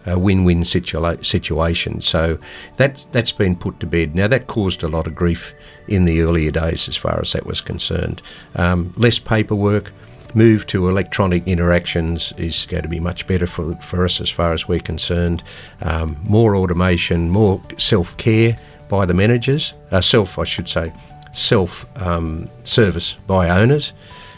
uh, 0.09 0.17
win-win 0.17 0.61
situa- 0.61 1.25
situations. 1.25 2.07
So 2.07 2.37
that 2.77 3.05
that's 3.11 3.31
been 3.31 3.55
put 3.55 3.79
to 3.79 3.85
bed. 3.85 4.15
Now 4.15 4.27
that 4.27 4.47
caused 4.47 4.83
a 4.83 4.87
lot 4.87 5.07
of 5.07 5.15
grief 5.15 5.53
in 5.87 6.05
the 6.05 6.21
earlier 6.21 6.51
days, 6.51 6.87
as 6.87 6.97
far 6.97 7.19
as 7.21 7.33
that 7.33 7.45
was 7.45 7.61
concerned. 7.61 8.21
Um, 8.55 8.93
less 8.97 9.19
paperwork. 9.19 9.91
Move 10.33 10.67
to 10.67 10.89
electronic 10.89 11.47
interactions 11.47 12.33
is 12.37 12.65
going 12.65 12.83
to 12.83 12.89
be 12.89 12.99
much 12.99 13.25
better 13.27 13.47
for, 13.47 13.75
for 13.75 14.03
us 14.03 14.19
as 14.19 14.29
far 14.29 14.53
as 14.53 14.67
we're 14.67 14.79
concerned. 14.79 15.41
Um, 15.81 16.17
more 16.23 16.55
automation, 16.55 17.29
more 17.29 17.61
self 17.77 18.15
care 18.17 18.59
by 18.89 19.05
the 19.05 19.13
managers, 19.13 19.73
uh, 19.91 20.01
self, 20.01 20.37
I 20.37 20.43
should 20.43 20.67
say, 20.67 20.91
self 21.31 21.85
um, 22.01 22.49
service 22.65 23.17
by 23.25 23.49
owners 23.49 23.93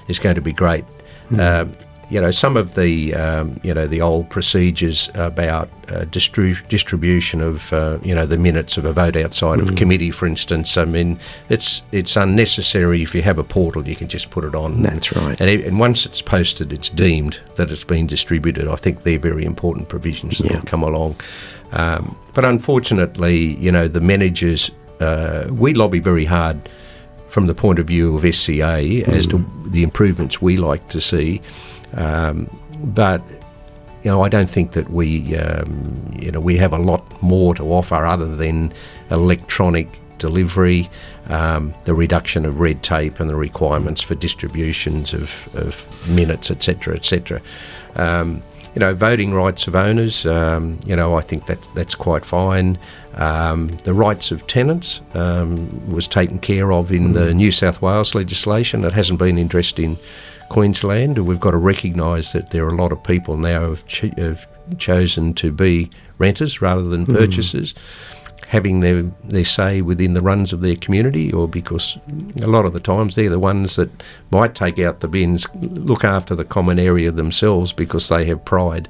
is 0.07 0.20
going 0.20 0.36
to 0.36 0.41
be 0.41 0.53
great. 0.53 0.86
Um, 1.38 1.74
you 2.10 2.20
know, 2.20 2.32
some 2.32 2.57
of 2.57 2.74
the 2.74 3.14
um, 3.14 3.60
you 3.64 3.74
know 3.74 3.86
the 3.88 4.01
old 4.01 4.30
procedures 4.30 5.10
about 5.14 5.70
uh, 5.89 6.05
distri- 6.05 6.68
distribution 6.68 7.39
of 7.41 7.72
uh, 7.72 7.99
you 8.03 8.16
know 8.16 8.26
the 8.26 8.38
minutes 8.38 8.78
of 8.78 8.86
a 8.86 8.91
vote 8.93 9.16
outside 9.16 9.60
of 9.60 9.70
a 9.70 9.74
committee, 9.74 10.10
for 10.12 10.26
instance. 10.26 10.76
I 10.78 10.86
mean, 10.86 11.20
it's 11.49 11.84
it's 11.91 12.16
unnecessary. 12.18 13.03
If 13.03 13.14
you 13.14 13.22
have 13.22 13.38
a 13.38 13.43
portal, 13.43 13.88
you 13.88 13.95
can 13.95 14.07
just 14.07 14.30
put 14.32 14.43
it 14.43 14.55
on. 14.55 14.82
That's 14.82 15.16
right. 15.16 15.39
And, 15.39 15.49
and 15.62 15.80
once 15.80 16.05
it's 16.05 16.22
posted, 16.22 16.74
it's 16.74 16.89
deemed 16.89 17.39
that 17.55 17.70
it's 17.72 17.84
been 17.84 18.07
distributed. 18.07 18.68
I 18.68 18.76
think 18.76 19.03
they're 19.03 19.20
very 19.20 19.45
important 19.45 19.88
provisions 19.89 20.39
that 20.39 20.47
Yeah. 20.47 20.55
have 20.57 20.66
come 20.66 20.82
along. 20.84 21.16
Um, 21.74 22.18
but 22.34 22.43
unfortunately, 22.43 23.55
you 23.57 23.72
know, 23.72 23.88
the 23.88 24.01
managers, 24.01 24.72
uh, 24.99 25.45
we 25.51 25.74
lobby 25.76 25.99
very 25.99 26.26
hard 26.26 26.57
from 27.28 27.45
the 27.45 27.53
point 27.53 27.78
of 27.78 27.86
view 27.86 28.16
of 28.16 28.24
SCA 28.34 29.03
as 29.07 29.28
to 29.28 29.45
the 29.68 29.84
improvements 29.84 30.41
we 30.41 30.57
like 30.57 30.88
to 30.89 30.99
see. 30.99 31.41
Um, 31.93 32.49
but 32.83 33.21
you 34.03 34.11
know, 34.11 34.21
I 34.21 34.29
don't 34.29 34.49
think 34.49 34.71
that 34.73 34.89
we, 34.89 35.35
um, 35.35 36.13
you 36.17 36.31
know, 36.31 36.39
we 36.39 36.55
have 36.57 36.71
a 36.71 36.77
lot 36.77 37.21
more 37.21 37.53
to 37.55 37.63
offer 37.73 38.05
other 38.05 38.33
than 38.33 38.73
electronic 39.11 39.99
delivery, 40.19 40.89
um, 41.27 41.73
the 41.85 41.93
reduction 41.93 42.45
of 42.45 42.59
red 42.59 42.81
tape, 42.81 43.19
and 43.19 43.29
the 43.29 43.35
requirements 43.35 44.01
for 44.01 44.15
distributions 44.15 45.13
of, 45.13 45.49
of 45.53 46.09
minutes, 46.09 46.49
etc., 46.49 46.95
etc. 46.95 47.41
Um, 47.95 48.41
you 48.75 48.79
know, 48.79 48.93
voting 48.93 49.33
rights 49.33 49.67
of 49.67 49.75
owners. 49.75 50.25
Um, 50.25 50.79
you 50.85 50.95
know, 50.95 51.15
I 51.15 51.21
think 51.21 51.47
that 51.47 51.67
that's 51.73 51.95
quite 51.95 52.23
fine. 52.23 52.77
Um, 53.15 53.69
the 53.83 53.93
rights 53.93 54.31
of 54.31 54.45
tenants 54.47 55.01
um, 55.13 55.89
was 55.89 56.07
taken 56.07 56.39
care 56.39 56.71
of 56.71 56.91
in 56.91 57.13
the 57.13 57.33
New 57.33 57.51
South 57.51 57.81
Wales 57.81 58.15
legislation. 58.15 58.85
It 58.85 58.93
hasn't 58.93 59.19
been 59.19 59.37
addressed 59.37 59.79
in 59.79 59.97
Queensland. 60.49 61.19
We've 61.19 61.39
got 61.39 61.51
to 61.51 61.57
recognise 61.57 62.33
that 62.33 62.49
there 62.49 62.65
are 62.65 62.69
a 62.69 62.75
lot 62.75 62.91
of 62.91 63.03
people 63.03 63.37
now 63.37 63.69
have, 63.69 63.85
ch- 63.87 64.13
have 64.17 64.47
chosen 64.77 65.33
to 65.35 65.51
be 65.51 65.89
renters 66.17 66.61
rather 66.61 66.83
than 66.83 67.05
purchasers, 67.05 67.73
having 68.47 68.79
their, 68.79 69.03
their 69.23 69.43
say 69.43 69.81
within 69.81 70.13
the 70.13 70.21
runs 70.21 70.51
of 70.51 70.61
their 70.61 70.75
community, 70.75 71.31
or 71.31 71.47
because 71.47 71.97
a 72.41 72.47
lot 72.47 72.65
of 72.65 72.73
the 72.73 72.79
times 72.79 73.15
they're 73.15 73.29
the 73.29 73.39
ones 73.39 73.75
that 73.75 73.89
might 74.31 74.55
take 74.55 74.79
out 74.79 74.99
the 74.99 75.07
bins, 75.07 75.47
look 75.55 76.03
after 76.03 76.35
the 76.35 76.45
common 76.45 76.79
area 76.79 77.11
themselves 77.11 77.71
because 77.73 78.09
they 78.09 78.25
have 78.25 78.43
pride, 78.45 78.89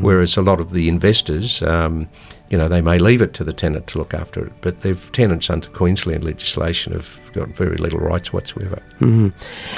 whereas 0.00 0.36
a 0.36 0.42
lot 0.42 0.60
of 0.60 0.72
the 0.72 0.88
investors. 0.88 1.62
Um, 1.62 2.08
you 2.50 2.58
know, 2.58 2.68
they 2.68 2.80
may 2.80 2.98
leave 2.98 3.22
it 3.22 3.32
to 3.34 3.44
the 3.44 3.52
tenant 3.52 3.86
to 3.88 3.98
look 3.98 4.12
after 4.12 4.44
it, 4.44 4.52
but 4.60 4.80
the 4.80 4.94
tenants 5.12 5.48
under 5.48 5.68
Queensland 5.70 6.24
legislation 6.24 6.92
have 6.92 7.20
got 7.32 7.48
very 7.50 7.76
little 7.76 8.00
rights 8.00 8.32
whatsoever. 8.32 8.82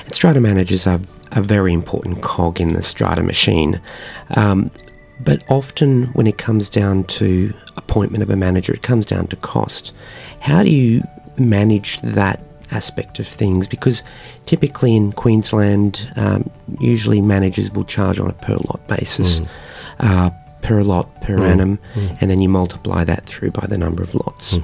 And 0.06 0.14
strata 0.14 0.40
managers 0.40 0.86
are 0.86 0.98
a 1.32 1.42
very 1.42 1.74
important 1.74 2.22
cog 2.22 2.60
in 2.60 2.72
the 2.72 2.82
strata 2.82 3.22
machine. 3.22 3.78
Um, 4.36 4.70
but 5.20 5.44
often, 5.48 6.04
when 6.14 6.26
it 6.26 6.38
comes 6.38 6.70
down 6.70 7.04
to 7.04 7.52
appointment 7.76 8.22
of 8.22 8.30
a 8.30 8.36
manager, 8.36 8.72
it 8.72 8.82
comes 8.82 9.04
down 9.06 9.28
to 9.28 9.36
cost. 9.36 9.92
How 10.40 10.62
do 10.62 10.70
you 10.70 11.02
manage 11.36 12.00
that 12.00 12.40
aspect 12.70 13.18
of 13.20 13.28
things? 13.28 13.68
Because 13.68 14.02
typically 14.46 14.96
in 14.96 15.12
Queensland, 15.12 16.10
um, 16.16 16.50
usually 16.80 17.20
managers 17.20 17.70
will 17.70 17.84
charge 17.84 18.18
on 18.18 18.30
a 18.30 18.32
per 18.32 18.54
lot 18.54 18.80
basis. 18.88 19.40
Uh, 20.00 20.30
per 20.62 20.82
lot 20.82 21.20
per 21.20 21.36
annum, 21.44 21.78
and 22.20 22.30
then 22.30 22.40
you 22.40 22.48
multiply 22.48 23.04
that 23.04 23.26
through 23.26 23.50
by 23.50 23.66
the 23.66 23.76
number 23.76 24.02
of 24.02 24.14
lots. 24.14 24.56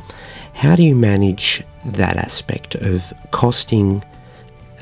How 0.54 0.74
do 0.76 0.82
you 0.82 0.94
manage 0.94 1.62
that 1.84 2.16
aspect 2.16 2.74
of 2.76 3.12
costing 3.30 4.02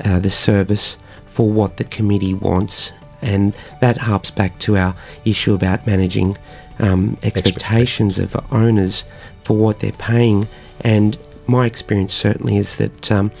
uh, 0.05 0.19
the 0.19 0.31
service 0.31 0.97
for 1.25 1.49
what 1.49 1.77
the 1.77 1.83
committee 1.83 2.33
wants? 2.33 2.93
And 3.21 3.53
that 3.81 3.97
harps 3.97 4.31
back 4.31 4.57
to 4.59 4.77
our 4.77 4.95
issue 5.25 5.53
about 5.53 5.85
managing 5.87 6.37
um, 6.79 7.17
expectations 7.23 8.19
of 8.19 8.35
owners 8.51 9.05
for 9.43 9.57
what 9.57 9.79
they're 9.79 9.91
paying. 9.93 10.47
And 10.81 11.17
my 11.47 11.65
experience 11.65 12.13
certainly 12.13 12.57
is 12.57 12.77
that 12.77 13.11
um, 13.11 13.31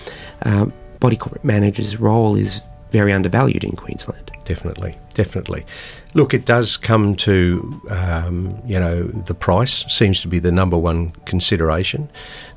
uh, 0.43 0.65
body 0.99 1.15
corporate 1.15 1.43
managers' 1.45 1.99
role 1.99 2.35
is 2.35 2.61
very 2.91 3.13
undervalued 3.13 3.63
in 3.63 3.75
Queensland. 3.75 4.26
Definitely, 4.47 4.93
definitely. 5.13 5.65
Look, 6.13 6.33
it 6.33 6.45
does 6.45 6.77
come 6.77 7.17
to, 7.17 7.81
um, 7.89 8.57
you 8.65 8.79
know, 8.79 9.03
the 9.03 9.33
price 9.33 9.83
seems 9.93 10.21
to 10.21 10.29
be 10.29 10.39
the 10.39 10.53
number 10.53 10.77
one 10.77 11.11
consideration. 11.25 12.09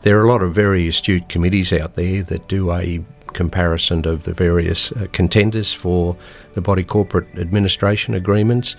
There 0.03 0.17
are 0.21 0.25
a 0.25 0.29
lot 0.29 0.41
of 0.41 0.55
very 0.55 0.87
astute 0.87 1.29
committees 1.29 1.73
out 1.73 1.97
there 1.97 2.23
that 2.23 2.47
do 2.47 2.71
a 2.71 3.05
comparison 3.33 4.07
of 4.07 4.23
the 4.23 4.33
various 4.33 4.93
uh, 4.93 5.09
contenders 5.11 5.73
for 5.73 6.17
the 6.55 6.61
body 6.61 6.85
corporate 6.85 7.27
administration 7.37 8.15
agreements. 8.15 8.77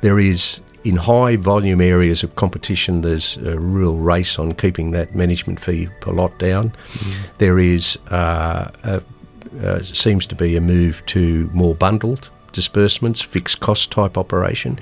There 0.00 0.18
is, 0.18 0.60
in 0.84 0.96
high 0.96 1.36
volume 1.36 1.82
areas 1.82 2.22
of 2.22 2.36
competition, 2.36 3.02
there's 3.02 3.36
a 3.36 3.60
real 3.60 3.98
race 3.98 4.38
on 4.38 4.52
keeping 4.54 4.92
that 4.92 5.14
management 5.14 5.60
fee 5.60 5.90
per 6.00 6.12
lot 6.12 6.38
down. 6.38 6.70
Mm. 6.70 7.14
There 7.36 7.58
is 7.58 7.98
uh, 8.10 8.70
a, 8.84 9.02
uh, 9.62 9.82
seems 9.82 10.24
to 10.28 10.34
be 10.34 10.56
a 10.56 10.62
move 10.62 11.04
to 11.06 11.50
more 11.52 11.74
bundled 11.74 12.30
disbursements, 12.58 13.20
fixed 13.20 13.60
cost 13.60 13.92
type 13.92 14.18
operation. 14.18 14.80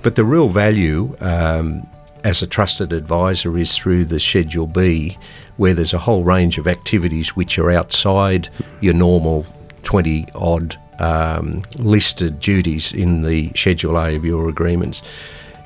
But 0.00 0.14
the 0.14 0.24
real 0.24 0.48
value 0.48 1.14
um, 1.20 1.86
as 2.24 2.40
a 2.40 2.46
trusted 2.46 2.90
advisor 2.90 3.58
is 3.58 3.76
through 3.76 4.06
the 4.06 4.18
Schedule 4.18 4.66
B, 4.66 5.18
where 5.58 5.74
there's 5.74 5.92
a 5.92 5.98
whole 5.98 6.24
range 6.24 6.56
of 6.56 6.66
activities 6.66 7.36
which 7.36 7.58
are 7.58 7.70
outside 7.70 8.48
your 8.80 8.94
normal 8.94 9.44
20 9.82 10.26
odd 10.34 10.78
um, 11.00 11.62
listed 11.76 12.40
duties 12.40 12.94
in 12.94 13.20
the 13.20 13.50
Schedule 13.54 13.98
A 13.98 14.16
of 14.16 14.24
your 14.24 14.48
agreements. 14.48 15.02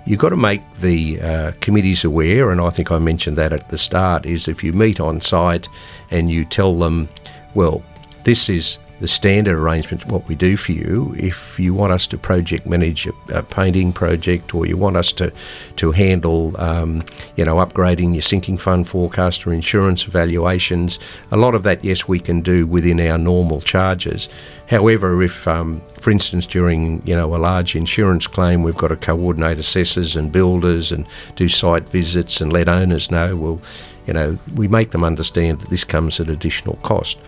You've 0.04 0.18
got 0.18 0.30
to 0.30 0.36
make 0.36 0.62
the 0.80 1.20
uh, 1.20 1.52
committees 1.60 2.02
aware, 2.02 2.50
and 2.50 2.60
I 2.60 2.70
think 2.70 2.90
I 2.90 2.98
mentioned 2.98 3.36
that 3.36 3.52
at 3.52 3.68
the 3.68 3.78
start. 3.78 4.26
Is 4.26 4.48
if 4.48 4.64
you 4.64 4.72
meet 4.72 4.98
on 4.98 5.20
site 5.20 5.68
and 6.10 6.28
you 6.28 6.44
tell 6.44 6.76
them, 6.76 7.08
well, 7.54 7.84
this 8.24 8.48
is 8.48 8.80
the 9.02 9.08
standard 9.08 9.58
arrangement, 9.58 10.06
what 10.06 10.28
we 10.28 10.36
do 10.36 10.56
for 10.56 10.70
you. 10.70 11.12
If 11.18 11.58
you 11.58 11.74
want 11.74 11.92
us 11.92 12.06
to 12.06 12.16
project 12.16 12.66
manage 12.66 13.08
a, 13.08 13.12
a 13.34 13.42
painting 13.42 13.92
project, 13.92 14.54
or 14.54 14.64
you 14.64 14.76
want 14.76 14.96
us 14.96 15.10
to 15.14 15.32
to 15.76 15.90
handle, 15.90 16.58
um, 16.60 17.04
you 17.34 17.44
know, 17.44 17.56
upgrading 17.56 18.12
your 18.12 18.22
sinking 18.22 18.58
fund 18.58 18.88
forecast 18.88 19.44
or 19.44 19.52
insurance 19.52 20.06
evaluations, 20.06 21.00
a 21.32 21.36
lot 21.36 21.56
of 21.56 21.64
that, 21.64 21.84
yes, 21.84 22.06
we 22.06 22.20
can 22.20 22.42
do 22.42 22.64
within 22.64 23.00
our 23.00 23.18
normal 23.18 23.60
charges. 23.60 24.28
However, 24.68 25.20
if, 25.20 25.48
um, 25.48 25.82
for 26.00 26.12
instance, 26.12 26.46
during 26.46 27.04
you 27.04 27.16
know 27.16 27.34
a 27.34 27.38
large 27.38 27.74
insurance 27.74 28.28
claim, 28.28 28.62
we've 28.62 28.76
got 28.76 28.88
to 28.88 28.96
coordinate 28.96 29.58
assessors 29.58 30.14
and 30.14 30.30
builders 30.30 30.92
and 30.92 31.06
do 31.34 31.48
site 31.48 31.88
visits 31.88 32.40
and 32.40 32.52
let 32.52 32.68
owners 32.68 33.10
know, 33.10 33.34
well, 33.34 33.60
you 34.06 34.12
know, 34.12 34.38
we 34.54 34.68
make 34.68 34.92
them 34.92 35.02
understand 35.02 35.58
that 35.58 35.70
this 35.70 35.82
comes 35.82 36.20
at 36.20 36.28
additional 36.28 36.76
cost. 36.84 37.18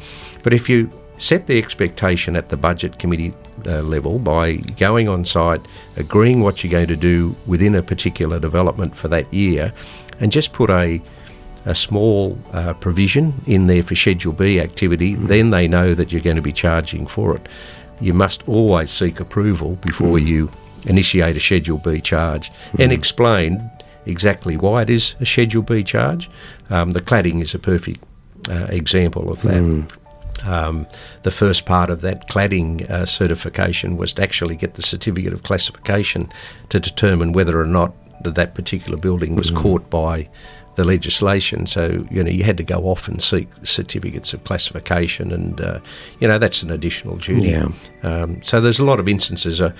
But 0.45 0.53
if 0.53 0.69
you 0.69 0.93
set 1.19 1.47
the 1.47 1.59
expectation 1.59 2.37
at 2.37 2.49
the 2.49 2.57
budget 2.57 2.99
committee 2.99 3.33
uh, 3.67 3.83
level 3.83 4.19
by 4.19 4.57
going 4.57 5.09
on 5.09 5.25
site, 5.25 5.67
agreeing 5.97 6.41
what 6.41 6.63
you're 6.63 6.71
going 6.71 6.89
to 6.89 6.97
do 6.97 7.35
within 7.47 7.75
a 7.75 7.83
particular 7.83 8.39
development 8.39 8.97
for 8.97 9.09
that 9.09 9.33
year, 9.33 9.73
and 10.21 10.33
just 10.33 10.53
put 10.53 10.71
a 10.71 11.01
a 11.67 11.75
small 11.75 12.39
uh, 12.53 12.75
provision 12.75 13.33
in 13.47 13.67
there 13.67 13.83
for 13.83 13.95
Schedule 13.95 14.33
B 14.33 14.61
activity, 14.61 15.17
mm. 15.17 15.27
then 15.29 15.51
they 15.51 15.67
know 15.67 15.95
that 15.95 16.13
you're 16.13 16.21
going 16.21 16.37
to 16.37 16.43
be 16.43 16.53
charging 16.53 17.07
for 17.07 17.35
it. 17.37 17.49
You 18.01 18.13
must 18.13 18.47
always 18.49 18.91
seek 18.91 19.21
approval 19.21 19.77
before 19.77 20.19
mm. 20.19 20.27
you 20.27 20.51
initiate 20.85 21.37
a 21.37 21.41
Schedule 21.41 21.79
B 21.79 22.01
charge 22.01 22.51
mm. 22.51 22.81
and 22.81 22.93
explain 22.93 23.71
exactly 24.05 24.57
why 24.57 24.83
it 24.83 24.91
is 24.91 25.15
a 25.21 25.27
Schedule 25.27 25.63
B 25.63 25.83
charge. 25.83 26.31
Um, 26.69 26.91
the 26.91 27.01
cladding 27.01 27.41
is 27.41 27.55
a 27.55 27.59
perfect 27.59 28.05
uh, 28.49 28.67
example 28.69 29.33
of 29.33 29.41
that. 29.43 29.55
Um, 30.47 30.87
the 31.23 31.31
first 31.31 31.65
part 31.65 31.91
of 31.91 32.01
that 32.03 32.29
cladding 32.29 32.89
uh, 32.91 33.07
certification 33.07 33.97
was 33.97 34.13
to 34.15 34.23
actually 34.23 34.57
get 34.57 34.75
the 34.75 34.83
certificate 34.83 35.33
of 35.33 35.43
classification 35.43 36.29
to 36.69 36.81
determine 36.81 37.33
whether 37.33 37.61
or 37.61 37.67
not 37.67 37.95
that, 38.23 38.35
that 38.35 38.55
particular 38.55 38.97
building 38.97 39.37
was 39.37 39.51
mm. 39.51 39.57
caught 39.57 39.89
by 39.91 40.29
the 40.75 40.85
legislation. 40.85 41.67
So 41.67 42.07
you 42.11 42.23
know 42.23 42.31
you 42.31 42.45
had 42.45 42.57
to 42.57 42.63
go 42.63 42.85
off 42.85 43.09
and 43.09 43.23
seek 43.23 43.49
certificates 43.63 44.35
of 44.35 44.45
classification, 44.45 45.33
and 45.33 45.61
uh, 45.61 45.81
you 46.21 46.29
know 46.29 46.39
that's 46.39 46.63
an 46.63 46.71
additional 46.71 47.17
duty. 47.17 47.51
Yeah. 47.51 47.69
Um, 48.03 48.43
so 48.43 48.61
there's 48.61 48.81
a 48.81 48.85
lot 48.85 49.01
of 49.01 49.09
instances. 49.09 49.61
Uh, 49.61 49.73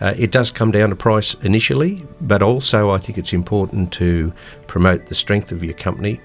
uh, 0.00 0.14
it 0.16 0.32
does 0.32 0.50
come 0.50 0.72
down 0.72 0.90
to 0.90 0.96
price 0.96 1.34
initially, 1.42 2.02
but 2.20 2.42
also 2.42 2.90
I 2.90 2.98
think 2.98 3.18
it's 3.18 3.32
important 3.32 3.92
to 3.94 4.32
promote 4.66 5.06
the 5.06 5.14
strength 5.14 5.52
of 5.52 5.62
your 5.62 5.74
company, 5.74 6.20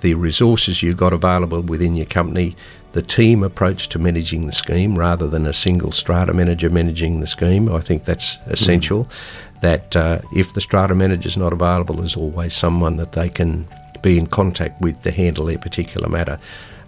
the 0.00 0.14
resources 0.14 0.82
you've 0.82 0.96
got 0.96 1.12
available 1.12 1.60
within 1.60 1.94
your 1.94 2.06
company, 2.06 2.56
the 2.92 3.02
team 3.02 3.42
approach 3.42 3.88
to 3.90 3.98
managing 3.98 4.46
the 4.46 4.52
scheme 4.52 4.98
rather 4.98 5.28
than 5.28 5.46
a 5.46 5.52
single 5.52 5.92
strata 5.92 6.32
manager 6.32 6.70
managing 6.70 7.20
the 7.20 7.26
scheme. 7.26 7.72
I 7.72 7.80
think 7.80 8.04
that's 8.04 8.38
essential. 8.46 9.04
Mm. 9.04 9.12
That 9.60 9.96
uh, 9.96 10.20
if 10.34 10.54
the 10.54 10.60
strata 10.60 10.94
manager 10.94 11.28
is 11.28 11.36
not 11.36 11.52
available, 11.52 11.96
there's 11.96 12.16
always 12.16 12.54
someone 12.54 12.96
that 12.96 13.12
they 13.12 13.28
can 13.28 13.66
be 14.02 14.16
in 14.16 14.28
contact 14.28 14.80
with 14.80 15.02
to 15.02 15.10
handle 15.10 15.46
their 15.46 15.58
particular 15.58 16.08
matter. 16.08 16.38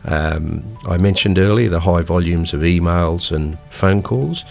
Um, 0.05 0.79
I 0.87 0.97
mentioned 0.97 1.39
earlier 1.39 1.69
the 1.69 1.81
high 1.81 2.03
volumes 2.03 2.55
of 2.55 2.61
emails 2.61 3.33
and 3.33 3.59
phone 3.71 4.03
calls. 4.03 4.45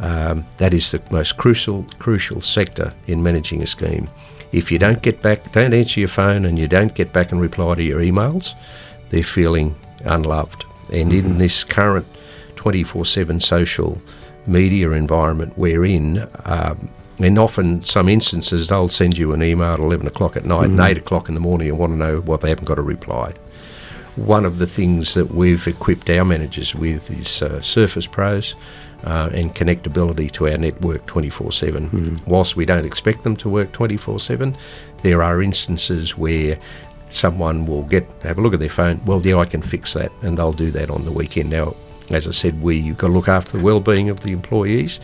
Um, 0.00 0.44
that 0.58 0.74
is 0.74 0.90
the 0.90 1.02
most 1.10 1.36
crucial 1.36 1.84
crucial 1.98 2.40
sector 2.40 2.92
in 3.06 3.22
managing 3.22 3.62
a 3.62 3.66
scheme. 3.66 4.08
If 4.52 4.72
you 4.72 4.78
don't 4.78 5.02
get 5.02 5.22
back, 5.22 5.52
don't 5.52 5.74
answer 5.74 6.00
your 6.00 6.08
phone, 6.08 6.44
and 6.44 6.58
you 6.58 6.66
don't 6.66 6.94
get 6.94 7.12
back 7.12 7.32
and 7.32 7.40
reply 7.40 7.74
to 7.76 7.82
your 7.82 8.00
emails, 8.00 8.54
they're 9.10 9.22
feeling 9.22 9.76
unloved. 10.04 10.64
And 10.92 11.12
in 11.12 11.38
this 11.38 11.64
current 11.64 12.06
24 12.56 13.04
7 13.04 13.40
social 13.40 14.00
media 14.46 14.90
environment 14.90 15.56
we're 15.56 15.84
in, 15.84 16.28
um, 16.44 16.90
and 17.18 17.38
often 17.38 17.80
some 17.80 18.08
instances 18.08 18.68
they'll 18.68 18.88
send 18.88 19.16
you 19.18 19.32
an 19.32 19.42
email 19.42 19.72
at 19.72 19.78
11 19.78 20.06
o'clock 20.06 20.36
at 20.36 20.44
night 20.44 20.68
mm-hmm. 20.68 20.80
and 20.80 20.90
8 20.90 20.98
o'clock 20.98 21.28
in 21.28 21.34
the 21.34 21.40
morning 21.40 21.68
and 21.68 21.78
want 21.78 21.92
to 21.92 21.96
know 21.96 22.20
why 22.20 22.36
they 22.36 22.48
haven't 22.48 22.64
got 22.64 22.78
a 22.78 22.82
reply. 22.82 23.32
One 24.16 24.44
of 24.44 24.58
the 24.58 24.66
things 24.66 25.14
that 25.14 25.30
we've 25.30 25.66
equipped 25.66 26.10
our 26.10 26.24
managers 26.24 26.74
with 26.74 27.10
is 27.10 27.42
uh, 27.42 27.60
Surface 27.60 28.06
Pros. 28.06 28.54
Uh, 29.02 29.30
and 29.32 29.54
connectability 29.54 30.30
to 30.30 30.46
our 30.46 30.58
network 30.58 31.06
24 31.06 31.52
7. 31.52 31.88
Mm-hmm. 31.88 32.30
Whilst 32.30 32.54
we 32.54 32.66
don't 32.66 32.84
expect 32.84 33.22
them 33.22 33.34
to 33.36 33.48
work 33.48 33.72
24 33.72 34.20
7, 34.20 34.54
there 35.00 35.22
are 35.22 35.40
instances 35.42 36.18
where 36.18 36.58
someone 37.10 37.66
will 37.66 37.82
get 37.82 38.06
have 38.22 38.38
a 38.38 38.40
look 38.40 38.54
at 38.54 38.60
their 38.60 38.68
phone. 38.68 39.04
Well, 39.04 39.20
yeah, 39.24 39.36
I 39.36 39.44
can 39.44 39.62
fix 39.62 39.94
that, 39.94 40.12
and 40.22 40.38
they'll 40.38 40.52
do 40.52 40.70
that 40.72 40.90
on 40.90 41.04
the 41.04 41.12
weekend. 41.12 41.50
Now, 41.50 41.74
as 42.10 42.26
I 42.26 42.32
said, 42.32 42.62
we 42.62 42.76
you've 42.76 42.98
got 42.98 43.08
to 43.08 43.12
look 43.12 43.28
after 43.28 43.58
the 43.58 43.64
well-being 43.64 44.08
of 44.08 44.20
the 44.20 44.32
employees. 44.32 45.00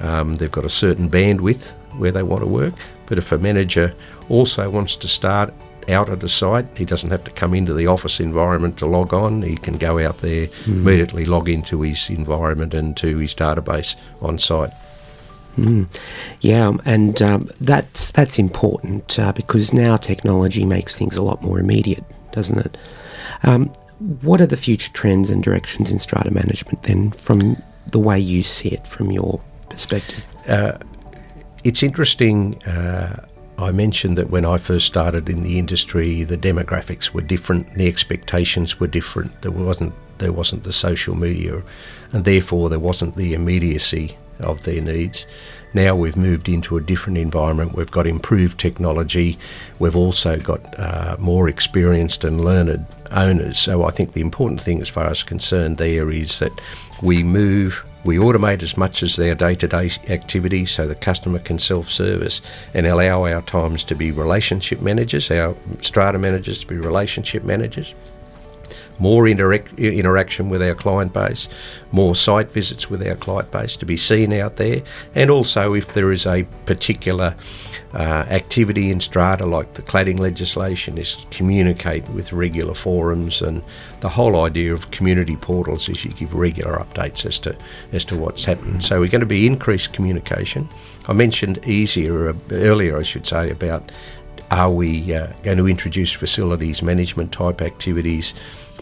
Um, 0.00 0.34
they've 0.34 0.50
got 0.50 0.64
a 0.64 0.70
certain 0.70 1.08
bandwidth 1.08 1.72
where 1.98 2.12
they 2.12 2.22
want 2.22 2.42
to 2.42 2.48
work, 2.48 2.74
but 3.06 3.18
if 3.18 3.32
a 3.32 3.38
manager 3.38 3.94
also 4.28 4.68
wants 4.68 4.96
to 4.96 5.08
start 5.08 5.52
out 5.88 6.08
at 6.08 6.22
a 6.22 6.28
site, 6.28 6.68
he 6.76 6.84
doesn't 6.84 7.10
have 7.10 7.24
to 7.24 7.30
come 7.30 7.54
into 7.54 7.72
the 7.72 7.86
office 7.86 8.20
environment 8.20 8.76
to 8.78 8.86
log 8.86 9.14
on. 9.14 9.42
He 9.42 9.56
can 9.56 9.78
go 9.78 9.98
out 9.98 10.18
there, 10.18 10.48
mm. 10.48 10.66
immediately 10.66 11.24
log 11.24 11.48
into 11.48 11.82
his 11.82 12.10
environment 12.10 12.74
and 12.74 12.96
to 12.98 13.18
his 13.18 13.34
database 13.34 13.96
on 14.20 14.38
site. 14.38 14.72
Mm. 15.56 15.86
Yeah, 16.40 16.72
and 16.84 17.20
um, 17.22 17.50
that's 17.60 18.12
that's 18.12 18.38
important 18.38 19.18
uh, 19.18 19.32
because 19.32 19.72
now 19.72 19.96
technology 19.96 20.64
makes 20.64 20.96
things 20.96 21.16
a 21.16 21.22
lot 21.22 21.42
more 21.42 21.58
immediate, 21.58 22.04
doesn't 22.32 22.58
it? 22.58 22.76
Um, 23.42 23.72
what 24.20 24.40
are 24.40 24.46
the 24.46 24.56
future 24.56 24.92
trends 24.92 25.30
and 25.30 25.42
directions 25.42 25.90
in 25.90 25.98
strata 25.98 26.30
management 26.30 26.82
then, 26.82 27.10
from 27.10 27.60
the 27.90 27.98
way 27.98 28.18
you 28.18 28.42
see 28.42 28.68
it, 28.68 28.86
from 28.86 29.10
your 29.10 29.40
perspective? 29.70 30.24
Uh, 30.46 30.78
it's 31.64 31.82
interesting. 31.82 32.62
Uh, 32.64 33.24
I 33.58 33.72
mentioned 33.72 34.18
that 34.18 34.28
when 34.28 34.44
I 34.44 34.58
first 34.58 34.84
started 34.84 35.30
in 35.30 35.42
the 35.42 35.58
industry, 35.58 36.22
the 36.22 36.36
demographics 36.36 37.12
were 37.12 37.22
different, 37.22 37.72
the 37.74 37.88
expectations 37.88 38.78
were 38.78 38.86
different. 38.86 39.40
There 39.40 39.52
wasn't 39.52 39.94
there 40.18 40.32
wasn't 40.32 40.64
the 40.64 40.72
social 40.72 41.14
media, 41.14 41.62
and 42.12 42.26
therefore 42.26 42.68
there 42.68 42.78
wasn't 42.78 43.16
the 43.16 43.32
immediacy 43.32 44.16
of 44.40 44.64
their 44.64 44.80
needs. 44.80 45.26
Now 45.74 45.94
we've 45.94 46.16
moved 46.16 46.48
into 46.48 46.76
a 46.76 46.80
different 46.80 47.18
environment. 47.18 47.74
We've 47.74 47.90
got 47.90 48.06
improved 48.06 48.58
technology. 48.58 49.38
We've 49.78 49.96
also 49.96 50.38
got 50.38 50.78
uh, 50.78 51.16
more 51.18 51.48
experienced 51.48 52.24
and 52.24 52.42
learned 52.42 52.86
owners. 53.10 53.58
So 53.58 53.84
I 53.84 53.90
think 53.90 54.12
the 54.12 54.22
important 54.22 54.60
thing, 54.60 54.80
as 54.80 54.88
far 54.88 55.08
as 55.10 55.22
concerned, 55.22 55.78
there 55.78 56.10
is 56.10 56.38
that 56.38 56.52
we 57.02 57.22
move. 57.22 57.84
We 58.04 58.16
automate 58.16 58.62
as 58.62 58.76
much 58.76 59.02
as 59.02 59.16
their 59.16 59.34
day 59.34 59.54
to 59.56 59.68
day 59.68 59.90
activity 60.08 60.64
so 60.64 60.86
the 60.86 60.94
customer 60.94 61.40
can 61.40 61.58
self 61.58 61.90
service 61.90 62.40
and 62.72 62.86
allow 62.86 63.26
our 63.26 63.42
times 63.42 63.84
to 63.84 63.94
be 63.94 64.12
relationship 64.12 64.80
managers, 64.80 65.30
our 65.30 65.56
strata 65.82 66.18
managers 66.18 66.60
to 66.60 66.66
be 66.66 66.76
relationship 66.76 67.42
managers 67.42 67.94
more 68.98 69.24
interac- 69.24 69.76
interaction 69.78 70.48
with 70.48 70.62
our 70.62 70.74
client 70.74 71.12
base, 71.12 71.48
more 71.92 72.14
site 72.14 72.50
visits 72.50 72.90
with 72.90 73.06
our 73.06 73.16
client 73.16 73.50
base 73.50 73.76
to 73.76 73.86
be 73.86 73.96
seen 73.96 74.32
out 74.32 74.56
there, 74.56 74.82
and 75.14 75.30
also 75.30 75.74
if 75.74 75.92
there 75.94 76.12
is 76.12 76.26
a 76.26 76.44
particular 76.64 77.34
uh, 77.94 78.26
activity 78.28 78.90
in 78.90 79.00
strata 79.00 79.46
like 79.46 79.74
the 79.74 79.82
cladding 79.82 80.18
legislation 80.18 80.98
is 80.98 81.16
communicate 81.30 82.06
with 82.10 82.32
regular 82.32 82.74
forums 82.74 83.40
and 83.40 83.62
the 84.00 84.08
whole 84.08 84.44
idea 84.44 84.72
of 84.72 84.90
community 84.90 85.36
portals 85.36 85.88
is 85.88 86.04
you 86.04 86.10
give 86.12 86.34
regular 86.34 86.76
updates 86.76 87.24
as 87.24 87.38
to 87.38 87.56
as 87.92 88.04
to 88.04 88.16
what's 88.16 88.44
happening. 88.44 88.80
So 88.80 89.00
we're 89.00 89.08
going 89.08 89.20
to 89.20 89.26
be 89.26 89.46
increased 89.46 89.92
communication. 89.92 90.68
I 91.08 91.12
mentioned 91.12 91.66
easier 91.66 92.34
earlier, 92.50 92.98
I 92.98 93.02
should 93.02 93.26
say, 93.26 93.50
about 93.50 93.90
are 94.50 94.70
we 94.70 95.14
uh, 95.14 95.32
going 95.42 95.58
to 95.58 95.66
introduce 95.66 96.12
facilities 96.12 96.82
management 96.82 97.32
type 97.32 97.62
activities 97.62 98.34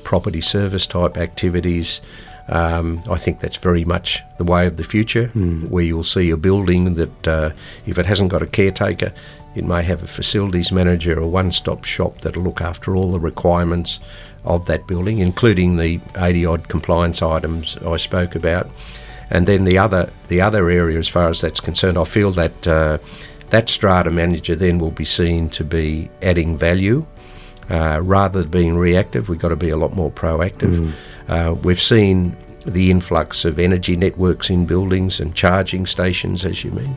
property 0.04 0.40
service 0.40 0.86
type 0.86 1.16
activities. 1.18 2.00
Um, 2.48 3.00
I 3.10 3.16
think 3.16 3.40
that's 3.40 3.56
very 3.56 3.84
much 3.86 4.22
the 4.36 4.44
way 4.44 4.66
of 4.66 4.76
the 4.76 4.84
future, 4.84 5.28
Hmm. 5.28 5.62
where 5.70 5.82
you'll 5.84 6.04
see 6.04 6.30
a 6.30 6.36
building 6.36 6.94
that, 6.94 7.28
uh, 7.28 7.50
if 7.86 7.98
it 7.98 8.06
hasn't 8.06 8.30
got 8.30 8.42
a 8.42 8.46
caretaker, 8.46 9.12
it 9.54 9.64
may 9.64 9.82
have 9.82 10.02
a 10.02 10.06
facilities 10.06 10.70
manager 10.70 11.18
a 11.18 11.26
one 11.26 11.52
stop 11.52 11.84
shop 11.84 12.20
that'll 12.20 12.42
look 12.42 12.60
after 12.60 12.94
all 12.94 13.12
the 13.12 13.20
requirements 13.20 13.98
of 14.44 14.66
that 14.66 14.86
building, 14.86 15.18
including 15.18 15.76
the 15.76 16.00
80 16.18 16.44
odd 16.44 16.68
compliance 16.68 17.22
items 17.22 17.78
I 17.86 17.96
spoke 17.96 18.34
about. 18.34 18.68
And 19.30 19.46
then 19.46 19.64
the 19.64 19.78
other 19.78 20.10
the 20.28 20.42
other 20.42 20.68
area, 20.68 20.98
as 20.98 21.08
far 21.08 21.30
as 21.30 21.40
that's 21.40 21.60
concerned, 21.60 21.96
I 21.96 22.04
feel 22.04 22.30
that 22.32 22.66
uh, 22.68 22.98
that 23.50 23.70
strata 23.70 24.10
manager 24.10 24.54
then 24.54 24.78
will 24.78 24.90
be 24.90 25.04
seen 25.06 25.48
to 25.50 25.64
be 25.64 26.10
adding 26.22 26.58
value 26.58 27.06
uh, 27.70 28.00
rather 28.02 28.42
than 28.42 28.50
being 28.50 28.76
reactive. 28.76 29.28
We've 29.28 29.38
got 29.38 29.50
to 29.50 29.56
be 29.56 29.70
a 29.70 29.76
lot 29.76 29.94
more 29.94 30.10
proactive. 30.10 30.92
Uh, 31.28 31.54
we've 31.62 31.80
seen 31.80 32.36
the 32.66 32.90
influx 32.90 33.44
of 33.44 33.58
energy 33.58 33.94
networks 33.94 34.48
in 34.48 34.64
buildings 34.64 35.20
and 35.20 35.34
charging 35.34 35.84
stations, 35.86 36.44
as 36.46 36.64
you 36.64 36.70
mean. 36.70 36.96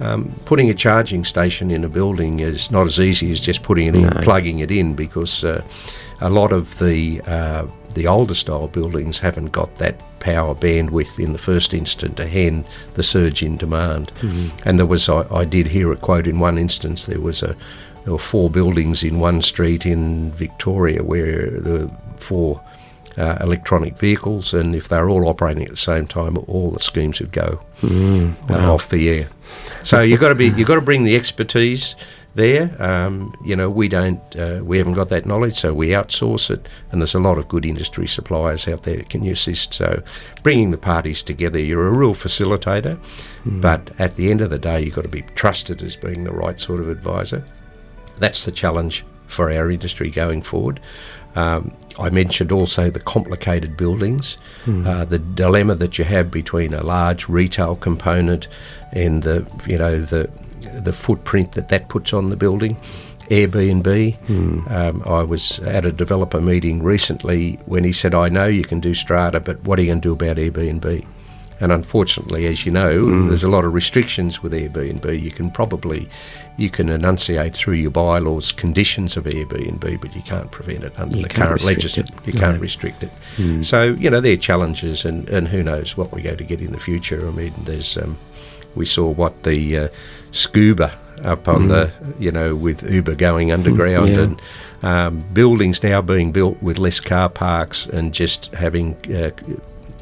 Um, 0.00 0.38
putting 0.44 0.68
a 0.70 0.74
charging 0.74 1.24
station 1.24 1.70
in 1.70 1.84
a 1.84 1.88
building 1.88 2.40
is 2.40 2.70
not 2.70 2.86
as 2.86 3.00
easy 3.00 3.30
as 3.30 3.40
just 3.40 3.62
putting 3.62 3.86
it 3.86 3.94
in, 3.94 4.02
plugging 4.22 4.58
it 4.58 4.70
in, 4.70 4.94
because 4.94 5.42
uh, 5.42 5.62
a 6.20 6.28
lot 6.28 6.52
of 6.52 6.78
the 6.78 7.22
uh, 7.26 7.66
the 7.94 8.06
older 8.06 8.34
style 8.34 8.68
buildings 8.68 9.18
haven't 9.20 9.52
got 9.52 9.78
that 9.78 10.02
power 10.20 10.54
bandwidth 10.54 11.18
in 11.18 11.32
the 11.32 11.38
first 11.38 11.72
instant 11.72 12.14
to 12.18 12.26
hand 12.28 12.66
the 12.92 13.02
surge 13.02 13.42
in 13.42 13.56
demand. 13.56 14.12
And 14.66 14.78
there 14.78 14.84
was, 14.84 15.08
I, 15.08 15.26
I 15.34 15.46
did 15.46 15.66
hear 15.66 15.90
a 15.92 15.96
quote 15.96 16.26
in 16.26 16.38
one 16.38 16.58
instance. 16.58 17.06
There 17.06 17.20
was 17.20 17.42
a 17.42 17.56
there 18.06 18.12
were 18.12 18.20
four 18.20 18.48
buildings 18.48 19.02
in 19.02 19.18
one 19.18 19.42
street 19.42 19.84
in 19.84 20.30
Victoria 20.30 21.02
where 21.02 21.50
there 21.50 21.86
were 21.86 21.90
four 22.18 22.62
uh, 23.18 23.36
electronic 23.40 23.98
vehicles, 23.98 24.54
and 24.54 24.76
if 24.76 24.88
they 24.88 24.96
were 25.00 25.10
all 25.10 25.28
operating 25.28 25.64
at 25.64 25.70
the 25.70 25.76
same 25.76 26.06
time, 26.06 26.38
all 26.46 26.70
the 26.70 26.78
schemes 26.78 27.18
would 27.18 27.32
go 27.32 27.58
uh, 28.48 28.72
off 28.72 28.90
the 28.90 29.08
air. 29.08 29.28
So 29.82 30.02
you've 30.02 30.20
got 30.20 30.28
to 30.28 30.36
be 30.36 30.50
you've 30.50 30.68
got 30.68 30.76
to 30.76 30.80
bring 30.80 31.02
the 31.02 31.16
expertise 31.16 31.96
there. 32.36 32.70
Um, 32.80 33.34
you 33.44 33.56
know, 33.56 33.68
we 33.68 33.88
don't 33.88 34.20
uh, 34.36 34.60
we 34.62 34.78
haven't 34.78 34.92
got 34.92 35.08
that 35.08 35.26
knowledge, 35.26 35.56
so 35.56 35.74
we 35.74 35.88
outsource 35.88 36.48
it, 36.48 36.68
and 36.92 37.00
there's 37.00 37.14
a 37.14 37.18
lot 37.18 37.38
of 37.38 37.48
good 37.48 37.66
industry 37.66 38.06
suppliers 38.06 38.68
out 38.68 38.84
there 38.84 38.98
that 38.98 39.10
can 39.10 39.26
assist. 39.26 39.74
So 39.74 40.00
bringing 40.44 40.70
the 40.70 40.78
parties 40.78 41.24
together, 41.24 41.58
you're 41.58 41.88
a 41.88 41.90
real 41.90 42.14
facilitator, 42.14 43.00
but 43.44 43.90
at 43.98 44.14
the 44.14 44.30
end 44.30 44.42
of 44.42 44.50
the 44.50 44.60
day, 44.60 44.82
you've 44.82 44.94
got 44.94 45.02
to 45.02 45.08
be 45.08 45.22
trusted 45.34 45.82
as 45.82 45.96
being 45.96 46.22
the 46.22 46.30
right 46.32 46.60
sort 46.60 46.78
of 46.78 46.88
advisor. 46.88 47.44
That's 48.18 48.44
the 48.44 48.52
challenge 48.52 49.04
for 49.26 49.50
our 49.50 49.70
industry 49.70 50.10
going 50.10 50.42
forward. 50.42 50.80
Um, 51.34 51.74
I 51.98 52.08
mentioned 52.08 52.50
also 52.50 52.88
the 52.90 53.00
complicated 53.00 53.76
buildings, 53.76 54.38
uh, 54.66 55.04
the 55.04 55.18
dilemma 55.18 55.74
that 55.76 55.98
you 55.98 56.04
have 56.04 56.30
between 56.30 56.72
a 56.72 56.82
large 56.82 57.28
retail 57.28 57.76
component 57.76 58.48
and 58.92 59.22
the 59.22 59.46
you 59.66 59.76
know 59.78 60.00
the 60.00 60.30
the 60.82 60.92
footprint 60.92 61.52
that 61.52 61.68
that 61.68 61.88
puts 61.88 62.12
on 62.12 62.30
the 62.30 62.36
building. 62.36 62.76
Airbnb. 63.30 64.14
Um, 64.70 65.02
I 65.04 65.22
was 65.24 65.58
at 65.60 65.84
a 65.84 65.92
developer 65.92 66.40
meeting 66.40 66.82
recently 66.82 67.58
when 67.66 67.84
he 67.84 67.92
said, 67.92 68.14
"I 68.14 68.28
know 68.28 68.46
you 68.46 68.62
can 68.62 68.80
do 68.80 68.94
strata, 68.94 69.40
but 69.40 69.62
what 69.64 69.78
are 69.78 69.82
you 69.82 69.88
going 69.88 70.00
to 70.00 70.08
do 70.08 70.12
about 70.12 70.36
Airbnb?" 70.36 71.04
And 71.58 71.72
unfortunately, 71.72 72.46
as 72.46 72.66
you 72.66 72.72
know, 72.72 73.28
there's 73.28 73.44
a 73.44 73.48
lot 73.48 73.64
of 73.64 73.72
restrictions 73.72 74.42
with 74.42 74.52
Airbnb. 74.52 75.20
You 75.20 75.30
can 75.30 75.50
probably 75.50 76.08
you 76.58 76.68
can 76.70 76.88
enunciate 76.88 77.56
through 77.56 77.74
your 77.74 77.90
bylaws 77.90 78.52
conditions 78.52 79.16
of 79.16 79.24
Airbnb, 79.24 80.00
but 80.00 80.14
you 80.14 80.22
can't 80.22 80.50
prevent 80.50 80.84
it 80.84 80.92
under 80.98 81.16
You 81.16 81.22
the 81.22 81.28
current 81.28 81.62
legislation. 81.64 82.06
You 82.26 82.32
can't 82.34 82.60
restrict 82.60 83.04
it. 83.04 83.64
So 83.64 83.84
you 83.84 84.10
know 84.10 84.20
there 84.20 84.34
are 84.34 84.36
challenges, 84.36 85.04
and, 85.04 85.28
and 85.30 85.48
who 85.48 85.62
knows 85.62 85.96
what 85.96 86.12
we're 86.12 86.22
going 86.22 86.36
to 86.38 86.44
get 86.44 86.60
in 86.60 86.72
the 86.72 86.78
future. 86.78 87.26
I 87.26 87.30
mean, 87.30 87.54
there's 87.64 87.96
um, 87.96 88.18
we 88.74 88.84
saw 88.84 89.08
what 89.08 89.42
the 89.44 89.78
uh, 89.78 89.88
scuba 90.32 90.92
up 91.24 91.48
on 91.48 91.68
the 91.68 91.90
you 92.18 92.30
know 92.30 92.54
with 92.54 92.90
Uber 92.90 93.14
going 93.14 93.50
underground 93.50 94.08
Yeah. 94.10 94.20
and 94.20 94.42
um, 94.82 95.24
buildings 95.32 95.82
now 95.82 96.02
being 96.02 96.32
built 96.32 96.62
with 96.62 96.78
less 96.78 97.00
car 97.00 97.30
parks 97.30 97.86
and 97.86 98.12
just 98.12 98.54
having 98.54 98.94
uh, 99.14 99.30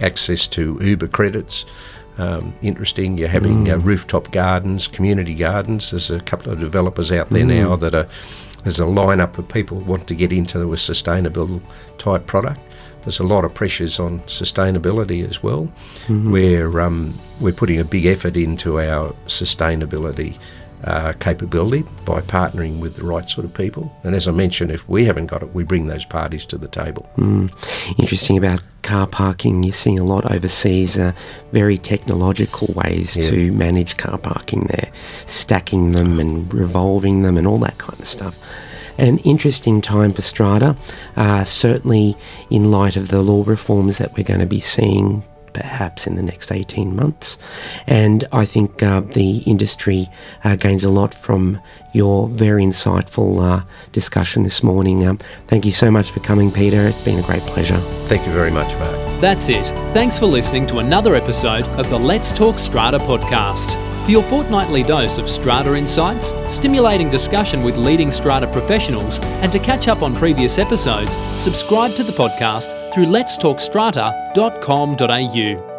access 0.01 0.47
to 0.49 0.79
Uber 0.81 1.09
credits. 1.09 1.65
Um, 2.17 2.55
interesting. 2.63 3.19
You're 3.19 3.29
having 3.29 3.71
uh, 3.71 3.79
rooftop 3.79 4.31
gardens, 4.31 4.87
community 4.87 5.35
gardens. 5.35 5.91
There's 5.91 6.11
a 6.11 6.21
couple 6.21 6.53
of 6.53 6.61
developers 6.61 7.11
out 7.11 7.31
there 7.31 7.45
now 7.45 7.77
that 7.77 7.95
are. 7.95 8.09
There's 8.63 8.81
a 8.81 8.85
lineup 8.85 9.37
of 9.37 9.47
people 9.49 9.81
who 9.81 9.85
want 9.85 10.09
to 10.09 10.15
get 10.15 10.33
into 10.33 10.73
a 10.73 10.77
sustainable 10.79 11.61
type 11.99 12.27
product. 12.27 12.61
There's 13.03 13.21
a 13.21 13.25
lot 13.25 13.45
of 13.45 13.53
pressures 13.53 14.01
on 14.01 14.21
sustainability 14.21 15.29
as 15.29 15.43
well. 15.43 15.65
Where 16.31 16.81
um, 16.81 17.19
we're 17.41 17.53
putting 17.53 17.79
a 17.79 17.85
big 17.85 18.07
effort 18.07 18.39
into 18.39 18.81
our 18.81 19.13
sustainability 19.27 20.39
uh, 20.85 21.13
capability 21.19 21.83
by 22.05 22.21
partnering 22.21 22.79
with 22.81 22.97
the 22.97 23.05
right 23.05 23.29
sort 23.29 23.45
of 23.45 23.55
people. 23.55 23.95
And 24.05 24.15
as 24.15 24.29
I 24.29 24.33
mentioned, 24.33 24.71
if 24.71 24.87
we 24.89 25.05
haven't 25.07 25.27
got 25.27 25.43
it, 25.43 25.55
we 25.55 25.65
bring 25.65 25.87
those 25.87 26.05
parties 26.05 26.45
to 26.47 26.59
the 26.59 26.69
table. 26.69 27.09
Interesting 27.99 28.37
about 28.39 28.63
car 28.83 29.07
parking. 29.07 29.63
You're 29.63 29.73
seeing 29.73 29.99
a 29.99 30.05
lot 30.05 30.31
overseas, 30.31 30.99
uh, 30.99 31.13
very 31.53 31.79
technological 31.79 32.73
ways 32.75 33.17
Yeah. 33.17 33.31
to 33.31 33.53
manage 33.53 33.97
car 33.97 34.19
parking 34.19 34.67
there, 34.71 34.89
stacking 35.27 35.93
them 35.93 36.21
and 36.21 36.53
revolving 36.53 37.23
them 37.23 37.39
and 37.39 37.47
all 37.47 37.59
that 37.59 37.79
kind 37.79 37.99
of 37.99 38.07
stuff. 38.07 38.37
An 38.99 39.19
interesting 39.19 39.81
time 39.81 40.13
for 40.13 40.23
strata, 40.23 40.77
uh, 41.17 41.45
certainly 41.45 42.17
in 42.51 42.71
light 42.71 42.97
of 42.97 43.09
the 43.09 43.23
law 43.23 43.43
reforms 43.45 43.99
that 43.99 44.15
we're 44.17 44.23
going 44.23 44.41
to 44.41 44.47
be 44.47 44.61
seeing 44.61 45.25
perhaps 45.55 46.07
in 46.07 46.17
the 46.17 46.23
next 46.23 46.53
18 46.53 46.95
months. 46.95 47.39
And 47.87 48.25
I 48.33 48.45
think 48.45 48.83
uh, 48.83 49.01
the 49.01 49.39
industry 49.39 50.11
uh, 50.45 50.57
gains 50.57 50.85
a 50.85 50.91
lot 50.91 51.15
from 51.15 51.61
your 51.93 52.29
very 52.29 52.65
insightful 52.65 53.43
uh, 53.43 53.65
discussion 53.93 54.43
this 54.43 54.63
morning. 54.63 55.07
Um, 55.07 55.19
thank 55.47 55.65
you 55.65 55.73
so 55.73 55.91
much 55.91 56.11
for 56.11 56.21
coming, 56.21 56.51
Peter. 56.51 56.87
It's 56.87 57.01
been 57.01 57.19
a 57.19 57.23
great 57.23 57.43
pleasure. 57.43 57.79
Thank 58.07 58.27
you 58.27 58.33
very 58.33 58.51
much, 58.51 58.69
Mark. 58.79 59.21
That's 59.21 59.49
it. 59.49 59.69
Thanks 59.95 60.19
for 60.19 60.27
listening 60.27 60.67
to 60.67 60.79
another 60.79 61.15
episode 61.15 61.65
of 61.65 61.89
the 61.89 61.99
Let's 61.99 62.33
Talk 62.33 62.59
Strata 62.59 62.99
podcast. 62.99 63.94
For 64.05 64.11
your 64.11 64.23
fortnightly 64.25 64.83
dose 64.83 65.17
of 65.17 65.31
strata 65.31 65.75
insights, 65.75 66.35
stimulating 66.55 67.09
discussion 67.09 67.63
with 67.63 67.79
leading 67.79 68.13
strata 68.13 68.47
professionals, 68.47 69.19
and 69.41 69.51
to 69.51 69.59
catch 69.59 69.89
up 69.89 70.03
on 70.03 70.15
previous 70.15 70.59
episodes, 70.59 71.17
subscribe 71.41 71.95
to 71.95 72.03
the 72.03 72.13
podcast 72.13 72.93
through 72.93 73.07
letstalkstrata.com.au. 73.07 75.74